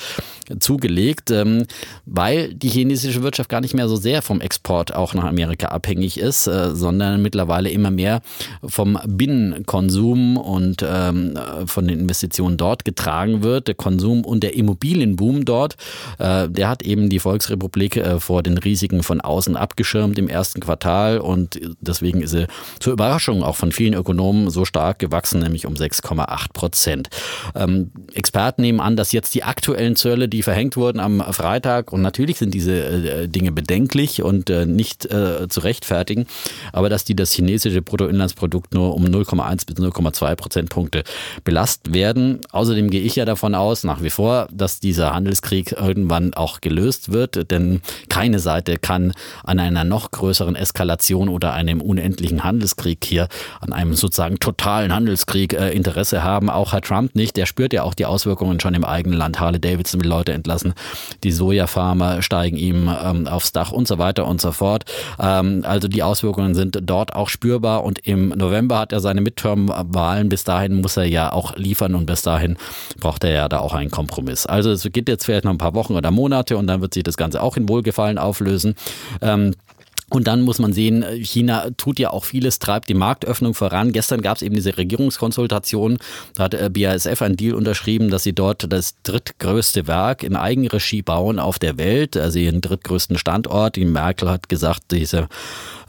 zugelegt, 0.59 1.31
ähm, 1.31 1.67
weil 2.07 2.53
die 2.55 2.69
chinesische 2.69 3.23
Wirtschaft 3.23 3.49
gar 3.49 3.61
nicht 3.61 3.75
mehr 3.75 3.89
so 3.89 3.97
sehr 3.97 4.23
vom 4.23 4.41
Export 4.41 4.95
auch 4.95 5.15
nach 5.15 5.25
Amerika 5.25 5.69
abhängig 5.69 6.19
ist, 6.19 6.47
äh, 6.47 6.75
sondern 6.75 7.23
mittlerweile 7.23 7.71
immer 7.71 7.91
mehr 7.91 8.21
vom 8.65 8.99
Binnenkonsum 9.07 10.37
und 10.37 10.85
ähm, 10.87 11.39
von 11.67 11.87
den 11.87 12.01
Investitionen 12.01 12.57
dort 12.57 12.85
getragen 12.85 13.43
wird. 13.43 13.69
Der 13.69 13.75
Konsum 13.75 14.25
und 14.25 14.43
der 14.43 14.55
Immobilienboom 14.55 15.45
dort, 15.45 15.77
äh, 16.19 16.49
der 16.49 16.69
hat 16.69 16.83
eben 16.83 17.09
die 17.09 17.19
Volksrepublik 17.31 17.97
äh, 17.97 18.21
vor 18.21 18.43
den 18.43 18.59
Risiken 18.59 19.03
von 19.03 19.21
außen 19.21 19.57
abgeschirmt 19.57 20.19
im 20.19 20.29
ersten 20.29 20.61
Quartal 20.61 21.19
und 21.19 21.61
deswegen 21.81 22.23
ist 22.23 22.31
sie 22.31 22.47
zur 22.79 22.93
Überraschung 22.93 23.43
auch 23.43 23.57
von 23.57 23.73
vielen 23.73 23.95
Ökonomen 23.95 24.51
so 24.51 24.65
stark 24.65 24.99
gewachsen, 24.99 25.41
nämlich 25.41 25.67
um 25.67 25.75
6,8 25.75 26.53
Prozent. 26.53 27.09
Ähm, 27.55 27.91
Experten 28.15 28.63
nehmen 28.63 28.81
an, 28.81 28.97
dass 28.97 29.13
jetzt 29.13 29.35
die 29.35 29.43
aktuellen 29.43 29.97
Zölle, 29.97 30.29
die 30.29 30.43
verhängt 30.43 30.77
wurden 30.77 31.01
am 31.01 31.21
Freitag, 31.33 31.93
und 31.93 32.03
natürlich 32.03 32.39
sind 32.39 32.53
diese 32.53 32.75
äh, 32.75 33.29
Dinge 33.29 33.53
bedenklich 33.53 34.23
und 34.23 34.51
äh, 34.51 34.67
nicht 34.67 35.07
äh, 35.07 35.49
zu 35.49 35.61
rechtfertigen, 35.61 36.27
aber 36.73 36.89
dass 36.89 37.05
die 37.05 37.17
das 37.17 37.33
chinesische 37.33 37.83
Bruttoinlandsprodukt 37.83 38.51
Produkt 38.51 38.75
nur 38.75 38.95
um 38.95 39.05
0,1 39.05 39.67
bis 39.67 39.77
0,2 39.77 40.35
Prozentpunkte 40.35 41.05
belastet 41.45 41.95
werden. 41.95 42.41
Außerdem 42.51 42.91
gehe 42.91 43.03
ich 43.03 43.17
ja 43.17 43.25
davon 43.25 43.55
aus, 43.55 43.85
nach 43.85 44.03
wie 44.03 44.11
vor, 44.11 44.49
dass 44.53 44.81
dieser 44.81 45.15
Handelskrieg 45.15 45.73
irgendwann 45.73 46.35
auch 46.35 46.61
gelöst 46.61 47.10
wird, 47.11 47.51
denn 47.51 47.81
keine 48.09 48.39
Seite 48.39 48.79
kann 48.79 49.13
an 49.45 49.59
einer 49.59 49.85
noch 49.85 50.11
größeren 50.11 50.57
Eskalation 50.57 51.29
oder 51.29 51.53
einem 51.53 51.81
unendlichen 51.81 52.45
Handelskrieg 52.45 53.05
hier, 53.05 53.29
an 53.61 53.73
einem 53.73 53.95
sozusagen 53.95 54.39
totalen 54.39 54.95
Handelskrieg 54.95 55.53
äh, 55.53 55.71
Interesse 55.71 56.23
haben. 56.23 56.51
Auch 56.51 56.73
Herr 56.73 56.83
Trump 56.83 57.15
nicht. 57.15 57.37
Der 57.37 57.47
spürt 57.47 57.73
ja 57.73 57.83
auch 57.83 57.95
die 57.95 58.07
Auswirkungen 58.07 58.61
schon 58.61 58.75
im 58.75 58.85
eigenen 58.85 59.19
Land. 59.19 59.41
Harley 59.41 59.61
Davidson 59.61 60.03
will 60.03 60.09
Leute 60.09 60.33
entlassen. 60.33 60.75
Die 61.25 61.33
Sojafarmer 61.33 62.23
steigen 62.23 62.57
ihm 62.57 62.91
ähm, 63.03 63.27
aufs 63.27 63.53
Dach 63.53 63.73
und 63.73 63.89
so 63.89 63.99
weiter 63.99 64.27
und 64.27 64.41
so 64.41 64.53
fort. 64.53 64.85
Ähm, 65.19 65.65
also 65.67 65.89
die 65.89 66.03
Auswirkungen 66.03 66.55
sind 66.55 66.79
dort 66.83 67.15
auch 67.15 67.29
spürbar 67.29 67.85
und 67.85 68.07
im 68.07 68.29
November 68.29 68.79
hat 68.79 68.93
er 68.93 69.01
seine 69.01 69.21
Midterm-Wahlen. 69.21 70.29
Bis 70.29 70.45
dahin 70.45 70.81
muss 70.81 70.97
er 70.97 71.05
ja 71.05 71.33
auch 71.33 71.57
liefern 71.57 71.95
und 71.95 72.07
bis 72.07 72.23
dahin 72.23 72.57
braucht 73.01 73.25
er 73.25 73.31
ja 73.31 73.49
da 73.49 73.59
auch 73.61 73.75
einen 73.75 73.91
Kompromiss. 73.91 74.47
Also 74.47 74.71
es 74.71 74.87
geht 74.91 75.09
jetzt 75.09 75.25
vielleicht 75.25 75.45
noch 75.45 75.53
ein 75.53 75.59
paar 75.59 75.75
Wochen 75.75 75.95
oder 75.95 76.11
Monate 76.11 76.57
und 76.57 76.67
dann 76.67 76.81
wird 76.81 76.95
sich 76.95 77.00
das 77.03 77.17
Ganze 77.17 77.43
auch 77.43 77.57
in 77.57 77.69
Wohlgefallen 77.69 78.19
auflösen. 78.19 78.75
Ähm, 79.21 79.55
und 80.11 80.27
dann 80.27 80.43
muss 80.43 80.59
man 80.59 80.73
sehen, 80.73 81.05
China 81.23 81.69
tut 81.77 81.99
ja 81.99 82.11
auch 82.11 82.25
vieles, 82.25 82.59
treibt 82.59 82.89
die 82.89 82.95
Marktöffnung 82.95 83.55
voran. 83.55 83.93
Gestern 83.93 84.23
gab 84.23 84.37
es 84.37 84.43
eben 84.43 84.55
diese 84.55 84.77
Regierungskonsultation. 84.77 85.99
Da 86.35 86.45
hat 86.45 86.55
äh, 86.55 86.69
BASF 86.69 87.23
einen 87.23 87.37
Deal 87.37 87.55
unterschrieben, 87.55 88.11
dass 88.11 88.25
sie 88.25 88.33
dort 88.33 88.71
das 88.73 88.95
drittgrößte 89.03 89.87
Werk 89.87 90.23
in 90.23 90.37
Eigenregie 90.37 91.03
bauen 91.03 91.39
auf 91.39 91.59
der 91.59 91.79
Welt. 91.79 92.17
Also 92.17 92.39
ihren 92.39 92.61
drittgrößten 92.61 93.19
Standort. 93.19 93.77
Die 93.77 93.85
Merkel 93.85 94.29
hat 94.29 94.49
gesagt, 94.49 94.83
diese 94.91 95.29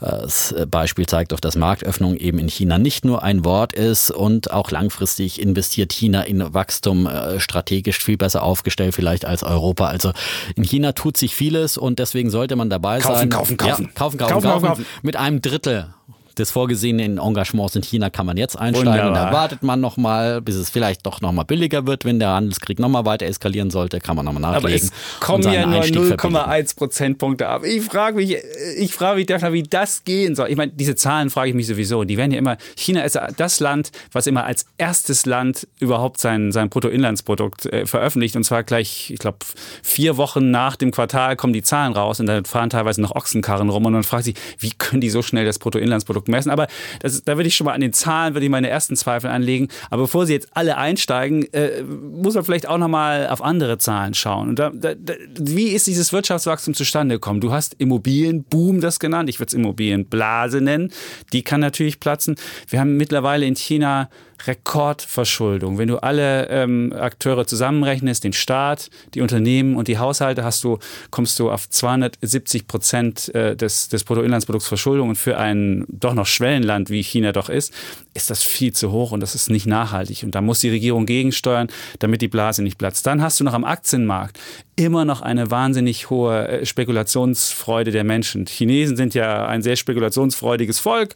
das 0.02 0.54
Beispiel 0.68 1.06
zeigt 1.06 1.32
auch, 1.32 1.38
dass 1.38 1.54
Marktöffnung 1.54 2.16
eben 2.16 2.40
in 2.40 2.48
China 2.48 2.78
nicht 2.78 3.04
nur 3.04 3.22
ein 3.22 3.44
Wort 3.44 3.72
ist 3.72 4.10
und 4.10 4.50
auch 4.50 4.72
langfristig 4.72 5.40
investiert 5.40 5.92
China 5.92 6.22
in 6.22 6.52
Wachstum 6.52 7.06
äh, 7.06 7.38
strategisch 7.38 7.98
viel 7.98 8.16
besser 8.16 8.42
aufgestellt 8.42 8.96
vielleicht 8.96 9.24
als 9.24 9.44
Europa. 9.44 9.86
Also 9.86 10.12
in 10.56 10.64
China 10.64 10.92
tut 10.92 11.16
sich 11.16 11.36
vieles 11.36 11.78
und 11.78 12.00
deswegen 12.00 12.30
sollte 12.30 12.56
man 12.56 12.68
dabei 12.68 12.98
kaufen, 12.98 13.16
sein. 13.16 13.30
Kaufen, 13.30 13.56
kaufen, 13.56 13.84
ja, 13.84 13.90
kaufen, 13.94 14.11
kaufen, 14.18 14.34
kaufen, 14.34 14.48
kaufen, 14.48 14.66
kaufen. 14.68 14.86
Mit 15.02 15.16
einem 15.16 15.40
Drittel 15.40 15.94
des 16.38 16.50
vorgesehenen 16.50 17.18
Engagements 17.18 17.76
in 17.76 17.82
China 17.82 18.10
kann 18.10 18.26
man 18.26 18.36
jetzt 18.36 18.58
einsteigen. 18.58 18.92
Wunderbar. 18.92 19.30
Da 19.30 19.32
wartet 19.32 19.62
man 19.62 19.80
nochmal, 19.80 20.40
bis 20.40 20.56
es 20.56 20.70
vielleicht 20.70 21.06
doch 21.06 21.20
nochmal 21.20 21.44
billiger 21.44 21.86
wird. 21.86 22.04
Wenn 22.04 22.18
der 22.18 22.30
Handelskrieg 22.30 22.78
nochmal 22.78 23.04
weiter 23.04 23.26
eskalieren 23.26 23.70
sollte, 23.70 24.00
kann 24.00 24.16
man 24.16 24.24
nochmal 24.24 24.42
nachlegen. 24.42 24.66
Aber 24.66 24.74
es 24.74 25.20
kommen 25.20 25.42
ja 25.44 25.66
nur 25.66 25.82
0,1 25.82 26.76
Prozentpunkte 26.76 27.48
ab. 27.48 27.64
Ich 27.64 27.82
frage 27.82 28.16
mich, 28.16 28.36
ich 28.78 28.94
frage 28.94 29.16
mich, 29.16 29.28
wie 29.52 29.62
das 29.62 30.04
gehen 30.04 30.34
soll. 30.34 30.48
Ich 30.48 30.56
meine, 30.56 30.72
diese 30.72 30.94
Zahlen 30.94 31.30
frage 31.30 31.50
ich 31.50 31.54
mich 31.54 31.66
sowieso. 31.66 32.04
Die 32.04 32.16
werden 32.16 32.32
ja 32.32 32.38
immer, 32.38 32.56
China 32.76 33.02
ist 33.02 33.18
das 33.36 33.60
Land, 33.60 33.92
was 34.12 34.26
immer 34.26 34.44
als 34.44 34.66
erstes 34.78 35.26
Land 35.26 35.68
überhaupt 35.80 36.20
sein, 36.20 36.52
sein 36.52 36.68
Bruttoinlandsprodukt 36.68 37.66
äh, 37.66 37.86
veröffentlicht. 37.86 38.36
Und 38.36 38.44
zwar 38.44 38.62
gleich, 38.62 39.10
ich 39.10 39.18
glaube, 39.18 39.38
vier 39.82 40.16
Wochen 40.16 40.50
nach 40.50 40.76
dem 40.76 40.90
Quartal 40.90 41.36
kommen 41.36 41.52
die 41.52 41.62
Zahlen 41.62 41.92
raus 41.92 42.20
und 42.20 42.26
dann 42.26 42.44
fahren 42.44 42.70
teilweise 42.70 43.00
noch 43.00 43.14
Ochsenkarren 43.14 43.68
rum 43.68 43.84
und 43.86 43.92
man 43.92 44.02
fragt 44.02 44.24
sich, 44.24 44.34
wie 44.58 44.70
können 44.70 45.00
die 45.00 45.10
so 45.10 45.22
schnell 45.22 45.44
das 45.44 45.58
Bruttoinlandsprodukt 45.58 46.21
Produkt 46.22 46.28
messen. 46.28 46.50
Aber 46.50 46.66
das, 47.00 47.22
da 47.24 47.36
würde 47.36 47.48
ich 47.48 47.56
schon 47.56 47.64
mal 47.64 47.72
an 47.72 47.80
den 47.80 47.92
Zahlen, 47.92 48.34
würde 48.34 48.44
ich 48.44 48.50
meine 48.50 48.68
ersten 48.68 48.96
Zweifel 48.96 49.30
anlegen. 49.30 49.68
Aber 49.90 50.02
bevor 50.02 50.26
Sie 50.26 50.32
jetzt 50.32 50.48
alle 50.52 50.76
einsteigen, 50.76 51.52
äh, 51.52 51.82
muss 51.82 52.34
man 52.34 52.44
vielleicht 52.44 52.68
auch 52.68 52.78
nochmal 52.78 53.28
auf 53.28 53.42
andere 53.42 53.78
Zahlen 53.78 54.14
schauen. 54.14 54.50
Und 54.50 54.58
da, 54.58 54.70
da, 54.70 54.94
wie 55.38 55.68
ist 55.68 55.86
dieses 55.86 56.12
Wirtschaftswachstum 56.12 56.74
zustande 56.74 57.16
gekommen? 57.16 57.40
Du 57.40 57.52
hast 57.52 57.74
Immobilienboom 57.78 58.80
das 58.80 58.98
genannt. 58.98 59.28
Ich 59.28 59.38
würde 59.38 59.48
es 59.48 59.54
Immobilienblase 59.54 60.60
nennen. 60.60 60.92
Die 61.32 61.42
kann 61.42 61.60
natürlich 61.60 62.00
platzen. 62.00 62.36
Wir 62.68 62.80
haben 62.80 62.96
mittlerweile 62.96 63.46
in 63.46 63.56
China 63.56 64.08
Rekordverschuldung. 64.46 65.78
Wenn 65.78 65.88
du 65.88 65.98
alle 65.98 66.48
ähm, 66.48 66.92
Akteure 66.96 67.46
zusammenrechnest, 67.46 68.24
den 68.24 68.32
Staat, 68.32 68.90
die 69.14 69.20
Unternehmen 69.20 69.76
und 69.76 69.88
die 69.88 69.98
Haushalte, 69.98 70.44
hast 70.44 70.64
du, 70.64 70.78
kommst 71.10 71.38
du 71.38 71.50
auf 71.50 71.68
270 71.68 72.66
Prozent 72.66 73.34
äh, 73.34 73.56
des, 73.56 73.88
des 73.88 74.04
Bruttoinlandsprodukts 74.04 74.68
Verschuldung. 74.68 75.10
Und 75.10 75.16
für 75.16 75.38
ein 75.38 75.84
doch 75.88 76.11
noch 76.14 76.26
Schwellenland, 76.26 76.90
wie 76.90 77.02
China 77.02 77.32
doch 77.32 77.48
ist, 77.48 77.72
ist 78.14 78.30
das 78.30 78.42
viel 78.42 78.72
zu 78.72 78.92
hoch 78.92 79.12
und 79.12 79.20
das 79.20 79.34
ist 79.34 79.50
nicht 79.50 79.66
nachhaltig. 79.66 80.22
Und 80.22 80.34
da 80.34 80.40
muss 80.40 80.60
die 80.60 80.70
Regierung 80.70 81.06
gegensteuern, 81.06 81.68
damit 81.98 82.22
die 82.22 82.28
Blase 82.28 82.62
nicht 82.62 82.78
platzt. 82.78 83.06
Dann 83.06 83.22
hast 83.22 83.40
du 83.40 83.44
noch 83.44 83.54
am 83.54 83.64
Aktienmarkt 83.64 84.38
immer 84.76 85.04
noch 85.04 85.20
eine 85.20 85.50
wahnsinnig 85.50 86.10
hohe 86.10 86.48
äh, 86.48 86.66
Spekulationsfreude 86.66 87.90
der 87.90 88.04
Menschen. 88.04 88.46
Chinesen 88.46 88.96
sind 88.96 89.14
ja 89.14 89.46
ein 89.46 89.62
sehr 89.62 89.76
spekulationsfreudiges 89.76 90.78
Volk 90.78 91.14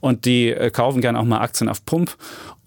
und 0.00 0.24
die 0.24 0.50
äh, 0.50 0.70
kaufen 0.70 1.00
gern 1.00 1.16
auch 1.16 1.24
mal 1.24 1.40
Aktien 1.40 1.68
auf 1.68 1.84
Pump. 1.84 2.16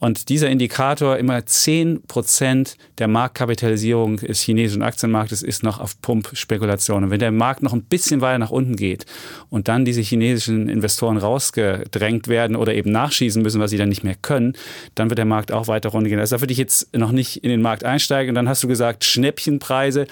Und 0.03 0.27
dieser 0.27 0.49
Indikator, 0.49 1.15
immer 1.15 1.45
10 1.45 2.01
Prozent 2.09 2.75
der 2.97 3.07
Marktkapitalisierung 3.07 4.17
des 4.17 4.41
chinesischen 4.41 4.83
Aktienmarktes 4.83 5.41
ist 5.41 5.63
noch 5.63 5.79
auf 5.79 6.01
Pump-Spekulation. 6.01 7.05
Und 7.05 7.09
wenn 7.09 7.21
der 7.21 7.31
Markt 7.31 7.63
noch 7.63 7.71
ein 7.71 7.83
bisschen 7.83 8.19
weiter 8.19 8.37
nach 8.37 8.49
unten 8.49 8.75
geht 8.75 9.05
und 9.49 9.69
dann 9.69 9.85
diese 9.85 10.01
chinesischen 10.01 10.67
Investoren 10.67 11.15
rausgedrängt 11.15 12.27
werden 12.27 12.57
oder 12.57 12.73
eben 12.73 12.91
nachschießen 12.91 13.41
müssen, 13.41 13.61
was 13.61 13.69
sie 13.69 13.77
dann 13.77 13.87
nicht 13.87 14.03
mehr 14.03 14.15
können, 14.21 14.57
dann 14.93 15.09
wird 15.09 15.19
der 15.19 15.25
Markt 15.25 15.53
auch 15.53 15.69
weiter 15.69 15.87
runtergehen. 15.87 16.19
Also 16.19 16.35
da 16.35 16.41
würde 16.41 16.51
ich 16.51 16.59
jetzt 16.59 16.93
noch 16.93 17.13
nicht 17.13 17.37
in 17.37 17.49
den 17.49 17.61
Markt 17.61 17.85
einsteigen. 17.85 18.31
Und 18.31 18.35
dann 18.35 18.49
hast 18.49 18.61
du 18.61 18.67
gesagt, 18.67 19.05
Schnäppchenpreise. 19.05 20.07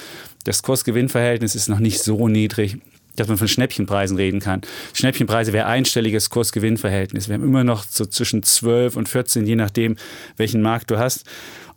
Das 0.46 0.64
Kurs-Gewinn-Verhältnis 0.64 1.54
ist 1.54 1.68
noch 1.68 1.80
nicht 1.80 2.02
so 2.02 2.30
niedrig 2.30 2.78
dass 3.16 3.28
man 3.28 3.38
von 3.38 3.48
Schnäppchenpreisen 3.48 4.18
reden 4.18 4.40
kann. 4.40 4.62
Schnäppchenpreise 4.94 5.54
wäre 5.54 5.68
einstelliges 5.68 6.30
Kurs-Gewinn-Verhältnis. 6.30 7.28
Wir 7.28 7.36
haben 7.36 7.44
immer 7.44 7.64
noch 7.64 7.84
so 7.84 8.06
zwischen 8.06 8.44
12 8.44 8.96
und 8.96 9.10
14, 9.10 9.46
je 9.46 9.56
nachdem, 9.56 9.96
welchen 10.38 10.62
Markt 10.62 10.92
du 10.92 10.98
hast. 10.98 11.26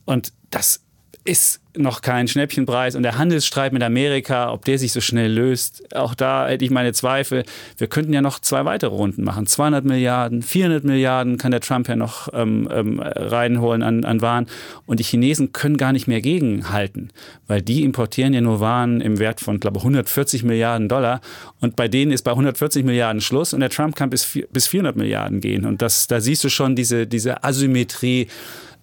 Und 0.04 0.32
das 0.50 0.83
ist 1.24 1.60
noch 1.76 2.02
kein 2.02 2.28
Schnäppchenpreis 2.28 2.94
und 2.94 3.02
der 3.02 3.18
Handelsstreit 3.18 3.72
mit 3.72 3.82
Amerika, 3.82 4.52
ob 4.52 4.64
der 4.64 4.78
sich 4.78 4.92
so 4.92 5.00
schnell 5.00 5.32
löst, 5.32 5.94
auch 5.96 6.14
da 6.14 6.46
hätte 6.46 6.64
ich 6.64 6.70
meine 6.70 6.92
Zweifel. 6.92 7.44
Wir 7.78 7.88
könnten 7.88 8.12
ja 8.12 8.22
noch 8.22 8.38
zwei 8.38 8.64
weitere 8.64 8.94
Runden 8.94 9.24
machen. 9.24 9.46
200 9.46 9.84
Milliarden, 9.84 10.42
400 10.42 10.84
Milliarden 10.84 11.36
kann 11.36 11.50
der 11.50 11.60
Trump 11.60 11.88
ja 11.88 11.96
noch 11.96 12.28
ähm, 12.32 12.68
ähm, 12.72 13.00
reinholen 13.00 13.82
an, 13.82 14.04
an 14.04 14.20
Waren 14.20 14.46
und 14.86 15.00
die 15.00 15.04
Chinesen 15.04 15.52
können 15.52 15.76
gar 15.76 15.92
nicht 15.92 16.06
mehr 16.06 16.20
gegenhalten, 16.20 17.10
weil 17.48 17.62
die 17.62 17.82
importieren 17.82 18.34
ja 18.34 18.40
nur 18.40 18.60
Waren 18.60 19.00
im 19.00 19.18
Wert 19.18 19.40
von, 19.40 19.58
glaube 19.58 19.78
ich, 19.78 19.82
140 19.82 20.44
Milliarden 20.44 20.88
Dollar 20.88 21.20
und 21.60 21.74
bei 21.74 21.88
denen 21.88 22.12
ist 22.12 22.22
bei 22.22 22.30
140 22.30 22.84
Milliarden 22.84 23.20
Schluss 23.20 23.52
und 23.52 23.60
der 23.60 23.70
Trump 23.70 23.96
kann 23.96 24.10
bis, 24.10 24.38
bis 24.52 24.68
400 24.68 24.94
Milliarden 24.94 25.40
gehen 25.40 25.64
und 25.64 25.82
das, 25.82 26.06
da 26.06 26.20
siehst 26.20 26.44
du 26.44 26.50
schon 26.50 26.76
diese, 26.76 27.06
diese 27.06 27.42
Asymmetrie 27.42 28.28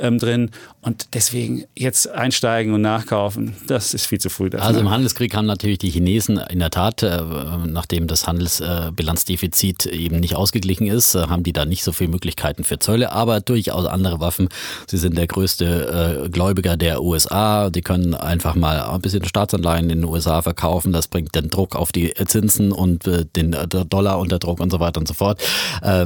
ähm, 0.02 0.20
drin. 0.20 0.52
Und 0.82 1.10
deswegen 1.14 1.66
jetzt 1.78 2.10
einsteigen 2.10 2.74
und 2.74 2.82
nachkaufen, 2.82 3.56
das 3.68 3.94
ist 3.94 4.08
viel 4.08 4.20
zu 4.20 4.30
früh. 4.30 4.50
Dafür. 4.50 4.66
Also 4.66 4.80
im 4.80 4.90
Handelskrieg 4.90 5.36
haben 5.36 5.46
natürlich 5.46 5.78
die 5.78 5.92
Chinesen 5.92 6.38
in 6.50 6.60
der 6.60 6.72
Tat, 6.72 7.04
äh, 7.04 7.22
nachdem 7.68 8.08
das 8.08 8.28
Handelsbilanzdefizit 8.28 9.86
eben 9.86 10.20
nicht 10.20 10.36
ausgeglichen 10.36 10.88
ist, 10.88 11.16
äh, 11.16 11.28
haben 11.28 11.44
die 11.44 11.54
da 11.54 11.66
nicht 11.66 11.84
so 11.84 11.92
viele 11.92 12.10
Möglichkeiten 12.10 12.64
für 12.64 12.80
Zölle, 12.80 13.12
aber 13.12 13.42
durchaus 13.42 13.86
andere 13.86 14.20
Waffen. 14.20 14.50
Sie 14.88 14.98
sind 14.98 15.18
der 15.18 15.28
größte 15.28 16.26
äh, 16.26 16.30
Gläubiger 16.30 16.78
der 16.78 17.04
USA. 17.04 17.70
Die 17.70 17.82
können 17.82 18.16
einfach 18.16 18.56
mal 18.56 18.82
ein 18.82 19.02
bisschen 19.02 19.24
Staatsanleihen 19.24 19.90
in 19.90 20.02
den 20.02 20.06
USA 20.06 20.42
verkaufen. 20.42 20.92
Das 20.94 21.08
bringt 21.08 21.36
den 21.36 21.50
Druck 21.50 21.76
auf 21.76 21.92
die 21.92 22.14
Zinsen 22.26 22.72
und 22.72 23.10
den 23.36 23.56
Dollar 23.90 24.20
unter 24.20 24.40
Druck 24.40 24.60
und 24.60 24.72
so 24.72 24.80
weiter 24.80 25.00
und 25.00 25.08
so 25.08 25.14
fort. 25.14 25.42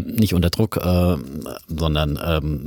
Nicht 0.05 0.33
unter 0.33 0.49
Druck, 0.49 0.79
sondern 1.67 2.19
ähm, 2.23 2.65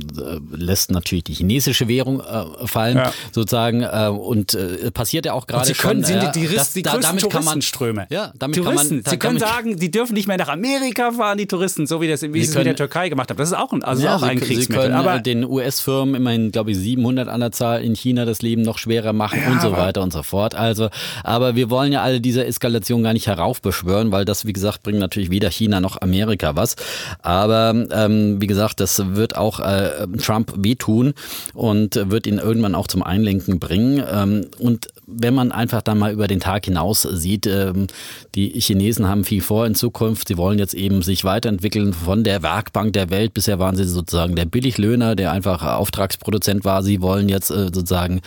lässt 0.51 0.91
natürlich 0.91 1.18
natürlich 1.19 1.23
die 1.23 1.33
chinesische 1.33 1.87
Währung 1.87 2.21
äh, 2.21 2.67
fallen, 2.67 2.97
ja. 2.97 3.13
sozusagen. 3.31 3.83
Äh, 3.83 4.09
und 4.09 4.53
äh, 4.53 4.91
passiert 4.91 5.25
ja 5.25 5.33
auch 5.33 5.47
gerade 5.47 5.65
schon. 5.65 5.75
Sie 5.75 5.81
können, 5.81 6.03
sind 6.03 6.35
die, 6.35 6.47
die, 6.47 6.55
das, 6.55 6.73
die 6.73 6.81
da, 6.81 6.97
damit 6.97 7.29
kann 7.29 7.45
man 7.45 7.61
Ströme. 7.61 8.07
Ja, 8.09 8.31
damit 8.37 8.57
Touristen. 8.57 8.87
kann 8.87 8.95
man. 8.95 9.03
Da, 9.03 9.11
Sie 9.11 9.17
können 9.17 9.39
sagen, 9.39 9.77
die 9.77 9.91
dürfen 9.91 10.13
nicht 10.13 10.27
mehr 10.27 10.37
nach 10.37 10.49
Amerika 10.49 11.11
fahren, 11.11 11.37
die 11.37 11.47
Touristen, 11.47 11.87
so 11.87 12.01
wie 12.01 12.07
das 12.07 12.21
wie 12.21 12.43
sie 12.43 12.49
es 12.49 12.55
in 12.55 12.63
der 12.63 12.75
Türkei 12.75 13.09
gemacht 13.09 13.29
haben. 13.29 13.37
Das 13.37 13.49
ist 13.49 13.57
auch 13.57 13.71
ein, 13.71 13.83
also 13.83 14.03
ja, 14.03 14.15
auch 14.15 14.23
ein 14.23 14.37
Sie, 14.37 14.45
Kriegsmittel. 14.45 14.83
Sie 14.83 14.89
können 14.89 14.95
aber 14.95 15.19
den 15.19 15.45
US-Firmen 15.45 16.15
immerhin, 16.15 16.51
glaube 16.51 16.71
ich, 16.71 16.77
700 16.77 17.27
an 17.27 17.39
der 17.39 17.51
Zahl 17.51 17.83
in 17.83 17.95
China 17.95 18.25
das 18.25 18.41
Leben 18.41 18.61
noch 18.61 18.77
schwerer 18.77 19.13
machen 19.13 19.39
ja, 19.43 19.51
und 19.51 19.61
so 19.61 19.71
weiter 19.71 20.01
und 20.01 20.13
so 20.13 20.23
fort. 20.23 20.55
Also, 20.55 20.89
aber 21.23 21.55
wir 21.55 21.69
wollen 21.69 21.91
ja 21.91 22.01
alle 22.01 22.21
diese 22.21 22.45
Eskalation 22.45 23.03
gar 23.03 23.13
nicht 23.13 23.27
heraufbeschwören, 23.27 24.11
weil 24.11 24.25
das, 24.25 24.45
wie 24.45 24.53
gesagt, 24.53 24.83
bringt 24.83 24.99
natürlich 24.99 25.29
weder 25.29 25.49
China 25.49 25.79
noch 25.79 26.01
Amerika 26.01 26.55
was. 26.55 26.75
Aber 27.21 27.87
ähm, 27.91 28.41
wie 28.41 28.47
gesagt, 28.47 28.79
das 28.79 29.15
wird 29.15 29.35
auch 29.35 29.59
äh, 29.59 30.07
Trump 30.17 30.53
wehtun 30.57 31.08
und 31.53 31.95
wird 32.09 32.27
ihn 32.27 32.37
irgendwann 32.37 32.75
auch 32.75 32.87
zum 32.87 33.03
Einlenken 33.03 33.59
bringen. 33.59 34.03
Ähm, 34.11 34.45
und 34.59 34.87
wenn 35.11 35.33
man 35.33 35.51
einfach 35.51 35.81
dann 35.81 35.97
mal 35.97 36.11
über 36.11 36.27
den 36.27 36.39
Tag 36.39 36.65
hinaus 36.65 37.01
sieht, 37.01 37.47
ähm, 37.47 37.87
die 38.35 38.49
Chinesen 38.59 39.07
haben 39.07 39.23
viel 39.23 39.41
vor 39.41 39.65
in 39.65 39.75
Zukunft. 39.75 40.27
Sie 40.27 40.37
wollen 40.37 40.59
jetzt 40.59 40.73
eben 40.73 41.01
sich 41.01 41.23
weiterentwickeln 41.23 41.93
von 41.93 42.23
der 42.23 42.43
Werkbank 42.43 42.93
der 42.93 43.09
Welt. 43.09 43.33
Bisher 43.33 43.59
waren 43.59 43.75
sie 43.75 43.85
sozusagen 43.85 44.35
der 44.35 44.45
Billiglöhner, 44.45 45.15
der 45.15 45.31
einfach 45.31 45.63
Auftragsproduzent 45.63 46.65
war. 46.65 46.83
Sie 46.83 47.01
wollen 47.01 47.29
jetzt 47.29 47.49
äh, 47.49 47.65
sozusagen 47.65 48.21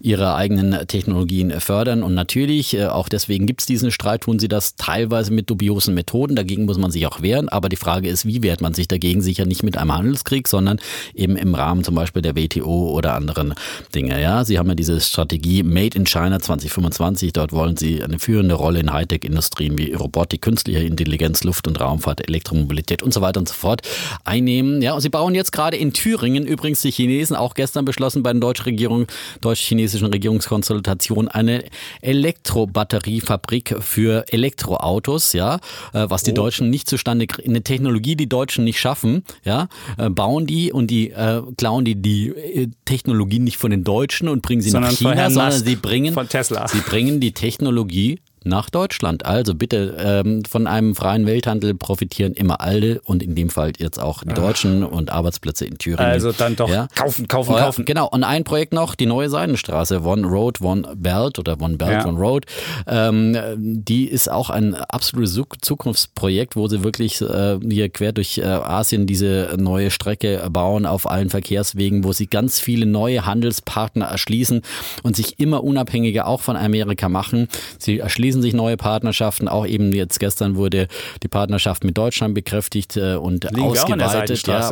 ihre 0.00 0.34
eigenen 0.34 0.86
Technologien 0.86 1.52
fördern. 1.60 2.02
Und 2.02 2.14
natürlich, 2.14 2.74
äh, 2.74 2.86
auch 2.86 3.08
deswegen 3.08 3.46
gibt 3.46 3.60
es 3.60 3.66
diesen 3.66 3.90
Streit, 3.90 4.22
tun 4.22 4.38
sie 4.38 4.48
das 4.48 4.76
teilweise 4.76 5.32
mit 5.32 5.48
dubiosen 5.48 5.94
Methoden. 5.94 6.36
Dagegen 6.36 6.64
muss 6.64 6.78
man 6.78 6.90
sich 6.90 7.06
auch 7.06 7.22
wehren. 7.22 7.48
Aber 7.48 7.68
die 7.68 7.76
Frage 7.76 8.08
ist, 8.08 8.26
wie 8.26 8.42
wehrt 8.42 8.60
man 8.60 8.74
sich 8.74 8.88
dagegen? 8.88 9.22
Sicher 9.22 9.46
nicht 9.46 9.62
mit 9.62 9.78
einem 9.78 9.94
Handelskrieg, 9.94 10.48
sondern 10.48 10.78
eben 11.14 11.36
im 11.36 11.54
Rahmen 11.54 11.84
zum 11.84 11.94
Beispiel 11.94 12.22
der 12.22 12.36
WTO 12.36 12.90
oder 12.90 13.14
anderen 13.14 13.54
Dinge. 13.94 14.20
Ja, 14.20 14.44
sie 14.44 14.58
haben 14.58 14.68
ja 14.68 14.74
diese 14.74 15.00
Strategie 15.00 15.62
Made 15.62 15.96
in 15.96 16.04
China 16.06 16.23
China 16.24 16.40
2025. 16.40 17.34
Dort 17.34 17.52
wollen 17.52 17.76
sie 17.76 18.02
eine 18.02 18.18
führende 18.18 18.54
Rolle 18.54 18.80
in 18.80 18.92
Hightech-Industrien 18.92 19.76
wie 19.76 19.92
Robotik, 19.92 20.40
künstliche 20.40 20.80
Intelligenz, 20.80 21.44
Luft- 21.44 21.68
und 21.68 21.78
Raumfahrt, 21.78 22.26
Elektromobilität 22.26 23.02
und 23.02 23.12
so 23.12 23.20
weiter 23.20 23.40
und 23.40 23.48
so 23.48 23.54
fort 23.54 23.82
einnehmen. 24.24 24.80
Ja, 24.80 24.94
und 24.94 25.02
sie 25.02 25.10
bauen 25.10 25.34
jetzt 25.34 25.52
gerade 25.52 25.76
in 25.76 25.92
Thüringen, 25.92 26.46
übrigens 26.46 26.80
die 26.80 26.90
Chinesen 26.90 27.36
auch 27.36 27.52
gestern 27.54 27.84
beschlossen 27.84 28.22
bei 28.22 28.32
den 28.32 28.40
deutschen 28.40 28.64
Regierung, 28.64 29.06
deutsch-chinesischen 29.42 30.06
Regierungskonsultation, 30.06 31.28
eine 31.28 31.64
Elektrobatteriefabrik 32.00 33.76
für 33.80 34.24
Elektroautos, 34.28 35.34
ja, 35.34 35.56
äh, 35.92 36.06
was 36.08 36.22
die 36.22 36.32
oh. 36.32 36.36
Deutschen 36.36 36.70
nicht 36.70 36.88
zustande, 36.88 37.26
eine 37.46 37.62
Technologie, 37.62 38.16
die 38.16 38.28
Deutschen 38.28 38.64
nicht 38.64 38.80
schaffen, 38.80 39.24
ja, 39.44 39.68
äh, 39.98 40.08
bauen 40.08 40.46
die 40.46 40.72
und 40.72 40.86
die 40.86 41.10
äh, 41.10 41.42
klauen 41.58 41.84
die 41.84 41.96
die 41.96 42.28
äh, 42.28 42.68
Technologie 42.86 43.40
nicht 43.40 43.58
von 43.58 43.70
den 43.70 43.84
Deutschen 43.84 44.28
und 44.28 44.40
bringen 44.40 44.62
sie 44.62 44.70
sondern 44.70 44.92
nach 44.92 44.98
China, 44.98 45.28
sondern 45.28 45.52
sie 45.52 45.76
bringen 45.76 46.13
von 46.14 46.28
Tesla. 46.28 46.66
Sie 46.68 46.80
bringen 46.80 47.20
die 47.20 47.32
Technologie 47.32 48.20
nach 48.44 48.70
Deutschland. 48.70 49.26
Also 49.26 49.54
bitte 49.54 49.96
ähm, 49.98 50.44
von 50.44 50.66
einem 50.66 50.94
freien 50.94 51.26
Welthandel 51.26 51.74
profitieren 51.74 52.34
immer 52.34 52.60
alle 52.60 53.00
und 53.02 53.22
in 53.22 53.34
dem 53.34 53.50
Fall 53.50 53.72
jetzt 53.78 54.00
auch 54.00 54.22
die 54.22 54.34
Deutschen 54.34 54.84
und 54.84 55.10
Arbeitsplätze 55.10 55.64
in 55.64 55.78
Thüringen. 55.78 56.10
Also 56.10 56.32
dann 56.32 56.56
doch 56.56 56.68
ja. 56.68 56.88
kaufen, 56.94 57.28
kaufen, 57.28 57.54
kaufen. 57.56 57.84
Genau. 57.84 58.08
Und 58.08 58.24
ein 58.24 58.44
Projekt 58.44 58.72
noch, 58.72 58.94
die 58.94 59.06
neue 59.06 59.28
Seidenstraße, 59.28 60.02
One 60.02 60.26
Road, 60.26 60.60
One 60.60 60.94
Belt 60.96 61.38
oder 61.38 61.60
One 61.60 61.76
Belt, 61.76 61.90
ja. 61.90 62.06
One 62.06 62.18
Road. 62.18 62.44
Ähm, 62.86 63.36
die 63.56 64.06
ist 64.06 64.30
auch 64.30 64.50
ein 64.50 64.74
absolutes 64.74 65.40
Zukunftsprojekt, 65.60 66.56
wo 66.56 66.68
sie 66.68 66.84
wirklich 66.84 67.20
äh, 67.20 67.58
hier 67.68 67.88
quer 67.88 68.12
durch 68.12 68.38
äh, 68.38 68.44
Asien 68.44 69.06
diese 69.06 69.56
neue 69.58 69.90
Strecke 69.90 70.46
bauen 70.50 70.86
auf 70.86 71.10
allen 71.10 71.30
Verkehrswegen, 71.30 72.04
wo 72.04 72.12
sie 72.12 72.26
ganz 72.26 72.60
viele 72.60 72.86
neue 72.86 73.26
Handelspartner 73.26 74.06
erschließen 74.06 74.62
und 75.02 75.16
sich 75.16 75.40
immer 75.40 75.64
unabhängiger 75.64 76.26
auch 76.26 76.40
von 76.40 76.56
Amerika 76.56 77.08
machen. 77.08 77.48
Sie 77.78 77.98
erschließen 77.98 78.33
schließen 78.34 78.42
sich 78.42 78.54
neue 78.54 78.76
Partnerschaften. 78.76 79.48
Auch 79.48 79.66
eben 79.66 79.92
jetzt 79.92 80.18
gestern 80.18 80.56
wurde 80.56 80.88
die 81.22 81.28
Partnerschaft 81.28 81.84
mit 81.84 81.96
Deutschland 81.96 82.34
bekräftigt 82.34 82.96
äh, 82.96 83.14
und 83.14 83.44
Liegen 83.44 83.62
ausgeweitet. 83.62 84.46
Ja, 84.46 84.70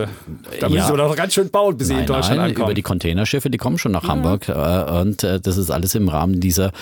da 0.60 0.68
müssen 0.68 0.78
ja. 0.78 0.86
sie 0.86 0.96
doch 0.96 1.16
ganz 1.16 1.34
schön 1.34 1.50
bauen, 1.50 1.76
bis 1.76 1.88
sie 1.88 1.94
in 1.94 2.06
Deutschland 2.06 2.38
nein, 2.38 2.50
ankommen. 2.50 2.66
Über 2.66 2.74
die 2.74 2.82
Containerschiffe, 2.82 3.50
die 3.50 3.58
kommen 3.58 3.78
schon 3.78 3.92
nach 3.92 4.02
ja. 4.02 4.08
Hamburg 4.08 4.48
äh, 4.48 5.00
und 5.00 5.22
äh, 5.22 5.40
das 5.40 5.56
ist 5.56 5.70
alles 5.70 5.94
im 5.94 6.08
Rahmen 6.08 6.40
dieser 6.40 6.72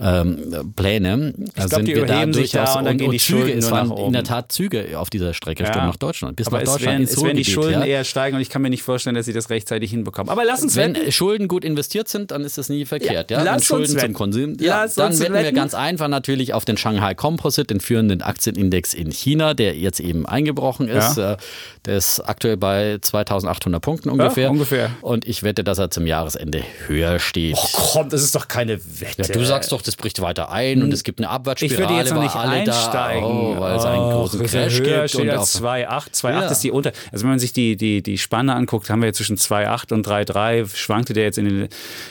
ähm, 0.00 0.72
Pläne. 0.74 1.34
Ich 1.38 1.56
also 1.56 1.68
glaube, 1.68 1.84
die 1.84 1.92
überheben 1.92 2.32
sich 2.32 2.50
da 2.50 2.74
und 2.74 2.84
dann 2.84 2.98
gehen 2.98 3.10
die 3.10 3.20
Schulden 3.20 3.58
es 3.58 3.70
waren 3.70 3.92
in 3.92 4.12
der 4.12 4.24
Tat 4.24 4.50
Züge 4.50 4.98
auf 4.98 5.10
dieser 5.10 5.34
Strecke 5.34 5.62
ja. 5.62 5.86
nach 5.86 5.96
Deutschland. 5.96 6.36
Bis 6.36 6.48
Aber 6.48 6.58
nach 6.58 6.64
Deutschland 6.64 7.04
es 7.04 7.10
werden, 7.10 7.18
es 7.18 7.22
werden 7.22 7.36
die 7.36 7.44
Schulden 7.44 7.80
ja. 7.80 7.84
eher 7.86 8.04
steigen 8.04 8.36
und 8.36 8.42
ich 8.42 8.50
kann 8.50 8.62
mir 8.62 8.70
nicht 8.70 8.82
vorstellen, 8.82 9.14
dass 9.14 9.26
sie 9.26 9.32
das 9.32 9.50
rechtzeitig 9.50 9.90
hinbekommen. 9.90 10.30
Aber 10.30 10.44
lass 10.44 10.62
uns 10.62 10.74
Wenn 10.74 10.96
wetten. 10.96 11.12
Schulden 11.12 11.48
gut 11.48 11.64
investiert 11.64 12.08
sind, 12.08 12.32
dann 12.32 12.42
ist 12.42 12.58
das 12.58 12.68
nie 12.68 12.84
verkehrt. 12.84 13.30
Ja, 13.30 13.44
ja? 13.44 13.52
Wenn 13.54 13.62
Schulden 13.62 13.98
zum 13.98 14.12
Konsum, 14.12 14.56
ja, 14.58 14.86
dann 14.88 15.18
wetten 15.18 15.34
wir 15.34 15.52
ganz 15.52 15.74
einfach 15.74 16.08
natürlich 16.24 16.54
auf 16.54 16.64
den 16.64 16.78
Shanghai 16.78 17.14
Composite, 17.14 17.66
den 17.66 17.80
führenden 17.80 18.22
Aktienindex 18.22 18.94
in 18.94 19.10
China, 19.12 19.52
der 19.52 19.76
jetzt 19.76 20.00
eben 20.00 20.24
eingebrochen 20.24 20.88
ist. 20.88 21.18
Ja. 21.18 21.32
Äh, 21.32 21.36
der 21.84 21.98
ist 21.98 22.20
aktuell 22.20 22.56
bei 22.56 22.96
2800 22.98 23.82
Punkten 23.82 24.08
ungefähr. 24.08 24.44
Ja, 24.44 24.50
ungefähr. 24.50 24.90
Und 25.02 25.28
ich 25.28 25.42
wette, 25.42 25.62
dass 25.64 25.76
er 25.76 25.90
zum 25.90 26.06
Jahresende 26.06 26.62
höher 26.86 27.18
steht. 27.18 27.58
Oh 27.58 27.68
komm, 27.72 28.08
das 28.08 28.22
ist 28.22 28.34
doch 28.34 28.48
keine 28.48 28.80
Wette. 29.00 29.22
Ja, 29.22 29.28
du 29.28 29.44
sagst 29.44 29.70
doch, 29.70 29.82
das 29.82 29.96
bricht 29.96 30.22
weiter 30.22 30.50
ein 30.50 30.82
und 30.82 30.94
es 30.94 31.04
gibt 31.04 31.20
eine 31.20 31.28
Abwärtsspirale. 31.28 31.74
Ich 31.74 31.90
würde 31.90 32.00
jetzt 32.00 32.14
noch 32.14 32.22
nicht 32.22 32.36
einsteigen, 32.36 33.24
oh, 33.24 33.60
weil 33.60 33.76
es 33.76 33.84
einen 33.84 34.02
oh, 34.02 34.10
großen 34.12 34.42
Crash 34.44 34.78
höher 34.78 35.00
gibt. 35.02 35.10
Steht 35.10 35.20
und 35.20 35.30
als 35.30 35.60
2,8. 35.60 36.14
2,8 36.14 36.30
ja. 36.30 36.46
ist 36.46 36.64
die 36.64 36.70
unter. 36.70 36.92
Also 37.12 37.24
wenn 37.24 37.30
man 37.30 37.38
sich 37.38 37.52
die, 37.52 37.76
die, 37.76 38.02
die 38.02 38.16
Spanne 38.16 38.54
anguckt, 38.54 38.88
haben 38.88 39.02
wir 39.02 39.08
jetzt 39.08 39.18
zwischen 39.18 39.36
2,8 39.36 39.92
und 39.92 40.08
3,3. 40.08 40.74
Schwankte 40.74 41.12
der 41.12 41.24
jetzt 41.24 41.36
in, 41.36 41.68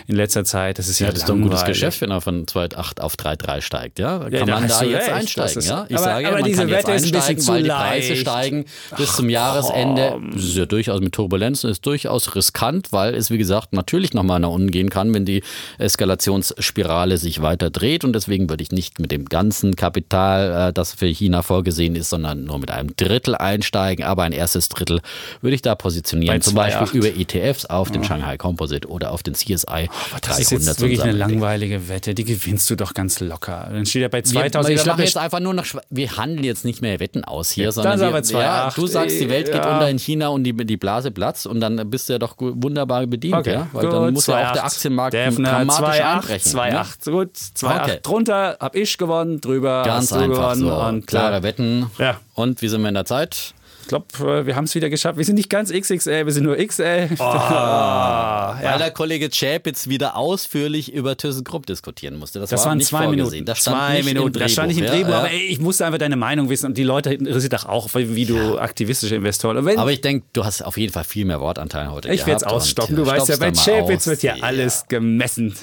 in 0.07 0.15
letzter 0.15 0.45
Zeit. 0.45 0.77
Das 0.77 0.87
ist 0.87 0.99
ja, 0.99 1.07
ja 1.07 1.13
das 1.13 1.23
ist 1.23 1.29
doch 1.29 1.35
ein 1.35 1.41
gutes 1.41 1.65
Geschäft, 1.65 1.99
wenn 2.01 2.11
er 2.11 2.21
von 2.21 2.45
2,8 2.45 3.01
auf 3.01 3.15
3,3 3.15 3.61
steigt. 3.61 3.97
Ja, 4.03 4.19
kann 4.19 4.31
Ja, 4.33 4.45
man 4.59 4.67
da 4.67 4.83
jetzt 4.83 5.01
recht. 5.01 5.09
einsteigen. 5.11 5.57
Ist- 5.59 5.69
ja? 5.69 5.85
Ich 5.89 5.95
aber- 5.95 6.03
sage, 6.03 6.27
aber 6.27 6.35
man 6.37 6.43
diese 6.45 6.57
kann 6.59 6.69
jetzt 6.69 6.87
Wette 6.87 6.91
einsteigen, 6.93 7.47
weil 7.47 7.63
die 7.63 7.69
Preise 7.69 8.15
steigen 8.15 8.65
bis 8.97 9.15
zum 9.15 9.29
Jahresende. 9.29 10.19
Das 10.33 10.43
ist 10.43 10.55
ja 10.55 10.65
durchaus 10.65 10.99
mit 11.01 11.13
Turbulenzen, 11.13 11.69
ist 11.69 11.85
durchaus 11.85 12.35
riskant, 12.35 12.91
weil 12.91 13.15
es, 13.15 13.29
wie 13.31 13.37
gesagt, 13.37 13.73
natürlich 13.73 14.13
nochmal 14.13 14.39
nach 14.39 14.49
unten 14.49 14.71
gehen 14.71 14.89
kann, 14.89 15.13
wenn 15.13 15.25
die 15.25 15.41
Eskalationsspirale 15.77 17.17
sich 17.17 17.41
weiter 17.41 17.69
dreht. 17.69 18.03
Und 18.03 18.13
deswegen 18.13 18.49
würde 18.49 18.63
ich 18.63 18.71
nicht 18.71 18.99
mit 18.99 19.11
dem 19.11 19.25
ganzen 19.25 19.75
Kapital, 19.75 20.69
äh, 20.69 20.73
das 20.73 20.93
für 20.93 21.07
China 21.07 21.41
vorgesehen 21.41 21.95
ist, 21.95 22.09
sondern 22.09 22.45
nur 22.45 22.59
mit 22.59 22.71
einem 22.71 22.95
Drittel 22.95 23.35
einsteigen. 23.35 24.05
Aber 24.05 24.23
ein 24.23 24.31
erstes 24.31 24.69
Drittel 24.69 24.99
würde 25.41 25.55
ich 25.55 25.61
da 25.61 25.75
positionieren. 25.75 26.35
Bei 26.35 26.39
Zum 26.39 26.55
Beispiel 26.55 26.87
2,8. 26.87 26.93
über 26.95 27.07
ETFs 27.19 27.65
auf 27.65 27.91
den 27.91 28.03
Shanghai 28.03 28.37
Composite 28.37 28.87
oder 28.87 29.11
auf 29.11 29.23
den 29.23 29.33
CSI 29.33 29.87
300. 30.21 30.27
Das 30.27 30.39
ist 30.39 30.51
jetzt 30.51 30.81
wirklich 30.81 31.01
eine 31.03 31.11
langweilige 31.13 31.89
Wette, 31.89 32.13
die 32.15 32.23
gewinnst 32.23 32.69
du 32.69 32.75
doch 32.75 32.93
ganz 32.93 33.19
locker. 33.19 33.69
Dann 33.71 33.85
steht 33.93 34.01
er 34.01 34.09
bei 34.09 34.17
Wir, 34.17 34.23
2000. 34.25 34.73
ich 34.75 34.81
aber 34.81 34.91
mache 34.93 35.03
jetzt 35.03 35.17
einfach 35.17 35.39
nur 35.39 35.53
noch, 35.53 35.65
Schwa- 35.65 35.81
wir 35.89 36.17
handeln 36.17 36.43
jetzt 36.43 36.65
nicht 36.65 36.81
mehr 36.81 36.99
Wetten 36.99 37.23
aus 37.23 37.51
hier, 37.51 37.65
Ja, 37.65 37.71
sondern 37.71 37.99
wir, 37.99 38.07
wir 38.13 38.39
ja, 38.41 38.67
2,8. 38.69 38.75
du 38.75 38.87
sagst, 38.87 39.19
die 39.19 39.29
Welt 39.29 39.45
geht 39.51 39.63
Ja. 39.63 39.73
unter 39.73 39.89
in 39.89 39.99
China 39.99 40.29
und 40.29 40.43
die, 40.43 40.53
die 40.53 40.77
Blase 40.77 41.11
platzt 41.11 41.45
und 41.45 41.59
dann 41.59 41.89
bist 41.89 42.09
du 42.09 42.13
ja 42.13 42.19
doch 42.19 42.35
wunderbar 42.39 43.05
bedient, 43.05 43.35
Okay, 43.35 43.53
ja? 43.53 43.67
Weil 43.71 43.85
gut, 43.85 43.93
dann 43.93 44.13
muss 44.13 44.27
ja 44.27 44.35
auch 44.35 44.39
2,8. 44.39 44.53
der 44.55 44.65
Aktienmarkt 44.65 45.13
Defner, 45.13 45.49
dramatisch 45.51 45.99
2,8, 45.99 46.13
einbrechen. 46.13 46.51
2,8, 46.51 47.11
gut, 47.11 47.29
2,8 47.37 47.81
Okay. 47.83 47.99
drunter, 48.03 48.57
hab 48.59 48.75
ich 48.75 48.97
gewonnen, 48.97 49.41
drüber 49.41 49.83
Ganz 49.85 50.11
hast 50.11 50.19
du 50.19 50.23
einfach 50.23 50.53
gewonnen. 50.53 50.69
so, 50.69 50.75
und, 50.75 51.07
klare 51.07 51.43
Wetten. 51.43 51.85
Ja. 51.99 52.19
Und 52.33 52.61
wie 52.61 52.67
sind 52.67 52.81
wir 52.81 52.87
in 52.89 52.95
der 52.95 53.05
Zeit? 53.05 53.53
Ich 53.83 53.89
glaube, 53.89 54.45
wir 54.45 54.55
haben 54.55 54.63
es 54.63 54.73
wieder 54.75 54.89
geschafft. 54.89 55.17
Wir 55.17 55.25
sind 55.25 55.35
nicht 55.35 55.49
ganz 55.49 55.69
XXL, 55.69 56.25
wir 56.25 56.31
sind 56.31 56.45
nur 56.45 56.55
XL. 56.55 57.09
Oh. 57.19 57.23
Ah, 57.23 58.57
Weil 58.63 58.77
der 58.77 58.91
Kollege 58.91 59.29
Chapitz 59.29 59.89
wieder 59.89 60.15
ausführlich 60.15 60.93
über 60.93 61.17
ThyssenKrupp 61.17 61.65
diskutieren 61.65 62.15
musste. 62.15 62.39
Das, 62.39 62.49
Das 62.49 62.61
war 62.61 62.69
waren 62.69 62.77
nicht 62.77 62.87
zwei 62.87 63.03
vorgesehen. 63.03 63.25
Minuten. 63.29 63.45
Das 63.45 63.59
stand 63.59 63.77
zwei 63.77 63.93
nicht 63.97 64.05
Minuten. 64.05 64.35
Im 64.35 64.39
das 64.39 64.51
stand 64.53 64.67
nicht 64.69 64.77
im 64.77 64.85
ja, 64.85 64.91
Drehbuch, 64.91 65.09
ja. 65.09 65.19
aber 65.19 65.31
ey, 65.31 65.47
ich 65.47 65.59
musste 65.59 65.85
einfach 65.85 65.99
deine 65.99 66.15
Meinung 66.15 66.49
wissen 66.49 66.67
und 66.67 66.77
die 66.77 66.83
Leute 66.83 67.13
interessiert 67.13 67.51
doch 67.51 67.65
auch, 67.65 67.89
wie 67.93 68.25
du 68.25 68.57
aktivistische 68.57 69.15
Investoren. 69.15 69.65
Wenn, 69.65 69.77
Aber 69.77 69.91
ich 69.91 69.99
denke, 69.99 70.27
du 70.31 70.45
hast 70.45 70.61
auf 70.61 70.77
jeden 70.77 70.93
Fall 70.93 71.03
viel 71.03 71.25
mehr 71.25 71.41
Wortanteil 71.41 71.91
heute 71.91 72.09
ich 72.13 72.25
werde 72.25 72.45
es 72.45 72.77
und, 72.77 72.97
Du 72.97 73.03
äh, 73.03 73.05
weißt 73.05 73.27
ja, 73.27 73.35
bei 73.35 73.51
Chapitz 73.51 74.07
wird 74.07 74.23
ja 74.23 74.35
alles 74.39 74.85
gemessen. 74.87 75.53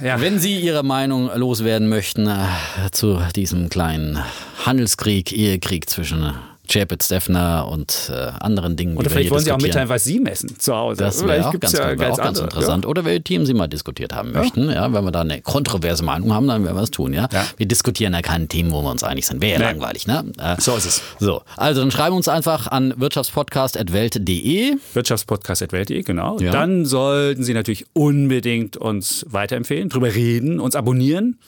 Ja. 0.00 0.20
Wenn 0.20 0.38
Sie 0.38 0.60
Ihre 0.60 0.84
Meinung 0.84 1.28
loswerden 1.34 1.88
möchten 1.88 2.28
äh, 2.28 2.46
zu 2.92 3.20
diesem 3.34 3.68
kleinen 3.68 4.22
Handelskrieg, 4.64 5.32
Ehekrieg 5.32 5.90
zwischen 5.90 6.22
äh, 6.22 6.32
Chapitz, 6.68 7.08
Defner 7.08 7.66
und 7.70 8.10
äh, 8.14 8.30
anderen 8.40 8.76
Dingen, 8.76 8.96
Oder 8.96 9.10
vielleicht 9.10 9.30
wollen 9.30 9.42
Sie 9.42 9.50
auch 9.52 9.58
mitteilen, 9.60 9.88
was 9.88 10.04
Sie 10.04 10.20
messen 10.20 10.58
zu 10.58 10.74
Hause. 10.76 10.98
Das 11.02 11.26
wäre 11.26 11.48
auch, 11.48 11.58
ganz, 11.58 11.72
ja 11.72 11.98
wär 11.98 12.12
auch 12.12 12.18
ganz 12.18 12.38
interessant. 12.38 12.86
Oder 12.86 13.04
welche 13.04 13.22
Themen 13.22 13.46
Sie 13.46 13.54
mal 13.54 13.66
diskutiert 13.68 14.14
haben 14.14 14.32
möchten. 14.32 14.70
Ja, 14.70 14.92
wenn 14.92 15.04
wir 15.04 15.10
da 15.10 15.22
eine 15.22 15.40
kontroverse 15.40 16.04
Meinung 16.04 16.32
haben, 16.32 16.46
dann 16.46 16.64
werden 16.64 16.76
wir 16.76 16.82
es 16.82 16.90
tun. 16.90 17.12
Ja? 17.12 17.28
Ja. 17.32 17.44
Wir 17.56 17.66
diskutieren 17.66 18.12
ja 18.12 18.22
keine 18.22 18.46
Themen, 18.48 18.70
wo 18.70 18.82
wir 18.82 18.90
uns 18.90 19.02
einig 19.02 19.26
sind. 19.26 19.40
Wäre 19.40 19.52
ja 19.54 19.58
Nee. 19.58 19.64
langweilig. 19.78 20.06
Ne? 20.06 20.24
Äh, 20.38 20.60
So 20.60 20.76
ist 20.76 20.84
es. 20.86 21.02
So, 21.18 21.42
also 21.56 21.80
dann 21.80 21.90
schreiben 21.90 22.14
uns 22.16 22.28
einfach 22.28 22.66
an 22.66 22.94
wirtschaftspodcast.welt.de. 22.96 24.74
Wirtschaftspodcast.welt.de, 24.94 26.02
genau. 26.02 26.38
Ja. 26.40 26.52
Dann 26.52 26.84
sollten 26.84 27.42
Sie 27.42 27.54
natürlich 27.54 27.86
unbedingt 27.92 28.76
uns 28.76 29.24
weiterempfehlen, 29.28 29.88
drüber 29.88 30.14
reden, 30.14 30.60
uns 30.60 30.76
abonnieren, 30.76 31.38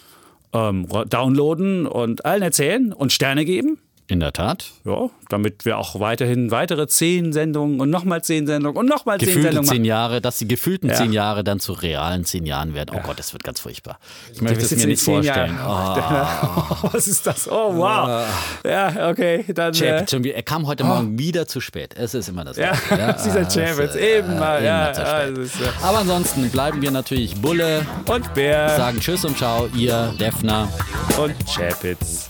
ähm, 0.52 0.86
downloaden 1.08 1.86
und 1.86 2.24
allen 2.24 2.42
erzählen 2.42 2.92
und 2.92 3.12
Sterne 3.12 3.44
geben. 3.44 3.78
In 4.10 4.18
der 4.18 4.32
Tat. 4.32 4.64
Ja, 4.84 5.08
damit 5.28 5.64
wir 5.64 5.78
auch 5.78 6.00
weiterhin 6.00 6.50
weitere 6.50 6.88
zehn 6.88 7.32
Sendungen 7.32 7.78
und 7.80 7.90
nochmal 7.90 8.24
zehn 8.24 8.44
Sendungen 8.44 8.76
und 8.76 8.86
nochmal 8.86 9.18
zehn 9.20 9.28
Gefühlte 9.28 9.48
Sendungen 9.52 9.70
zehn. 9.70 9.84
Jahre, 9.84 10.20
dass 10.20 10.38
die 10.38 10.48
gefühlten 10.48 10.88
Ja. 10.90 10.96
zehn 10.96 11.12
Jahre 11.12 11.44
dann 11.44 11.60
zu 11.60 11.72
realen 11.74 12.24
zehn 12.24 12.44
Jahren 12.44 12.74
werden. 12.74 12.90
Oh 12.96 13.00
Gott, 13.06 13.20
das 13.20 13.32
wird 13.32 13.44
ganz 13.44 13.60
furchtbar. 13.60 14.00
Ich 14.32 14.40
möchte 14.40 14.64
es 14.64 14.72
mir 14.76 14.86
nicht 14.86 15.00
vorstellen. 15.02 15.56
Oh. 15.64 15.68
Was 16.92 17.06
ist 17.06 17.24
das? 17.24 17.48
Oh, 17.48 17.76
wow. 17.76 18.26
Ja, 18.64 19.08
okay. 19.10 19.44
Dann, 19.54 19.74
äh, 19.74 20.04
schon 20.08 20.24
wieder- 20.24 20.34
er 20.34 20.42
kam 20.42 20.66
heute 20.66 20.82
Morgen 20.82 21.16
wieder 21.16 21.46
zu 21.46 21.60
spät. 21.60 21.94
Es 21.96 22.14
ist 22.14 22.28
immer 22.28 22.44
das 22.44 22.56
ja, 22.56 22.72
Gleiche. 22.72 23.00
Ja, 23.00 23.12
dieser 23.24 23.40
es, 23.42 23.54
Chapitz, 23.54 23.94
äh, 23.94 24.18
eben 24.18 24.38
mal. 24.40 24.64
Ja, 24.64 24.90
ja, 24.92 25.20
ist, 25.20 25.60
äh, 25.60 25.64
Aber 25.82 25.98
ansonsten 25.98 26.50
bleiben 26.50 26.82
wir 26.82 26.90
natürlich 26.90 27.40
Bulle, 27.40 27.86
und 28.06 28.34
Bär 28.34 28.70
sagen 28.76 28.98
Tschüss 28.98 29.24
und 29.24 29.38
Ciao, 29.38 29.68
ihr 29.76 30.12
Defner. 30.18 30.68
und 31.16 31.34
Chapitz. 31.46 32.26